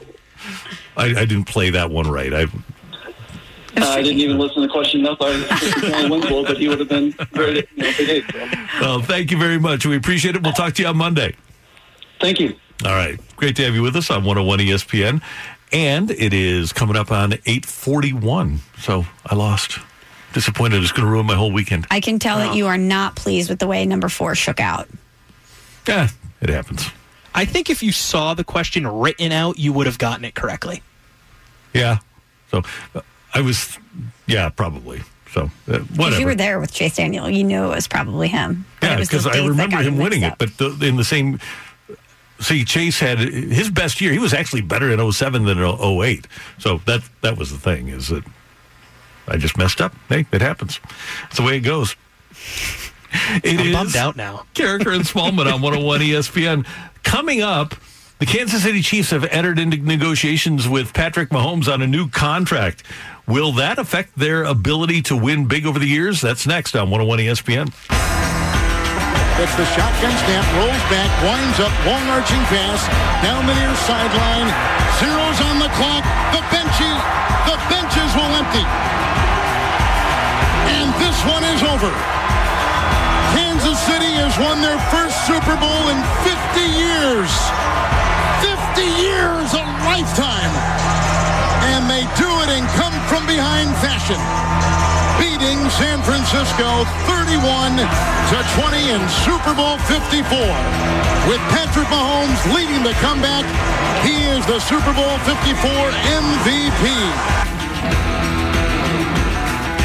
I, 0.97 1.07
I 1.07 1.25
didn't 1.25 1.45
play 1.45 1.71
that 1.71 1.91
one 1.91 2.11
right. 2.11 2.33
I 2.35 2.43
Uh, 2.43 2.49
I 3.77 4.03
didn't 4.03 4.19
even 4.19 4.39
listen 4.39 4.57
to 4.57 4.67
the 4.67 4.73
question 4.73 5.01
enough. 5.01 5.19
I 5.23 5.31
was 5.31 5.75
Kellen 5.75 6.11
Winslow, 6.11 6.45
but 6.45 6.59
he 6.59 6.69
would 6.69 6.81
have 6.81 6.89
been 6.89 7.13
very, 7.33 7.67
you 7.77 7.83
know, 7.83 7.93
big. 7.97 8.31
So. 8.33 8.49
well, 8.81 9.01
thank 9.01 9.31
you 9.31 9.39
very 9.39 9.59
much. 9.59 9.87
We 9.87 9.97
appreciate 9.97 10.35
it. 10.37 10.43
We'll 10.43 10.53
talk 10.53 10.75
to 10.75 10.83
you 10.83 10.89
on 10.89 10.97
Monday. 10.97 11.35
Thank 12.21 12.41
you. 12.41 12.57
All 12.85 12.93
right, 12.93 13.19
great 13.37 13.57
to 13.57 13.65
have 13.65 13.75
you 13.75 13.83
with 13.83 13.97
us 13.97 14.11
on 14.11 14.25
101 14.25 14.59
ESPN, 14.61 15.23
and 15.73 16.11
it 16.11 16.33
is 16.33 16.73
coming 16.73 16.97
up 16.97 17.11
on 17.11 17.33
8:41. 17.33 18.59
So 18.79 19.07
I 19.27 19.35
lost. 19.35 19.79
Disappointed. 20.35 20.83
It's 20.83 20.93
going 20.93 21.07
to 21.07 21.11
ruin 21.11 21.25
my 21.25 21.35
whole 21.35 21.51
weekend. 21.53 21.87
I 21.91 22.01
can 22.01 22.19
tell 22.19 22.37
that 22.39 22.55
you 22.55 22.67
are 22.67 22.77
not 22.77 23.17
pleased 23.17 23.49
with 23.49 23.59
the 23.59 23.67
way 23.67 23.87
number 23.87 24.11
four 24.11 24.35
shook 24.35 24.61
out. 24.61 24.87
Yeah, 25.87 26.09
it 26.43 26.51
happens. 26.51 26.87
I 27.35 27.47
think 27.47 27.71
if 27.71 27.83
you 27.83 27.93
saw 27.93 28.35
the 28.35 28.45
question 28.45 28.87
written 28.87 29.33
out, 29.33 29.59
you 29.59 29.73
would 29.73 29.87
have 29.87 29.97
gotten 29.97 30.27
it 30.27 30.35
correctly. 30.35 30.83
Yeah. 31.73 31.99
So 32.51 32.63
uh, 32.95 33.01
I 33.33 33.41
was. 33.41 33.79
Yeah, 34.27 34.51
probably. 34.51 35.01
So 35.33 35.45
uh, 35.45 35.49
Because 35.79 35.89
whatever. 35.97 36.21
you 36.21 36.27
were 36.27 36.35
there 36.35 36.61
with 36.61 36.73
Chase 36.73 36.97
Daniel. 36.97 37.29
You 37.29 37.45
knew 37.45 37.65
it 37.65 37.69
was 37.75 37.89
probably 37.89 38.29
him. 38.29 38.67
But 38.81 38.87
Yeah, 38.87 38.97
it 38.97 38.99
was 39.01 39.09
because 39.09 39.27
I 39.27 39.47
remember 39.47 39.79
him 39.79 39.97
winning 39.97 40.23
it. 40.23 40.35
But 40.39 40.59
the, 40.59 40.77
in 40.83 40.97
the 40.97 41.05
same, 41.05 41.41
see, 42.41 42.65
Chase 42.65 43.01
had 43.01 43.19
his 43.19 43.71
best 43.71 44.01
year. 44.01 44.13
He 44.13 44.19
was 44.19 44.35
actually 44.35 44.63
better 44.63 44.91
in 44.91 45.13
07 45.13 45.45
than 45.45 45.59
in 45.59 45.65
08. 45.65 46.27
So 46.59 46.79
that 46.87 47.03
that 47.23 47.37
was 47.39 47.51
the 47.51 47.59
thing 47.59 47.89
is 47.89 48.09
that 48.09 48.25
I 49.27 49.37
just 49.37 49.59
messed 49.59 49.81
up. 49.81 49.95
Hey, 50.09 50.27
it 50.33 50.41
happens. 50.41 50.81
It's 51.27 51.37
the 51.37 51.43
way 51.43 51.57
it 51.57 51.61
goes. 51.61 51.97
It 53.43 53.61
I'm 53.61 53.73
bummed 53.73 53.97
out 53.97 54.17
now. 54.17 54.47
Karraker 54.55 54.95
and 54.95 55.05
Smallman 55.05 55.53
on 55.53 55.61
101 55.63 56.01
ESPN. 56.01 56.67
Coming 57.03 57.43
up, 57.43 57.75
The 58.19 58.27
Kansas 58.27 58.63
City 58.63 58.83
Chiefs 58.83 59.11
have 59.11 59.25
entered 59.27 59.59
into 59.59 59.77
negotiations 59.79 60.69
with 60.69 60.93
Patrick 60.93 61.31
Mahomes 61.31 61.73
on 61.73 61.83
a 61.83 61.87
new 61.87 62.09
contract. 62.09 62.83
Will 63.27 63.53
that 63.53 63.79
affect 63.79 64.19
their 64.19 64.45
ability 64.45 65.03
to 65.03 65.17
win 65.17 65.47
big 65.47 65.67
over 65.67 65.79
the 65.79 65.87
years? 65.87 66.21
That's 66.21 66.47
next 66.47 66.75
on 66.75 66.91
101 66.91 67.19
ESPN. 67.19 68.28
It's 69.39 69.55
the 69.55 69.71
shotgun 69.71 70.11
snap, 70.27 70.43
rolls 70.59 70.85
back, 70.91 71.07
winds 71.23 71.63
up, 71.63 71.71
long 71.87 72.03
arching 72.11 72.43
pass, 72.51 72.83
down 73.23 73.47
the 73.47 73.55
near 73.55 73.71
sideline, 73.87 74.51
zeros 74.99 75.39
on 75.47 75.63
the 75.63 75.71
clock, 75.79 76.03
the 76.35 76.43
benches, 76.51 76.99
the 77.47 77.55
benches 77.71 78.11
will 78.19 78.35
empty. 78.35 78.67
And 80.75 80.91
this 80.99 81.15
one 81.23 81.47
is 81.55 81.63
over. 81.63 81.87
Kansas 83.39 83.79
City 83.87 84.11
has 84.19 84.35
won 84.43 84.59
their 84.59 84.83
first 84.91 85.15
Super 85.31 85.55
Bowl 85.55 85.87
in 85.87 86.03
50 86.27 86.59
years. 86.75 87.31
50 88.43 88.91
years, 88.99 89.55
a 89.55 89.63
lifetime. 89.87 90.51
And 91.79 91.87
they 91.87 92.03
do 92.19 92.27
it 92.43 92.51
in 92.59 92.67
come 92.75 92.97
from 93.07 93.23
behind 93.31 93.71
fashion 93.79 94.98
beating 95.19 95.59
San 95.71 96.01
Francisco 96.03 96.85
31 97.07 97.77
to 97.77 98.39
20 98.57 98.91
in 98.95 99.03
Super 99.27 99.55
Bowl 99.55 99.77
54. 99.91 100.39
With 101.29 101.43
Patrick 101.53 101.89
Mahomes 101.91 102.41
leading 102.55 102.83
the 102.83 102.95
comeback, 103.05 103.45
he 104.07 104.25
is 104.25 104.47
the 104.47 104.59
Super 104.61 104.95
Bowl 104.95 105.19
54 105.27 105.91
MVP. 106.23 108.28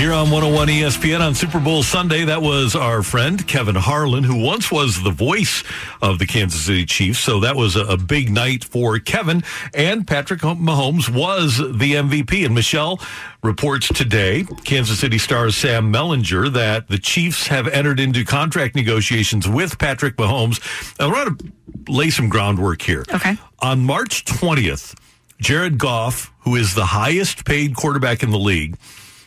Here 0.04 0.12
on 0.12 0.32
101 0.32 0.68
ESPN 0.68 1.22
on 1.22 1.34
Super 1.34 1.62
Bowl 1.62 1.82
Sunday, 1.82 2.26
that 2.26 2.42
was 2.42 2.76
our 2.76 3.04
friend 3.04 3.48
Kevin 3.48 3.76
Harlan, 3.76 4.26
who 4.26 4.36
once 4.44 4.70
was 4.70 5.02
the 5.02 5.12
voice 5.12 5.64
of 6.02 6.20
the 6.20 6.26
Kansas 6.26 6.60
City 6.60 6.86
Chiefs. 6.86 7.20
So 7.20 7.40
that 7.40 7.56
was 7.56 7.78
a, 7.78 7.96
big 7.96 8.30
night 8.30 8.66
for 8.66 9.00
Kevin. 9.00 9.44
And 9.74 10.06
Patrick 10.06 10.42
Mahomes 10.42 11.08
was 11.08 11.58
the 11.58 11.94
MVP. 11.94 12.44
And 12.44 12.54
Michelle 12.54 13.00
reports 13.44 13.88
today, 13.88 14.44
Kansas 14.66 15.00
City 15.00 15.18
Star's 15.18 15.56
Sam 15.56 15.94
Mellinger, 15.94 16.52
that 16.52 16.90
the 16.90 16.98
Chiefs 16.98 17.48
have 17.48 17.70
entered 17.70 18.02
into 18.02 18.26
contract 18.26 18.76
negotiations 18.76 19.48
with 19.48 19.80
Patrick 19.80 20.18
Mahomes. 20.18 20.60
I 21.00 21.08
want 21.08 21.40
to 21.40 21.54
lay 21.90 22.10
some 22.10 22.28
groundwork 22.28 22.82
here. 22.82 23.06
Okay. 23.10 23.38
On 23.60 23.86
March 23.86 24.26
20th, 24.26 25.00
Jared 25.40 25.78
Goff, 25.78 26.34
who 26.40 26.58
is 26.58 26.76
the 26.76 26.88
highest 26.88 27.46
paid 27.46 27.78
quarterback 27.78 28.22
in 28.22 28.32
the 28.32 28.38
league, 28.40 28.78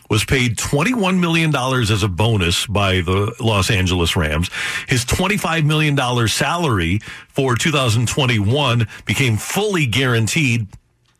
was 0.08 0.24
paid 0.24 0.56
$21 0.56 1.18
million 1.18 1.54
as 1.54 2.02
a 2.02 2.08
bonus 2.08 2.66
by 2.66 3.00
the 3.00 3.34
Los 3.40 3.70
Angeles 3.70 4.16
Rams. 4.16 4.50
His 4.88 5.04
$25 5.04 5.64
million 5.64 6.28
salary 6.28 7.00
for 7.28 7.56
2021 7.56 8.86
became 9.04 9.36
fully 9.36 9.86
guaranteed 9.86 10.68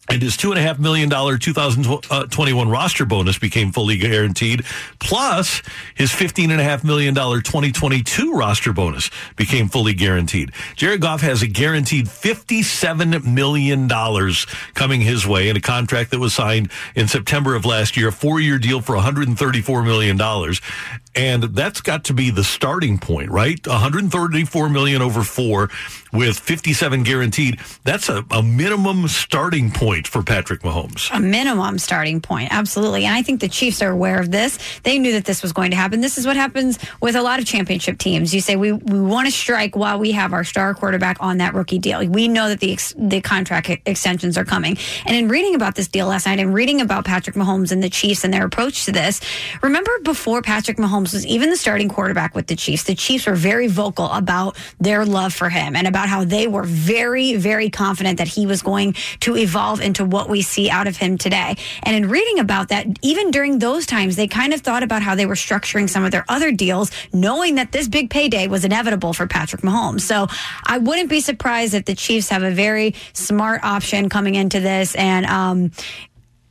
and 0.09 0.23
his 0.23 0.37
two 0.37 0.51
and 0.51 0.59
a 0.59 0.62
half 0.62 0.79
million 0.79 1.09
dollar 1.09 1.38
2021 1.38 2.69
uh, 2.69 2.71
roster 2.71 3.05
bonus 3.05 3.38
became 3.38 3.73
fully 3.73 3.97
guaranteed. 3.97 4.64
Plus, 4.99 5.62
his 5.95 6.12
fifteen 6.12 6.51
and 6.51 6.61
a 6.61 6.64
half 6.64 6.85
million 6.85 7.14
dollar 7.14 7.40
2022 7.40 8.33
roster 8.33 8.73
bonus 8.73 9.11
became 9.37 9.69
fully 9.69 9.95
guaranteed. 9.95 10.53
Jared 10.77 11.01
Goff 11.01 11.21
has 11.23 11.42
a 11.42 11.47
guaranteed 11.47 12.09
57 12.09 13.35
million 13.35 13.88
dollars 13.88 14.47
coming 14.75 15.01
his 15.01 15.27
way 15.27 15.49
in 15.49 15.57
a 15.57 15.61
contract 15.61 16.11
that 16.11 16.19
was 16.19 16.35
signed 16.35 16.71
in 16.95 17.09
September 17.09 17.55
of 17.55 17.64
last 17.64 17.97
year, 17.97 18.09
a 18.09 18.12
four 18.12 18.40
year 18.40 18.59
deal 18.59 18.81
for 18.81 18.95
134 18.95 19.83
million 19.83 20.16
dollars. 20.16 20.61
And 21.14 21.45
that's 21.45 21.81
got 21.81 22.05
to 22.05 22.14
be 22.14 22.31
the 22.31 22.45
starting 22.45 22.99
point, 22.99 23.31
right? 23.31 23.66
134 23.66 24.69
million 24.69 25.01
over 25.01 25.23
four 25.23 25.71
with 26.16 26.38
57 26.38 27.02
guaranteed. 27.02 27.61
That's 27.85 28.09
a, 28.09 28.24
a 28.31 28.42
minimum 28.42 29.09
starting 29.09 29.70
point 29.70 30.07
for 30.07 30.22
Patrick 30.22 30.62
Mahomes. 30.62 31.11
A 31.14 31.20
minimum 31.20 31.79
starting 31.79 32.20
point, 32.20 32.48
absolutely. 32.52 33.05
And 33.05 33.14
I 33.14 33.22
think 33.22 33.40
the 33.40 33.48
Chiefs 33.48 33.83
are 33.83 33.90
aware 33.90 34.18
of 34.18 34.31
this. 34.31 34.59
They 34.83 34.98
knew 34.98 35.12
that 35.12 35.24
this 35.24 35.42
was 35.42 35.52
going 35.52 35.70
to 35.70 35.76
happen. 35.76 36.00
This 36.00 36.18
is 36.18 36.26
what 36.26 36.37
happens 36.37 36.79
with 37.00 37.16
a 37.16 37.22
lot 37.22 37.38
of 37.38 37.46
championship 37.46 37.98
teams. 37.98 38.35
You 38.35 38.40
say 38.40 38.57
we 38.57 38.72
we 38.72 39.00
want 39.00 39.26
to 39.26 39.33
strike 39.33 39.76
while 39.76 39.98
we 39.98 40.12
have 40.12 40.33
our 40.33 40.44
star 40.44 40.74
quarterback 40.74 41.18
on 41.20 41.38
that 41.38 41.55
rookie 41.55 41.79
deal. 41.79 42.07
We 42.09 42.29
know 42.29 42.48
that 42.48 42.61
the 42.61 42.72
ex, 42.72 42.94
the 42.96 43.20
contract 43.20 43.70
extensions 43.87 44.38
are 44.38 44.44
coming. 44.44 44.76
And 45.05 45.16
in 45.16 45.29
reading 45.29 45.55
about 45.55 45.74
this 45.74 45.88
deal 45.88 46.07
last 46.07 46.26
night 46.26 46.38
and 46.38 46.55
reading 46.55 46.81
about 46.81 47.05
Patrick 47.05 47.37
Mahomes 47.37 47.72
and 47.72 47.83
the 47.83 47.90
Chiefs 47.90 48.24
and 48.24 48.33
their 48.33 48.44
approach 48.44 48.85
to 48.87 48.92
this, 48.92 49.20
remember 49.62 49.90
before 50.02 50.42
Patrick 50.42 50.79
Mahomes 50.79 51.12
was 51.12 51.26
even 51.26 51.50
the 51.50 51.57
starting 51.57 51.88
quarterback 51.88 52.35
with 52.35 52.46
the 52.46 52.57
Chiefs, 52.57 52.85
the 52.85 52.94
Chiefs 52.94 53.26
were 53.26 53.35
very 53.35 53.66
vocal 53.66 54.11
about 54.12 54.57
their 54.81 55.05
love 55.05 55.35
for 55.35 55.48
him 55.48 55.76
and 55.76 55.87
about 55.87 56.06
how 56.07 56.25
they 56.25 56.47
were 56.47 56.64
very, 56.64 57.37
very 57.37 57.71
confident 57.71 58.19
that 58.19 58.29
he 58.29 58.47
was 58.47 58.62
going 58.62 58.95
to 59.21 59.37
evolve 59.37 59.81
into 59.81 60.05
what 60.05 60.29
we 60.29 60.42
see 60.42 60.71
out 60.71 60.87
of 60.87 60.97
him 60.97 61.19
today. 61.19 61.57
And 61.83 61.97
in 61.97 62.09
reading 62.09 62.38
about 62.38 62.69
that, 62.69 62.87
even 63.03 63.31
during 63.31 63.59
those 63.59 63.87
times, 63.87 64.16
they 64.16 64.29
kind 64.29 64.53
of 64.53 64.61
thought 64.61 64.83
about 64.83 65.03
how 65.03 65.14
they 65.14 65.27
were 65.27 65.35
structuring 65.35 65.88
some 65.88 66.05
of 66.05 66.11
their 66.11 66.25
other 66.29 66.53
deals, 66.53 66.90
knowing 67.12 67.57
that 67.57 67.73
this 67.73 67.88
big 67.88 68.11
payday 68.11 68.49
was 68.49 68.64
inevitable 68.64 69.12
for 69.12 69.27
Patrick 69.27 69.62
Mahomes. 69.62 70.03
So 70.03 70.27
I 70.64 70.79
wouldn't 70.79 71.11
be 71.11 71.21
surprised 71.21 71.75
that 71.75 71.87
the 71.87 71.95
Chiefs 71.95 72.29
have 72.29 72.42
a 72.42 72.51
very 72.51 72.95
smart 73.12 73.62
option 73.64 74.09
coming 74.09 74.35
into 74.35 74.61
this. 74.61 74.95
And, 74.95 75.27
um, 75.27 75.73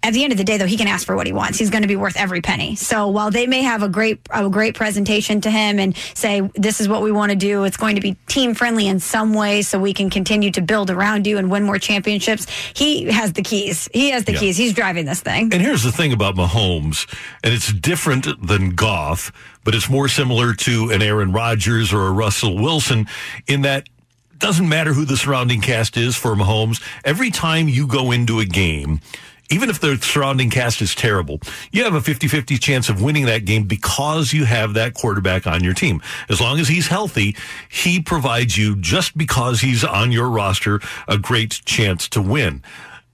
at 0.05 0.13
the 0.13 0.23
end 0.23 0.31
of 0.31 0.37
the 0.37 0.43
day, 0.43 0.57
though, 0.57 0.67
he 0.67 0.77
can 0.77 0.87
ask 0.87 1.03
for 1.03 1.15
what 1.15 1.25
he 1.25 1.33
wants. 1.33 1.57
He's 1.57 1.71
going 1.71 1.81
to 1.81 1.87
be 1.87 1.95
worth 1.95 2.15
every 2.15 2.39
penny. 2.39 2.75
So 2.75 3.07
while 3.07 3.31
they 3.31 3.47
may 3.47 3.63
have 3.63 3.81
a 3.81 3.89
great 3.89 4.19
a 4.29 4.47
great 4.49 4.75
presentation 4.75 5.41
to 5.41 5.49
him 5.49 5.79
and 5.79 5.97
say 6.13 6.41
this 6.53 6.79
is 6.79 6.87
what 6.87 7.01
we 7.01 7.11
want 7.11 7.31
to 7.31 7.35
do, 7.35 7.63
it's 7.63 7.75
going 7.75 7.95
to 7.95 8.01
be 8.01 8.15
team 8.27 8.53
friendly 8.53 8.85
in 8.87 8.99
some 8.99 9.33
way, 9.33 9.63
so 9.63 9.79
we 9.79 9.95
can 9.95 10.11
continue 10.11 10.51
to 10.51 10.61
build 10.61 10.91
around 10.91 11.25
you 11.25 11.39
and 11.39 11.49
win 11.49 11.63
more 11.63 11.79
championships. 11.79 12.45
He 12.75 13.05
has 13.05 13.33
the 13.33 13.41
keys. 13.41 13.89
He 13.93 14.11
has 14.11 14.25
the 14.25 14.33
yeah. 14.33 14.39
keys. 14.39 14.57
He's 14.57 14.73
driving 14.73 15.05
this 15.05 15.21
thing. 15.21 15.51
And 15.51 15.61
here's 15.61 15.81
the 15.81 15.91
thing 15.91 16.13
about 16.13 16.35
Mahomes, 16.35 17.11
and 17.43 17.51
it's 17.51 17.73
different 17.73 18.27
than 18.45 18.75
Goff, 18.75 19.31
but 19.63 19.73
it's 19.73 19.89
more 19.89 20.07
similar 20.07 20.53
to 20.53 20.91
an 20.91 21.01
Aaron 21.01 21.31
Rodgers 21.31 21.91
or 21.91 22.05
a 22.05 22.11
Russell 22.11 22.61
Wilson 22.61 23.07
in 23.47 23.63
that 23.63 23.89
doesn't 24.37 24.67
matter 24.67 24.93
who 24.93 25.05
the 25.05 25.17
surrounding 25.17 25.61
cast 25.61 25.97
is 25.97 26.15
for 26.15 26.35
Mahomes. 26.35 26.81
Every 27.03 27.31
time 27.31 27.67
you 27.67 27.87
go 27.87 28.11
into 28.11 28.39
a 28.39 28.45
game 28.45 28.99
even 29.49 29.69
if 29.69 29.79
the 29.79 29.97
surrounding 29.97 30.49
cast 30.49 30.81
is 30.81 30.95
terrible, 30.95 31.39
you 31.71 31.83
have 31.83 31.93
a 31.93 31.99
50-50 31.99 32.59
chance 32.59 32.89
of 32.89 33.01
winning 33.01 33.25
that 33.25 33.45
game 33.45 33.63
because 33.65 34.33
you 34.33 34.45
have 34.45 34.73
that 34.73 34.93
quarterback 34.93 35.45
on 35.45 35.63
your 35.63 35.73
team. 35.73 36.01
As 36.29 36.41
long 36.41 36.59
as 36.59 36.67
he's 36.67 36.87
healthy, 36.87 37.35
he 37.69 38.01
provides 38.01 38.57
you 38.57 38.75
just 38.75 39.17
because 39.17 39.61
he's 39.61 39.83
on 39.83 40.11
your 40.11 40.29
roster 40.29 40.79
a 41.07 41.17
great 41.17 41.61
chance 41.65 42.09
to 42.09 42.21
win. 42.21 42.63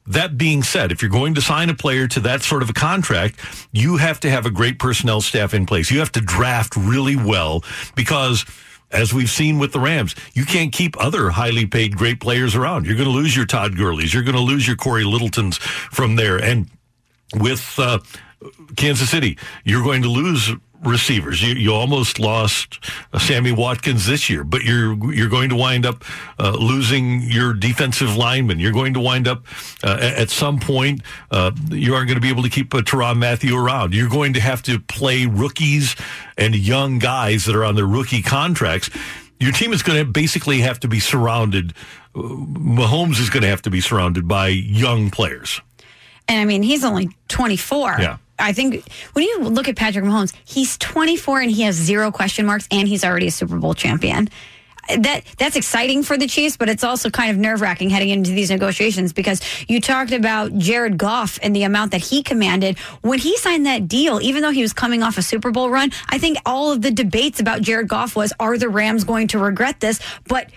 That 0.07 0.37
being 0.37 0.63
said, 0.63 0.91
if 0.91 1.01
you're 1.01 1.11
going 1.11 1.35
to 1.35 1.41
sign 1.41 1.69
a 1.69 1.75
player 1.75 2.07
to 2.07 2.19
that 2.21 2.41
sort 2.41 2.63
of 2.63 2.69
a 2.69 2.73
contract, 2.73 3.39
you 3.71 3.97
have 3.97 4.19
to 4.21 4.29
have 4.29 4.45
a 4.45 4.51
great 4.51 4.79
personnel 4.79 5.21
staff 5.21 5.53
in 5.53 5.65
place. 5.65 5.91
You 5.91 5.99
have 5.99 6.11
to 6.13 6.21
draft 6.21 6.75
really 6.75 7.15
well 7.15 7.63
because 7.95 8.45
as 8.91 9.13
we've 9.13 9.29
seen 9.29 9.59
with 9.59 9.71
the 9.71 9.79
Rams, 9.79 10.15
you 10.33 10.45
can't 10.45 10.71
keep 10.71 10.99
other 10.99 11.29
highly 11.29 11.65
paid 11.65 11.95
great 11.95 12.19
players 12.19 12.55
around. 12.55 12.85
You're 12.85 12.95
going 12.95 13.07
to 13.09 13.13
lose 13.13 13.35
your 13.35 13.45
Todd 13.45 13.75
Gurley's. 13.77 14.13
You're 14.13 14.23
going 14.23 14.35
to 14.35 14.41
lose 14.41 14.67
your 14.67 14.75
Corey 14.75 15.03
Littletons 15.03 15.57
from 15.57 16.15
there. 16.15 16.37
And 16.37 16.69
with 17.35 17.75
uh, 17.77 17.99
Kansas 18.75 19.09
City, 19.09 19.37
you're 19.63 19.83
going 19.83 20.01
to 20.01 20.09
lose 20.09 20.51
receivers. 20.83 21.41
You, 21.41 21.53
you 21.55 21.73
almost 21.73 22.19
lost 22.19 22.79
uh, 23.13 23.19
Sammy 23.19 23.51
Watkins 23.51 24.05
this 24.05 24.29
year, 24.29 24.43
but 24.43 24.63
you're 24.63 25.13
you're 25.13 25.29
going 25.29 25.49
to 25.49 25.55
wind 25.55 25.85
up 25.85 26.03
uh, 26.39 26.51
losing 26.51 27.21
your 27.21 27.53
defensive 27.53 28.15
lineman. 28.15 28.59
You're 28.59 28.71
going 28.71 28.93
to 28.93 28.99
wind 28.99 29.27
up 29.27 29.45
uh, 29.83 29.97
at 30.01 30.29
some 30.29 30.59
point 30.59 31.01
uh, 31.31 31.51
you 31.69 31.93
aren't 31.93 32.07
going 32.07 32.15
to 32.15 32.21
be 32.21 32.29
able 32.29 32.43
to 32.43 32.49
keep 32.49 32.73
uh, 32.73 32.79
Tyrann 32.79 33.17
Mathieu 33.17 33.57
around. 33.57 33.93
You're 33.93 34.09
going 34.09 34.33
to 34.33 34.41
have 34.41 34.61
to 34.63 34.79
play 34.79 35.25
rookies 35.25 35.95
and 36.37 36.55
young 36.55 36.99
guys 36.99 37.45
that 37.45 37.55
are 37.55 37.65
on 37.65 37.75
their 37.75 37.87
rookie 37.87 38.21
contracts. 38.21 38.89
Your 39.39 39.51
team 39.51 39.73
is 39.73 39.81
going 39.81 39.99
to 39.99 40.05
basically 40.05 40.59
have 40.59 40.79
to 40.81 40.87
be 40.87 40.99
surrounded. 40.99 41.73
Uh, 42.15 42.19
Mahomes 42.21 43.19
is 43.19 43.29
going 43.29 43.43
to 43.43 43.49
have 43.49 43.61
to 43.63 43.69
be 43.69 43.81
surrounded 43.81 44.27
by 44.27 44.49
young 44.49 45.09
players. 45.09 45.61
And 46.27 46.39
I 46.39 46.45
mean, 46.45 46.63
he's 46.63 46.83
only 46.83 47.09
24. 47.27 47.97
Yeah. 47.99 48.17
I 48.41 48.53
think 48.53 48.83
when 49.13 49.25
you 49.25 49.39
look 49.39 49.67
at 49.67 49.75
Patrick 49.75 50.03
Mahomes, 50.05 50.33
he's 50.45 50.77
24 50.77 51.41
and 51.41 51.51
he 51.51 51.63
has 51.63 51.75
zero 51.75 52.11
question 52.11 52.45
marks, 52.45 52.67
and 52.71 52.87
he's 52.87 53.03
already 53.03 53.27
a 53.27 53.31
Super 53.31 53.57
Bowl 53.57 53.73
champion. 53.73 54.29
That 54.97 55.23
that's 55.37 55.55
exciting 55.55 56.01
for 56.01 56.17
the 56.17 56.27
Chiefs, 56.27 56.57
but 56.57 56.67
it's 56.67 56.83
also 56.83 57.11
kind 57.11 57.29
of 57.29 57.37
nerve 57.37 57.61
wracking 57.61 57.91
heading 57.91 58.09
into 58.09 58.31
these 58.31 58.49
negotiations 58.49 59.13
because 59.13 59.39
you 59.69 59.79
talked 59.79 60.11
about 60.11 60.57
Jared 60.57 60.97
Goff 60.97 61.37
and 61.43 61.55
the 61.55 61.63
amount 61.63 61.91
that 61.91 62.01
he 62.01 62.23
commanded 62.23 62.79
when 63.01 63.19
he 63.19 63.37
signed 63.37 63.67
that 63.67 63.87
deal. 63.87 64.19
Even 64.21 64.41
though 64.41 64.49
he 64.49 64.63
was 64.63 64.73
coming 64.73 65.03
off 65.03 65.19
a 65.19 65.21
Super 65.21 65.51
Bowl 65.51 65.69
run, 65.69 65.91
I 66.09 66.17
think 66.17 66.39
all 66.47 66.71
of 66.71 66.81
the 66.81 66.91
debates 66.91 67.39
about 67.39 67.61
Jared 67.61 67.87
Goff 67.87 68.15
was: 68.15 68.33
Are 68.39 68.57
the 68.57 68.69
Rams 68.69 69.03
going 69.03 69.27
to 69.29 69.39
regret 69.39 69.79
this? 69.79 69.99
But 70.27 70.49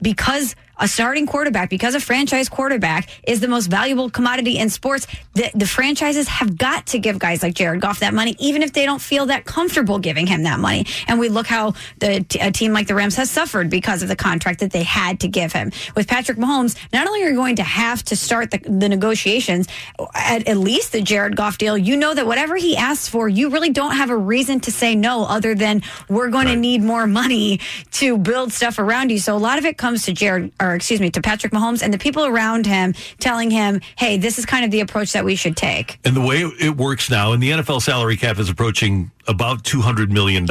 because 0.00 0.54
a 0.82 0.88
starting 0.88 1.26
quarterback, 1.26 1.70
because 1.70 1.94
a 1.94 2.00
franchise 2.00 2.48
quarterback 2.48 3.08
is 3.26 3.40
the 3.40 3.48
most 3.48 3.68
valuable 3.68 4.10
commodity 4.10 4.58
in 4.58 4.68
sports, 4.68 5.06
the, 5.34 5.50
the 5.54 5.66
franchises 5.66 6.28
have 6.28 6.58
got 6.58 6.86
to 6.88 6.98
give 6.98 7.18
guys 7.18 7.42
like 7.42 7.54
Jared 7.54 7.80
Goff 7.80 8.00
that 8.00 8.12
money, 8.12 8.36
even 8.38 8.62
if 8.62 8.72
they 8.72 8.84
don't 8.84 9.00
feel 9.00 9.26
that 9.26 9.44
comfortable 9.44 9.98
giving 9.98 10.26
him 10.26 10.42
that 10.42 10.58
money. 10.58 10.84
And 11.06 11.18
we 11.18 11.28
look 11.28 11.46
how 11.46 11.74
the 12.00 12.26
a 12.40 12.50
team 12.50 12.72
like 12.72 12.88
the 12.88 12.94
Rams 12.94 13.16
has 13.16 13.30
suffered 13.30 13.70
because 13.70 14.02
of 14.02 14.08
the 14.08 14.16
contract 14.16 14.60
that 14.60 14.72
they 14.72 14.82
had 14.82 15.20
to 15.20 15.28
give 15.28 15.52
him. 15.52 15.70
With 15.94 16.08
Patrick 16.08 16.36
Mahomes, 16.36 16.76
not 16.92 17.06
only 17.06 17.22
are 17.22 17.30
you 17.30 17.36
going 17.36 17.56
to 17.56 17.62
have 17.62 18.02
to 18.04 18.16
start 18.16 18.50
the, 18.50 18.58
the 18.58 18.88
negotiations 18.88 19.68
at 20.14 20.48
at 20.48 20.56
least 20.56 20.92
the 20.92 21.00
Jared 21.00 21.36
Goff 21.36 21.58
deal, 21.58 21.78
you 21.78 21.96
know 21.96 22.12
that 22.12 22.26
whatever 22.26 22.56
he 22.56 22.76
asks 22.76 23.08
for, 23.08 23.28
you 23.28 23.50
really 23.50 23.70
don't 23.70 23.96
have 23.96 24.10
a 24.10 24.16
reason 24.16 24.58
to 24.60 24.72
say 24.72 24.96
no 24.96 25.24
other 25.24 25.54
than 25.54 25.82
we're 26.08 26.30
going 26.30 26.46
right. 26.46 26.54
to 26.54 26.60
need 26.60 26.82
more 26.82 27.06
money 27.06 27.60
to 27.92 28.18
build 28.18 28.52
stuff 28.52 28.78
around 28.78 29.10
you. 29.10 29.18
So 29.18 29.36
a 29.36 29.38
lot 29.38 29.58
of 29.58 29.64
it 29.64 29.78
comes 29.78 30.04
to 30.06 30.12
Jared, 30.12 30.52
or 30.60 30.71
excuse 30.74 31.00
me, 31.00 31.10
to 31.10 31.20
Patrick 31.20 31.52
Mahomes 31.52 31.82
and 31.82 31.92
the 31.92 31.98
people 31.98 32.24
around 32.24 32.66
him 32.66 32.94
telling 33.18 33.50
him, 33.50 33.80
hey, 33.96 34.16
this 34.16 34.38
is 34.38 34.46
kind 34.46 34.64
of 34.64 34.70
the 34.70 34.80
approach 34.80 35.12
that 35.12 35.24
we 35.24 35.34
should 35.34 35.56
take. 35.56 35.98
And 36.04 36.16
the 36.16 36.20
way 36.20 36.42
it 36.42 36.76
works 36.76 37.10
now, 37.10 37.32
and 37.32 37.42
the 37.42 37.50
NFL 37.50 37.82
salary 37.82 38.16
cap 38.16 38.38
is 38.38 38.48
approaching 38.48 39.10
about 39.28 39.62
$200 39.62 40.10
million. 40.10 40.48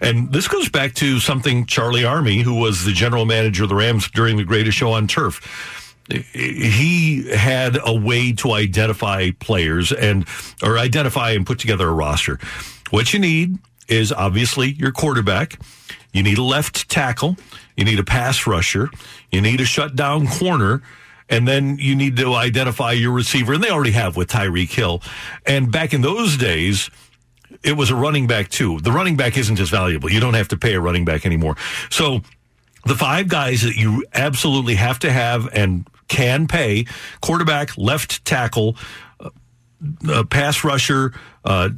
And 0.00 0.32
this 0.32 0.48
goes 0.48 0.68
back 0.68 0.94
to 0.94 1.18
something 1.18 1.66
Charley 1.66 2.02
Armey, 2.02 2.42
who 2.42 2.54
was 2.54 2.84
the 2.84 2.92
general 2.92 3.24
manager 3.24 3.64
of 3.64 3.68
the 3.68 3.74
Rams 3.74 4.10
during 4.10 4.36
the 4.36 4.44
greatest 4.44 4.78
show 4.78 4.92
on 4.92 5.06
turf 5.06 5.78
he 6.32 7.28
had 7.30 7.78
a 7.84 7.94
way 7.94 8.32
to 8.32 8.52
identify 8.52 9.30
players 9.38 9.92
and 9.92 10.26
or 10.62 10.78
identify 10.78 11.30
and 11.30 11.46
put 11.46 11.58
together 11.58 11.88
a 11.88 11.92
roster. 11.92 12.38
What 12.90 13.12
you 13.12 13.18
need 13.18 13.58
is 13.88 14.12
obviously 14.12 14.72
your 14.72 14.92
quarterback. 14.92 15.58
You 16.12 16.22
need 16.22 16.38
a 16.38 16.42
left 16.42 16.88
tackle. 16.88 17.36
You 17.76 17.84
need 17.84 17.98
a 17.98 18.04
pass 18.04 18.46
rusher. 18.46 18.90
You 19.32 19.40
need 19.40 19.60
a 19.60 19.64
shutdown 19.64 20.28
corner. 20.28 20.82
And 21.28 21.48
then 21.48 21.78
you 21.78 21.94
need 21.96 22.16
to 22.16 22.34
identify 22.34 22.92
your 22.92 23.12
receiver. 23.12 23.54
And 23.54 23.64
they 23.64 23.70
already 23.70 23.92
have 23.92 24.16
with 24.16 24.28
Tyreek 24.28 24.70
Hill. 24.70 25.02
And 25.46 25.72
back 25.72 25.94
in 25.94 26.02
those 26.02 26.36
days, 26.36 26.90
it 27.64 27.72
was 27.72 27.90
a 27.90 27.94
running 27.94 28.26
back 28.26 28.50
too. 28.50 28.80
The 28.80 28.92
running 28.92 29.16
back 29.16 29.38
isn't 29.38 29.58
as 29.58 29.70
valuable. 29.70 30.10
You 30.10 30.20
don't 30.20 30.34
have 30.34 30.48
to 30.48 30.58
pay 30.58 30.74
a 30.74 30.80
running 30.80 31.06
back 31.06 31.24
anymore. 31.24 31.56
So 31.90 32.20
the 32.84 32.94
five 32.94 33.28
guys 33.28 33.62
that 33.62 33.76
you 33.76 34.04
absolutely 34.12 34.74
have 34.74 34.98
to 35.00 35.12
have 35.12 35.48
and 35.54 35.88
can 36.08 36.46
pay 36.46 36.84
quarterback, 37.22 37.76
left 37.78 38.24
tackle, 38.24 38.76
uh, 39.20 39.30
uh 40.08 40.24
pass 40.24 40.64
rusher, 40.64 41.14
uh, 41.44 41.70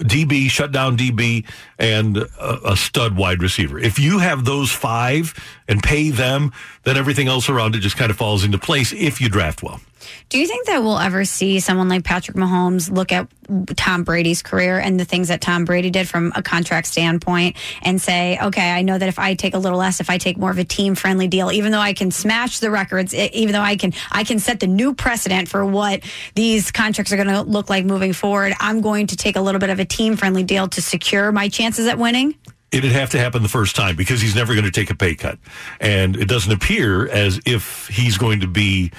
DB, 0.00 0.48
shutdown 0.50 0.96
DB, 0.96 1.44
and 1.78 2.16
a, 2.16 2.70
a, 2.70 2.76
stud 2.76 3.16
wide 3.16 3.42
receiver. 3.42 3.78
If 3.78 3.98
you 3.98 4.18
have 4.18 4.44
those 4.44 4.70
five 4.70 5.34
and 5.66 5.82
pay 5.82 6.10
them, 6.10 6.52
then 6.84 6.96
everything 6.96 7.28
else 7.28 7.48
around 7.48 7.74
it 7.74 7.80
just 7.80 7.96
kind 7.96 8.10
of 8.10 8.16
falls 8.16 8.44
into 8.44 8.58
place 8.58 8.92
if 8.92 9.20
you 9.20 9.28
draft 9.28 9.62
well. 9.62 9.80
Do 10.28 10.38
you 10.38 10.46
think 10.46 10.66
that 10.66 10.82
we'll 10.82 10.98
ever 10.98 11.24
see 11.24 11.60
someone 11.60 11.88
like 11.88 12.04
Patrick 12.04 12.36
Mahomes 12.36 12.90
look 12.90 13.12
at 13.12 13.28
Tom 13.76 14.04
Brady's 14.04 14.42
career 14.42 14.78
and 14.78 15.00
the 15.00 15.04
things 15.04 15.28
that 15.28 15.40
Tom 15.40 15.64
Brady 15.64 15.90
did 15.90 16.06
from 16.06 16.32
a 16.34 16.42
contract 16.42 16.86
standpoint 16.86 17.56
and 17.82 18.00
say, 18.00 18.38
okay, 18.42 18.72
I 18.72 18.82
know 18.82 18.98
that 18.98 19.08
if 19.08 19.18
I 19.18 19.34
take 19.34 19.54
a 19.54 19.58
little 19.58 19.78
less, 19.78 20.00
if 20.00 20.10
I 20.10 20.18
take 20.18 20.36
more 20.36 20.50
of 20.50 20.58
a 20.58 20.64
team 20.64 20.94
friendly 20.94 21.28
deal, 21.28 21.50
even 21.50 21.72
though 21.72 21.80
I 21.80 21.94
can 21.94 22.10
smash 22.10 22.58
the 22.58 22.70
records, 22.70 23.14
even 23.14 23.52
though 23.52 23.62
I 23.62 23.76
can, 23.76 23.94
I 24.12 24.24
can 24.24 24.38
set 24.38 24.60
the 24.60 24.66
new 24.66 24.94
precedent 24.94 25.48
for 25.48 25.64
what 25.64 26.02
these 26.34 26.70
contracts 26.70 27.12
are 27.12 27.16
going 27.16 27.28
to 27.28 27.42
look 27.42 27.70
like 27.70 27.86
moving 27.86 28.12
forward, 28.12 28.52
I'm 28.60 28.82
going 28.82 29.06
to 29.08 29.16
take 29.16 29.36
a 29.36 29.40
little 29.40 29.60
bit 29.60 29.70
of 29.70 29.80
a 29.80 29.84
team 29.84 30.16
friendly 30.16 30.42
deal 30.42 30.68
to 30.68 30.82
secure 30.82 31.32
my 31.32 31.48
chances 31.48 31.86
at 31.86 31.98
winning? 31.98 32.34
it'd 32.70 32.92
have 32.92 33.10
to 33.10 33.18
happen 33.18 33.42
the 33.42 33.48
first 33.48 33.74
time 33.74 33.96
because 33.96 34.20
he's 34.20 34.34
never 34.34 34.54
going 34.54 34.64
to 34.64 34.70
take 34.70 34.90
a 34.90 34.94
pay 34.94 35.14
cut. 35.14 35.38
And 35.80 36.16
it 36.16 36.28
doesn't 36.28 36.52
appear 36.52 37.08
as 37.08 37.40
if 37.46 37.88
he's 37.88 38.18
going 38.18 38.40
to 38.40 38.46
be 38.46 38.92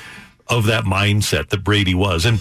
of 0.50 0.66
that 0.66 0.84
mindset 0.86 1.50
that 1.50 1.64
Brady 1.64 1.93
was. 1.95 2.26
And 2.26 2.39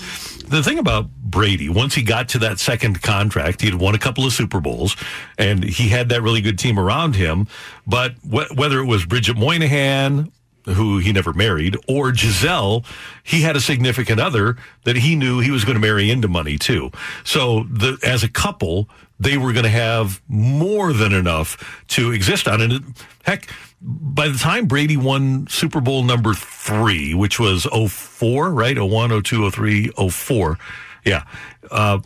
the 0.49 0.63
thing 0.63 0.79
about 0.79 1.11
Brady, 1.11 1.69
once 1.69 1.95
he 1.95 2.03
got 2.03 2.31
to 2.31 2.39
that 2.41 2.59
second 2.59 3.03
contract, 3.03 3.61
he 3.61 3.69
had 3.69 3.79
won 3.79 3.95
a 3.95 3.99
couple 3.99 4.25
of 4.25 4.33
Super 4.33 4.61
Bowls 4.61 4.97
and 5.37 5.63
he 5.63 5.89
had 5.89 6.09
that 6.09 6.23
really 6.23 6.41
good 6.41 6.59
team 6.59 6.79
around 6.79 7.17
him. 7.17 7.47
But 7.87 8.13
wh- 8.23 8.51
whether 8.57 8.79
it 8.81 8.87
was 8.87 9.05
Bridget 9.05 9.37
Moynahan, 9.37 10.33
who 10.65 10.99
he 10.99 11.13
never 11.13 11.33
married, 11.33 11.77
or 11.87 12.13
Gisele, 12.13 12.85
he 13.23 13.43
had 13.43 13.57
a 13.57 13.61
significant 13.61 14.21
other 14.21 14.57
that 14.85 14.97
he 14.97 15.17
knew 15.17 15.41
he 15.41 15.51
was 15.51 15.65
going 15.65 15.77
to 15.77 15.81
marry 15.81 16.11
into 16.11 16.29
money 16.29 16.59
too. 16.59 16.91
So 17.25 17.65
the, 17.71 17.99
as 18.03 18.23
a 18.23 18.29
couple, 18.29 18.89
they 19.21 19.37
were 19.37 19.53
going 19.53 19.65
to 19.65 19.71
have 19.71 20.21
more 20.29 20.93
than 20.93 21.13
enough 21.13 21.85
to 21.89 22.13
exist 22.13 22.47
on. 22.47 22.61
And 22.61 22.95
heck, 23.25 23.49
by 23.81 24.29
the 24.29 24.39
time 24.39 24.67
Brady 24.67 24.97
won 24.97 25.47
Super 25.49 25.81
Bowl 25.81 26.03
number 26.03 26.35
three, 26.35 27.15
which 27.15 27.39
was 27.39 27.65
04, 27.67 28.51
right? 28.51 28.79
01, 28.79 29.23
02, 29.23 29.51
03, 29.51 29.91
04. 30.11 30.59
Yeah. 31.05 31.25
Uh, 31.71 32.01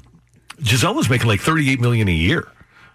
Gisele 0.60 0.94
was 0.94 1.08
making 1.08 1.28
like 1.28 1.40
38 1.40 1.80
million 1.80 2.08
a 2.08 2.12
year. 2.12 2.48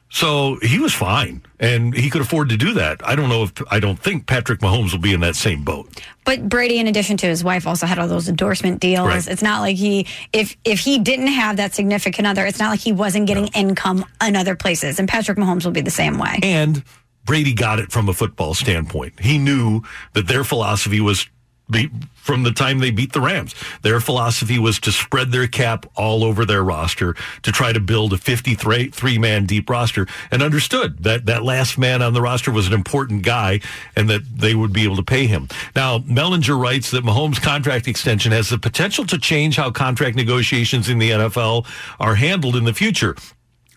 So 0.10 0.58
he 0.62 0.80
was 0.80 0.94
fine 0.94 1.42
and 1.60 1.94
he 1.94 2.10
could 2.10 2.22
afford 2.22 2.50
to 2.50 2.58
do 2.58 2.74
that. 2.76 3.06
I 3.06 3.16
don't 3.16 3.28
know 3.28 3.44
if 3.44 3.52
I 3.70 3.82
don't 3.82 4.00
think 4.00 4.26
Patrick 4.26 4.62
Mahomes 4.62 4.94
will 4.94 5.00
be 5.00 5.14
in 5.14 5.20
that 5.20 5.36
same 5.36 5.66
boat. 5.66 5.90
But 6.24 6.48
Brady, 6.48 6.80
in 6.80 6.88
addition 6.88 7.18
to 7.18 7.28
his 7.28 7.44
wife, 7.44 7.68
also 7.68 7.86
had 7.86 8.00
all 8.00 8.08
those 8.08 8.30
endorsement 8.30 8.80
deals. 8.80 9.08
Right. 9.08 9.28
It's 9.28 9.42
not 9.42 9.60
like 9.60 9.76
he 9.76 10.08
if 10.32 10.56
if 10.64 10.80
he 10.80 11.00
didn't 11.00 11.28
have 11.28 11.58
that 11.58 11.74
significant 11.74 12.26
other, 12.26 12.46
it's 12.46 12.60
not 12.60 12.70
like 12.70 12.80
he 12.80 12.94
wasn't 12.94 13.28
getting 13.28 13.46
no. 13.46 13.50
income 13.54 14.06
in 14.26 14.38
other 14.38 14.56
places. 14.56 14.98
And 14.98 15.10
Patrick 15.10 15.38
Mahomes 15.38 15.66
will 15.66 15.74
be 15.74 15.82
the 15.82 15.92
same 15.92 16.18
way. 16.18 16.40
And 16.42 16.84
Brady 17.28 17.54
got 17.54 17.78
it 17.78 17.92
from 17.92 18.10
a 18.10 18.14
football 18.14 18.56
standpoint. 18.56 19.20
He 19.20 19.38
knew 19.38 19.82
that 20.14 20.28
their 20.28 20.44
philosophy 20.44 21.00
was 21.00 21.28
from 22.16 22.44
the 22.44 22.52
time 22.52 22.80
they 22.80 22.92
beat 22.92 23.12
the 23.12 23.20
Rams. 23.20 23.54
Their 23.82 24.00
philosophy 24.00 24.58
was 24.58 24.80
to 24.80 24.92
spread 24.92 25.32
their 25.32 25.48
cap 25.48 25.86
all 25.96 26.24
over 26.24 26.46
their 26.46 26.64
roster 26.64 27.14
to 27.44 27.52
try 27.52 27.74
to 27.74 27.80
build 27.82 28.14
a 28.14 28.18
53 28.18 29.18
man 29.18 29.46
deep 29.46 29.70
roster 29.70 30.08
and 30.32 30.42
understood 30.42 31.04
that 31.04 31.26
that 31.26 31.44
last 31.44 31.78
man 31.78 32.02
on 32.02 32.14
the 32.14 32.22
roster 32.22 32.52
was 32.52 32.68
an 32.68 32.74
important 32.74 33.24
guy 33.24 33.60
and 33.98 34.10
that 34.10 34.22
they 34.38 34.56
would 34.56 34.72
be 34.72 34.86
able 34.86 34.96
to 34.96 35.04
pay 35.04 35.28
him. 35.28 35.50
Now, 35.76 36.00
Mellinger 36.00 36.60
writes 36.60 36.92
that 36.92 37.04
Mahomes' 37.04 37.42
contract 37.42 37.88
extension 37.88 38.32
has 38.32 38.50
the 38.50 38.58
potential 38.58 39.06
to 39.06 39.18
change 39.18 39.58
how 39.58 39.70
contract 39.72 40.16
negotiations 40.16 40.88
in 40.88 41.00
the 41.00 41.12
NFL 41.12 41.66
are 42.00 42.16
handled 42.16 42.56
in 42.56 42.64
the 42.64 42.74
future. 42.74 43.16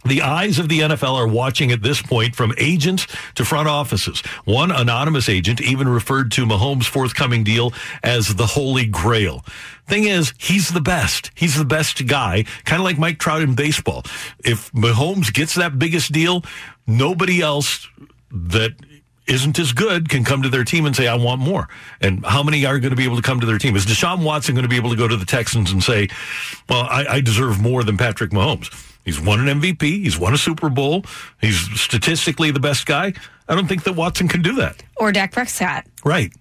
The 0.05 0.23
eyes 0.23 0.59
of 0.59 0.69
the 0.69 0.81
NFL 0.81 1.15
are 1.15 1.29
watching 1.29 1.71
at 1.73 1.83
this 1.83 2.01
point 2.01 2.35
from 2.35 2.55
agents 2.57 3.07
to 3.35 3.45
front 3.45 3.69
offices. 3.69 4.21
One 4.45 4.71
anonymous 4.71 5.29
agent 5.29 5.61
even 5.61 5.89
referred 5.89 6.31
to 6.33 6.47
Mahomes' 6.47 6.85
forthcoming 6.85 7.45
deal 7.45 7.73
as 8.03 8.35
the 8.37 8.47
Holy 8.47 8.87
Grail. 8.87 9.45
Thing 9.87 10.05
is, 10.05 10.33
he's 10.39 10.71
the 10.71 10.81
best. 10.81 11.31
He's 11.35 11.57
the 11.57 11.65
best 11.65 12.07
guy, 12.07 12.45
kind 12.65 12.81
of 12.81 12.85
like 12.85 12.99
Mike 12.99 13.19
Trout 13.19 13.43
in 13.43 13.55
baseball. 13.55 14.05
If 14.43 14.73
Mahomes 14.73 15.33
gets 15.33 15.55
that 15.57 15.79
biggest 15.79 16.13
deal, 16.13 16.45
nobody 16.87 17.43
else 17.43 17.87
that 18.31 18.73
isn't 19.27 19.59
as 19.59 19.73
good 19.73 20.09
can 20.09 20.25
come 20.25 20.43
to 20.43 20.49
their 20.49 20.65
team 20.65 20.87
and 20.87 20.97
say, 20.97 21.07
I 21.07 21.15
want 21.15 21.41
more. 21.41 21.69
And 22.01 22.25
how 22.25 22.43
many 22.43 22.65
are 22.67 22.79
going 22.79 22.91
to 22.91 22.97
be 22.97 23.05
able 23.05 23.17
to 23.17 23.23
come 23.23 23.41
to 23.41 23.47
their 23.47 23.59
team? 23.59 23.77
Is 23.77 23.87
Deshaun 23.87 24.25
Watson 24.25 24.55
going 24.55 24.65
to 24.65 24.69
be 24.69 24.77
able 24.77 24.91
to 24.91 24.97
go 24.97 25.07
to 25.07 25.17
the 25.17 25.27
Texans 25.27 25.71
and 25.73 25.83
say, 25.83 26.09
well, 26.69 26.83
I, 26.83 27.07
I 27.09 27.21
deserve 27.21 27.61
more 27.61 27.85
than 27.85 27.97
Patrick 27.97 28.31
Mahomes? 28.31 28.90
He's 29.05 29.21
won 29.21 29.47
an 29.47 29.61
MVP. 29.61 29.83
He's 29.83 30.19
won 30.19 30.35
a 30.35 30.39
Super 30.39 30.69
Bowl. 30.69 31.05
He's 31.41 31.59
statistically 31.81 32.51
the 32.51 32.61
best 32.61 32.87
guy. 32.87 33.13
I 33.49 33.55
don't 33.55 33.67
think 33.67 33.85
that 33.85 33.95
Watson 33.95 34.29
can 34.29 34.43
do 34.43 34.57
that. 34.57 34.83
Or 34.97 35.11
Dak 35.11 35.33
Prescott. 35.33 35.87
Right. 36.05 36.33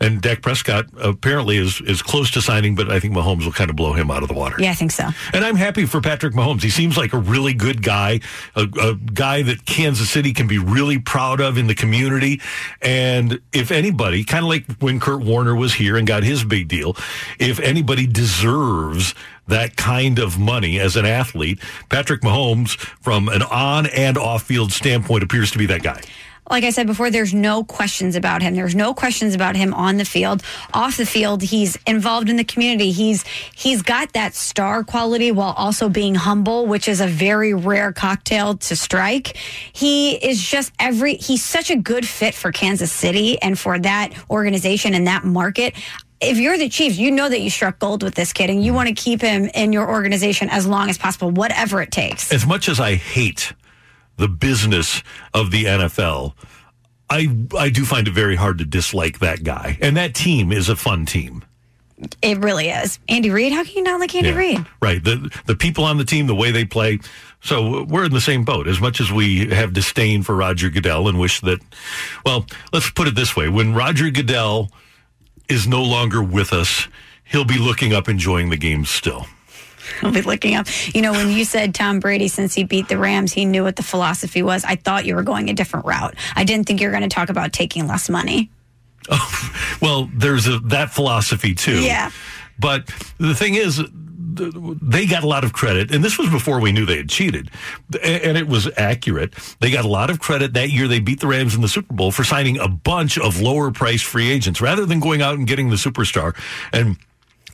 And 0.00 0.20
Dak 0.22 0.42
Prescott 0.42 0.86
apparently 1.00 1.56
is 1.56 1.80
is 1.80 2.02
close 2.02 2.30
to 2.32 2.40
signing, 2.40 2.76
but 2.76 2.90
I 2.90 3.00
think 3.00 3.14
Mahomes 3.14 3.44
will 3.44 3.52
kind 3.52 3.68
of 3.68 3.74
blow 3.74 3.94
him 3.94 4.10
out 4.12 4.22
of 4.22 4.28
the 4.28 4.34
water. 4.34 4.56
Yeah, 4.58 4.70
I 4.70 4.74
think 4.74 4.92
so. 4.92 5.08
And 5.32 5.44
I'm 5.44 5.56
happy 5.56 5.86
for 5.86 6.00
Patrick 6.00 6.34
Mahomes. 6.34 6.62
He 6.62 6.70
seems 6.70 6.96
like 6.96 7.12
a 7.12 7.18
really 7.18 7.52
good 7.52 7.82
guy, 7.82 8.20
a, 8.54 8.68
a 8.80 8.94
guy 8.94 9.42
that 9.42 9.64
Kansas 9.66 10.08
City 10.08 10.32
can 10.32 10.46
be 10.46 10.58
really 10.58 10.98
proud 10.98 11.40
of 11.40 11.58
in 11.58 11.66
the 11.66 11.74
community. 11.74 12.40
And 12.80 13.40
if 13.52 13.72
anybody, 13.72 14.22
kind 14.22 14.44
of 14.44 14.48
like 14.48 14.70
when 14.78 15.00
Kurt 15.00 15.20
Warner 15.20 15.54
was 15.56 15.74
here 15.74 15.96
and 15.96 16.06
got 16.06 16.22
his 16.22 16.44
big 16.44 16.68
deal, 16.68 16.96
if 17.40 17.58
anybody 17.58 18.06
deserves 18.06 19.16
that 19.48 19.76
kind 19.76 20.18
of 20.18 20.38
money 20.38 20.78
as 20.78 20.96
an 20.96 21.04
athlete, 21.04 21.60
Patrick 21.88 22.22
Mahomes, 22.22 22.78
from 23.00 23.28
an 23.28 23.42
on 23.42 23.86
and 23.86 24.16
off 24.16 24.44
field 24.44 24.72
standpoint, 24.72 25.22
appears 25.22 25.50
to 25.50 25.58
be 25.58 25.66
that 25.66 25.82
guy 25.82 26.00
like 26.50 26.64
I 26.64 26.70
said 26.70 26.86
before, 26.86 27.10
there's 27.10 27.34
no 27.34 27.64
questions 27.64 28.16
about 28.16 28.42
him. 28.42 28.54
There's 28.54 28.74
no 28.74 28.94
questions 28.94 29.34
about 29.34 29.56
him 29.56 29.74
on 29.74 29.96
the 29.96 30.04
field. 30.04 30.42
Off 30.72 30.96
the 30.96 31.06
field, 31.06 31.42
he's 31.42 31.76
involved 31.86 32.28
in 32.28 32.36
the 32.36 32.44
community. 32.44 32.90
He's 32.90 33.24
he's 33.54 33.82
got 33.82 34.12
that 34.14 34.34
star 34.34 34.84
quality 34.84 35.32
while 35.32 35.52
also 35.56 35.88
being 35.88 36.14
humble, 36.14 36.66
which 36.66 36.88
is 36.88 37.00
a 37.00 37.06
very 37.06 37.54
rare 37.54 37.92
cocktail 37.92 38.56
to 38.56 38.76
strike. 38.76 39.36
He 39.72 40.12
is 40.14 40.40
just 40.42 40.72
every 40.78 41.16
he's 41.16 41.44
such 41.44 41.70
a 41.70 41.76
good 41.76 42.06
fit 42.06 42.34
for 42.34 42.52
Kansas 42.52 42.92
City 42.92 43.40
and 43.42 43.58
for 43.58 43.78
that 43.78 44.12
organization 44.30 44.94
and 44.94 45.06
that 45.06 45.24
market 45.24 45.74
if 46.20 46.38
you're 46.38 46.58
the 46.58 46.68
Chiefs, 46.68 46.98
you 46.98 47.10
know 47.10 47.28
that 47.28 47.40
you 47.40 47.50
struck 47.50 47.78
gold 47.78 48.02
with 48.02 48.14
this 48.14 48.32
kid 48.32 48.50
and 48.50 48.62
you 48.64 48.72
want 48.74 48.88
to 48.88 48.94
keep 48.94 49.20
him 49.20 49.44
in 49.54 49.72
your 49.72 49.88
organization 49.88 50.48
as 50.50 50.66
long 50.66 50.90
as 50.90 50.98
possible, 50.98 51.30
whatever 51.30 51.80
it 51.80 51.90
takes. 51.90 52.32
As 52.32 52.46
much 52.46 52.68
as 52.68 52.80
I 52.80 52.94
hate 52.96 53.52
the 54.16 54.28
business 54.28 55.02
of 55.32 55.50
the 55.50 55.64
NFL. 55.64 56.34
I 57.10 57.28
I 57.56 57.70
do 57.70 57.84
find 57.86 58.06
it 58.06 58.12
very 58.12 58.36
hard 58.36 58.58
to 58.58 58.64
dislike 58.66 59.20
that 59.20 59.42
guy, 59.42 59.78
and 59.80 59.96
that 59.96 60.14
team 60.14 60.52
is 60.52 60.68
a 60.68 60.76
fun 60.76 61.06
team. 61.06 61.42
It 62.22 62.38
really 62.38 62.68
is. 62.68 62.98
Andy 63.08 63.30
Reid, 63.30 63.52
how 63.52 63.64
can 63.64 63.78
you 63.78 63.82
not 63.82 63.98
like 63.98 64.14
Andy 64.14 64.28
Yeah. 64.28 64.34
Reid? 64.36 64.66
Right. 64.82 65.02
The 65.02 65.30
the 65.46 65.56
people 65.56 65.84
on 65.84 65.96
the 65.96 66.04
team, 66.04 66.26
the 66.26 66.34
way 66.34 66.50
they 66.50 66.64
play. 66.66 66.98
So 67.40 67.84
we're 67.84 68.04
in 68.04 68.12
the 68.12 68.20
same 68.20 68.44
boat. 68.44 68.68
As 68.68 68.80
much 68.80 69.00
as 69.00 69.10
we 69.10 69.46
have 69.54 69.72
disdain 69.72 70.22
for 70.22 70.34
Roger 70.34 70.68
Goodell 70.68 71.08
and 71.08 71.18
wish 71.18 71.40
that, 71.40 71.60
well, 72.26 72.44
let's 72.72 72.90
put 72.90 73.08
it 73.08 73.14
this 73.14 73.34
way: 73.34 73.48
when 73.48 73.72
Roger 73.74 74.10
Goodell 74.10 74.70
is 75.48 75.66
no 75.66 75.82
longer 75.82 76.22
with 76.22 76.52
us, 76.52 76.88
he'll 77.24 77.44
be 77.44 77.58
looking 77.58 77.92
up, 77.92 78.08
enjoying 78.08 78.50
the 78.50 78.56
game 78.56 78.84
still. 78.84 79.26
I'll 80.02 80.12
be 80.12 80.22
looking 80.22 80.54
up. 80.54 80.66
You 80.94 81.02
know, 81.02 81.12
when 81.12 81.30
you 81.30 81.44
said 81.44 81.74
Tom 81.74 81.98
Brady, 81.98 82.28
since 82.28 82.54
he 82.54 82.64
beat 82.64 82.88
the 82.88 82.98
Rams, 82.98 83.32
he 83.32 83.44
knew 83.44 83.62
what 83.64 83.76
the 83.76 83.82
philosophy 83.82 84.42
was. 84.42 84.64
I 84.64 84.76
thought 84.76 85.06
you 85.06 85.14
were 85.14 85.22
going 85.22 85.48
a 85.48 85.54
different 85.54 85.86
route. 85.86 86.14
I 86.36 86.44
didn't 86.44 86.66
think 86.66 86.80
you 86.80 86.88
were 86.88 86.92
going 86.92 87.08
to 87.08 87.14
talk 87.14 87.30
about 87.30 87.52
taking 87.52 87.86
less 87.86 88.08
money. 88.08 88.50
Oh, 89.10 89.78
Well, 89.80 90.10
there's 90.14 90.46
a, 90.46 90.58
that 90.60 90.90
philosophy 90.90 91.54
too. 91.54 91.80
Yeah. 91.80 92.10
But 92.58 92.86
the 93.18 93.34
thing 93.34 93.54
is, 93.54 93.80
they 94.38 95.06
got 95.06 95.22
a 95.22 95.26
lot 95.26 95.44
of 95.44 95.52
credit, 95.52 95.90
and 95.90 96.02
this 96.02 96.18
was 96.18 96.28
before 96.30 96.60
we 96.60 96.72
knew 96.72 96.86
they 96.86 96.96
had 96.96 97.08
cheated, 97.08 97.50
and 98.02 98.38
it 98.38 98.48
was 98.48 98.68
accurate. 98.76 99.34
They 99.60 99.70
got 99.70 99.84
a 99.84 99.88
lot 99.88 100.10
of 100.10 100.20
credit 100.20 100.54
that 100.54 100.70
year. 100.70 100.88
They 100.88 101.00
beat 101.00 101.20
the 101.20 101.26
Rams 101.26 101.54
in 101.54 101.60
the 101.60 101.68
Super 101.68 101.92
Bowl 101.94 102.10
for 102.10 102.24
signing 102.24 102.58
a 102.58 102.68
bunch 102.68 103.18
of 103.18 103.40
lower 103.40 103.70
priced 103.70 104.04
free 104.04 104.30
agents 104.30 104.60
rather 104.60 104.86
than 104.86 105.00
going 105.00 105.22
out 105.22 105.34
and 105.34 105.46
getting 105.46 105.70
the 105.70 105.76
superstar. 105.76 106.36
And 106.72 106.96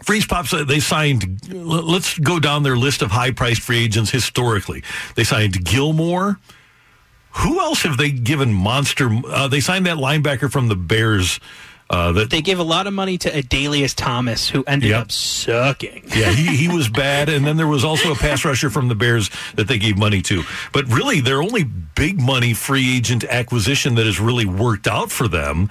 Freeze 0.02 0.26
Pops, 0.26 0.54
they 0.66 0.80
signed, 0.80 1.40
let's 1.50 2.18
go 2.18 2.38
down 2.38 2.62
their 2.62 2.76
list 2.76 3.00
of 3.00 3.10
high 3.10 3.30
priced 3.30 3.62
free 3.62 3.84
agents 3.84 4.10
historically. 4.10 4.82
They 5.14 5.24
signed 5.24 5.64
Gilmore. 5.64 6.38
Who 7.38 7.58
else 7.58 7.82
have 7.82 7.96
they 7.96 8.10
given 8.10 8.52
monster? 8.52 9.10
Uh, 9.26 9.48
they 9.48 9.60
signed 9.60 9.86
that 9.86 9.96
linebacker 9.96 10.52
from 10.52 10.68
the 10.68 10.76
Bears. 10.76 11.40
Uh, 11.94 12.10
that 12.12 12.30
They 12.30 12.42
gave 12.42 12.58
a 12.58 12.64
lot 12.64 12.86
of 12.88 12.92
money 12.92 13.16
to 13.18 13.30
Adalius 13.30 13.94
Thomas, 13.94 14.48
who 14.48 14.64
ended 14.66 14.90
Yep. 14.90 15.00
up 15.02 15.12
sucking. 15.12 16.02
yeah, 16.16 16.32
he, 16.32 16.56
he 16.56 16.68
was 16.68 16.88
bad. 16.88 17.28
And 17.28 17.46
then 17.46 17.56
there 17.56 17.68
was 17.68 17.84
also 17.84 18.10
a 18.10 18.16
pass 18.16 18.44
rusher 18.44 18.68
from 18.68 18.88
the 18.88 18.96
Bears 18.96 19.30
that 19.54 19.68
they 19.68 19.78
gave 19.78 19.96
money 19.96 20.20
to. 20.22 20.42
But 20.72 20.86
really, 20.88 21.20
their 21.20 21.40
only 21.40 21.62
big 21.62 22.20
money 22.20 22.52
free 22.52 22.96
agent 22.96 23.22
acquisition 23.24 23.94
that 23.94 24.06
has 24.06 24.18
really 24.18 24.44
worked 24.44 24.88
out 24.88 25.12
for 25.12 25.28
them 25.28 25.70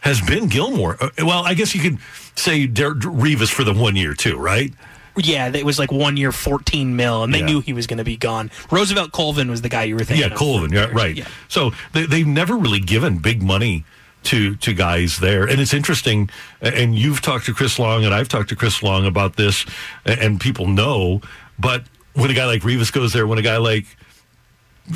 has 0.00 0.20
been 0.20 0.48
Gilmore. 0.48 0.96
Uh, 1.00 1.10
Well, 1.18 1.44
I 1.44 1.54
guess 1.54 1.74
you 1.74 1.80
could 1.80 1.98
say 2.34 2.66
Der- 2.66 2.94
Revis 2.94 3.50
for 3.50 3.62
the 3.62 3.72
one 3.74 3.94
year, 3.94 4.14
too, 4.14 4.36
right? 4.36 4.72
Yeah, 5.16 5.50
it 5.54 5.64
was 5.66 5.78
like 5.78 5.92
one 5.92 6.16
year, 6.16 6.32
14 6.32 6.96
mil, 6.96 7.22
and 7.22 7.32
they 7.34 7.40
Yeah. 7.40 7.46
knew 7.46 7.60
he 7.60 7.72
was 7.74 7.86
going 7.86 7.98
to 7.98 8.04
be 8.04 8.16
gone. 8.16 8.50
Roosevelt 8.70 9.12
Colvin 9.12 9.50
was 9.50 9.60
the 9.62 9.68
guy 9.68 9.84
you 9.84 9.94
were 9.94 10.04
thinking 10.04 10.30
Yeah. 10.30 10.34
Colvin. 10.36 10.72
Yeah, 10.72 10.86
right. 10.92 11.14
Yeah. 11.14 11.26
So 11.48 11.72
they, 11.92 12.06
they've 12.06 12.26
never 12.26 12.56
really 12.56 12.80
given 12.80 13.18
big 13.18 13.42
money 13.42 13.84
to 14.24 14.56
to 14.56 14.74
guys 14.74 15.18
there, 15.18 15.44
and 15.44 15.60
it's 15.60 15.74
interesting. 15.74 16.30
And 16.60 16.96
you've 16.96 17.20
talked 17.20 17.46
to 17.46 17.54
Chris 17.54 17.78
Long, 17.78 18.04
and 18.04 18.14
I've 18.14 18.28
talked 18.28 18.48
to 18.50 18.56
Chris 18.56 18.82
Long 18.82 19.06
about 19.06 19.36
this, 19.36 19.64
and, 20.04 20.40
people 20.40 20.66
know. 20.66 21.20
But 21.58 21.84
when 22.14 22.30
a 22.30 22.34
guy 22.34 22.46
like 22.46 22.62
Revis 22.62 22.92
goes 22.92 23.12
there, 23.12 23.26
when 23.26 23.38
a 23.38 23.42
guy 23.42 23.58
like 23.58 23.84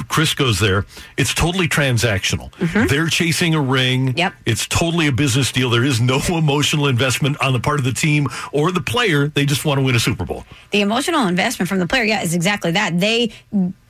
Chris 0.09 0.35
goes 0.35 0.59
there, 0.59 0.87
it's 1.17 1.35
totally 1.35 1.69
transactional. 1.69 2.51
They're 2.89 3.07
chasing 3.07 3.55
a 3.55 3.61
ring. 3.61 4.09
Mm-hmm. 4.09 4.19
Yep. 4.19 4.35
It's 4.47 4.67
totally 4.67 5.07
a 5.07 5.13
business 5.13 5.53
deal. 5.53 5.71
There 5.71 5.85
is 5.85 6.01
no 6.01 6.21
emotional 6.29 6.89
investment 6.89 7.41
on 7.41 7.53
the 7.53 7.61
part 7.61 7.79
of 7.79 7.85
the 7.85 7.93
team 7.93 8.27
or 8.53 8.73
the 8.73 8.81
player. 8.81 9.29
They 9.29 9.45
just 9.45 9.65
want 9.65 9.79
to 9.79 9.85
win 9.85 9.95
a 9.95 10.01
Super 10.01 10.25
Bowl. 10.25 10.45
The 10.71 10.81
emotional 10.81 11.27
investment 11.27 11.69
from 11.69 11.79
the 11.79 11.87
player, 11.87 12.05
yeah, 12.05 12.23
is 12.23 12.35
exactly 12.35 12.73
that. 12.73 12.99
They 12.99 13.33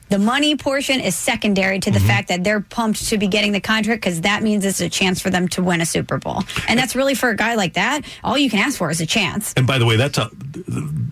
the 0.09 0.19
money 0.19 0.55
portion 0.55 0.99
is 0.99 1.15
secondary 1.15 1.79
to 1.79 1.89
the 1.91 1.97
Mm-hmm. 1.99 2.07
fact 2.07 2.27
that 2.27 2.43
they're 2.43 2.61
pumped 2.61 3.05
to 3.09 3.17
be 3.17 3.27
getting 3.27 3.51
the 3.51 3.59
contract 3.59 4.01
because 4.01 4.21
that 4.21 4.43
means 4.43 4.63
it's 4.65 4.79
a 4.81 4.89
chance 4.89 5.19
for 5.21 5.29
them 5.31 5.47
to 5.49 5.63
win 5.63 5.81
a 5.81 5.85
Super 5.85 6.17
Bowl. 6.19 6.43
And 6.67 6.77
that's 6.79 6.95
really 6.95 7.15
for 7.15 7.29
a 7.29 7.35
guy 7.35 7.55
like 7.55 7.73
that, 7.73 8.01
all 8.23 8.37
you 8.37 8.49
can 8.49 8.59
ask 8.59 8.77
for 8.77 8.89
is 8.91 9.01
a 9.01 9.05
chance. 9.05 9.53
And 9.57 9.65
by 9.65 9.77
the 9.79 9.85
way, 9.85 9.95
that's 9.95 10.19
out, 10.19 10.31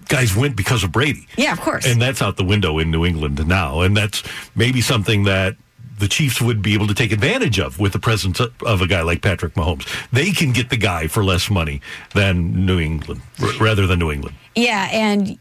guys 0.08 0.36
went 0.36 0.56
because 0.56 0.84
of 0.84 0.92
Brady. 0.92 1.28
Yeah, 1.38 1.52
of 1.54 1.62
course. 1.62 1.86
And 1.88 2.02
that's 2.02 2.22
out 2.22 2.38
the 2.38 2.44
window 2.44 2.80
in 2.80 2.92
New 2.92 3.06
England 3.06 3.46
now. 3.48 3.82
And 3.82 3.96
that's 3.98 4.24
maybe 4.56 4.82
something 4.82 5.24
that 5.24 5.56
the 6.00 6.08
Chiefs 6.08 6.42
would 6.42 6.62
be 6.62 6.74
able 6.74 6.88
to 6.88 6.94
take 6.94 7.12
advantage 7.12 7.60
of 7.60 7.80
with 7.80 7.94
the 7.94 8.00
presence 8.00 8.40
of 8.40 8.52
of 8.66 8.82
a 8.82 8.88
guy 8.88 9.02
like 9.02 9.22
Patrick 9.22 9.54
Mahomes. 9.54 9.88
They 10.12 10.32
can 10.32 10.52
get 10.52 10.70
the 10.70 10.78
guy 10.78 11.08
for 11.08 11.24
less 11.24 11.50
money 11.50 11.82
than 12.14 12.66
New 12.66 12.80
England, 12.80 13.22
r- 13.42 13.50
rather 13.60 13.88
than 13.88 14.00
New 14.00 14.12
England. 14.12 14.36
Yeah, 14.56 14.90
and 14.92 15.38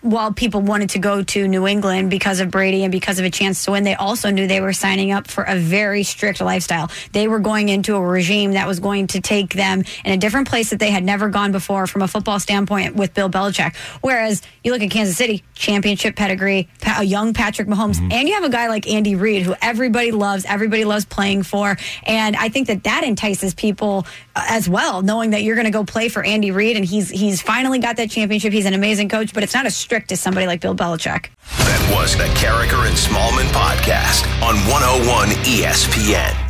while 0.00 0.32
people 0.32 0.60
wanted 0.60 0.90
to 0.90 0.98
go 0.98 1.22
to 1.22 1.48
New 1.48 1.66
England 1.66 2.08
because 2.08 2.38
of 2.40 2.50
Brady 2.50 2.84
and 2.84 2.92
because 2.92 3.18
of 3.18 3.24
a 3.24 3.30
chance 3.30 3.64
to 3.64 3.72
win, 3.72 3.82
they 3.82 3.94
also 3.94 4.30
knew 4.30 4.46
they 4.46 4.60
were 4.60 4.72
signing 4.72 5.10
up 5.10 5.28
for 5.28 5.42
a 5.42 5.56
very 5.56 6.04
strict 6.04 6.40
lifestyle. 6.40 6.90
They 7.12 7.26
were 7.26 7.40
going 7.40 7.68
into 7.68 7.96
a 7.96 8.00
regime 8.00 8.52
that 8.52 8.66
was 8.66 8.78
going 8.78 9.08
to 9.08 9.20
take 9.20 9.54
them 9.54 9.82
in 10.04 10.12
a 10.12 10.16
different 10.16 10.48
place 10.48 10.70
that 10.70 10.78
they 10.78 10.90
had 10.90 11.02
never 11.02 11.28
gone 11.28 11.50
before 11.50 11.86
from 11.88 12.02
a 12.02 12.08
football 12.08 12.38
standpoint 12.38 12.94
with 12.94 13.12
Bill 13.12 13.28
Belichick. 13.28 13.74
Whereas 14.00 14.42
you 14.62 14.72
look 14.72 14.82
at 14.82 14.90
Kansas 14.90 15.16
City, 15.16 15.42
championship 15.54 16.14
pedigree, 16.14 16.68
a 16.96 17.02
young 17.02 17.34
Patrick 17.34 17.66
Mahomes, 17.66 17.98
and 18.12 18.28
you 18.28 18.34
have 18.34 18.44
a 18.44 18.50
guy 18.50 18.68
like 18.68 18.88
Andy 18.88 19.16
Reid 19.16 19.42
who 19.42 19.54
everybody 19.60 20.12
loves, 20.12 20.44
everybody 20.44 20.84
loves 20.84 21.06
playing 21.06 21.42
for. 21.42 21.76
And 22.04 22.36
I 22.36 22.48
think 22.50 22.68
that 22.68 22.84
that 22.84 23.02
entices 23.02 23.52
people 23.54 24.06
uh, 24.36 24.44
as 24.48 24.68
well, 24.68 25.02
knowing 25.02 25.30
that 25.30 25.42
you're 25.42 25.56
going 25.56 25.64
to 25.64 25.72
go 25.72 25.84
play 25.84 26.08
for 26.08 26.22
Andy 26.22 26.52
Reid 26.52 26.76
and 26.76 26.84
he's 26.84 27.10
he's 27.10 27.42
finally 27.42 27.80
got 27.80 27.96
that 27.96 28.10
championship. 28.10 28.52
He's 28.52 28.66
an 28.66 28.74
amazing 28.74 29.08
coach, 29.08 29.34
but 29.34 29.42
it's 29.42 29.54
not 29.54 29.66
as 29.66 29.76
strict 29.88 30.12
as 30.12 30.20
somebody 30.20 30.46
like 30.46 30.60
Bill 30.60 30.74
Belichick. 30.74 31.30
That 31.60 31.96
was 31.96 32.14
the 32.14 32.24
Karraker 32.36 32.86
and 32.86 32.94
Smallman 32.94 33.48
podcast 33.56 34.26
on 34.42 34.56
101 34.68 35.28
ESPN. 35.48 36.47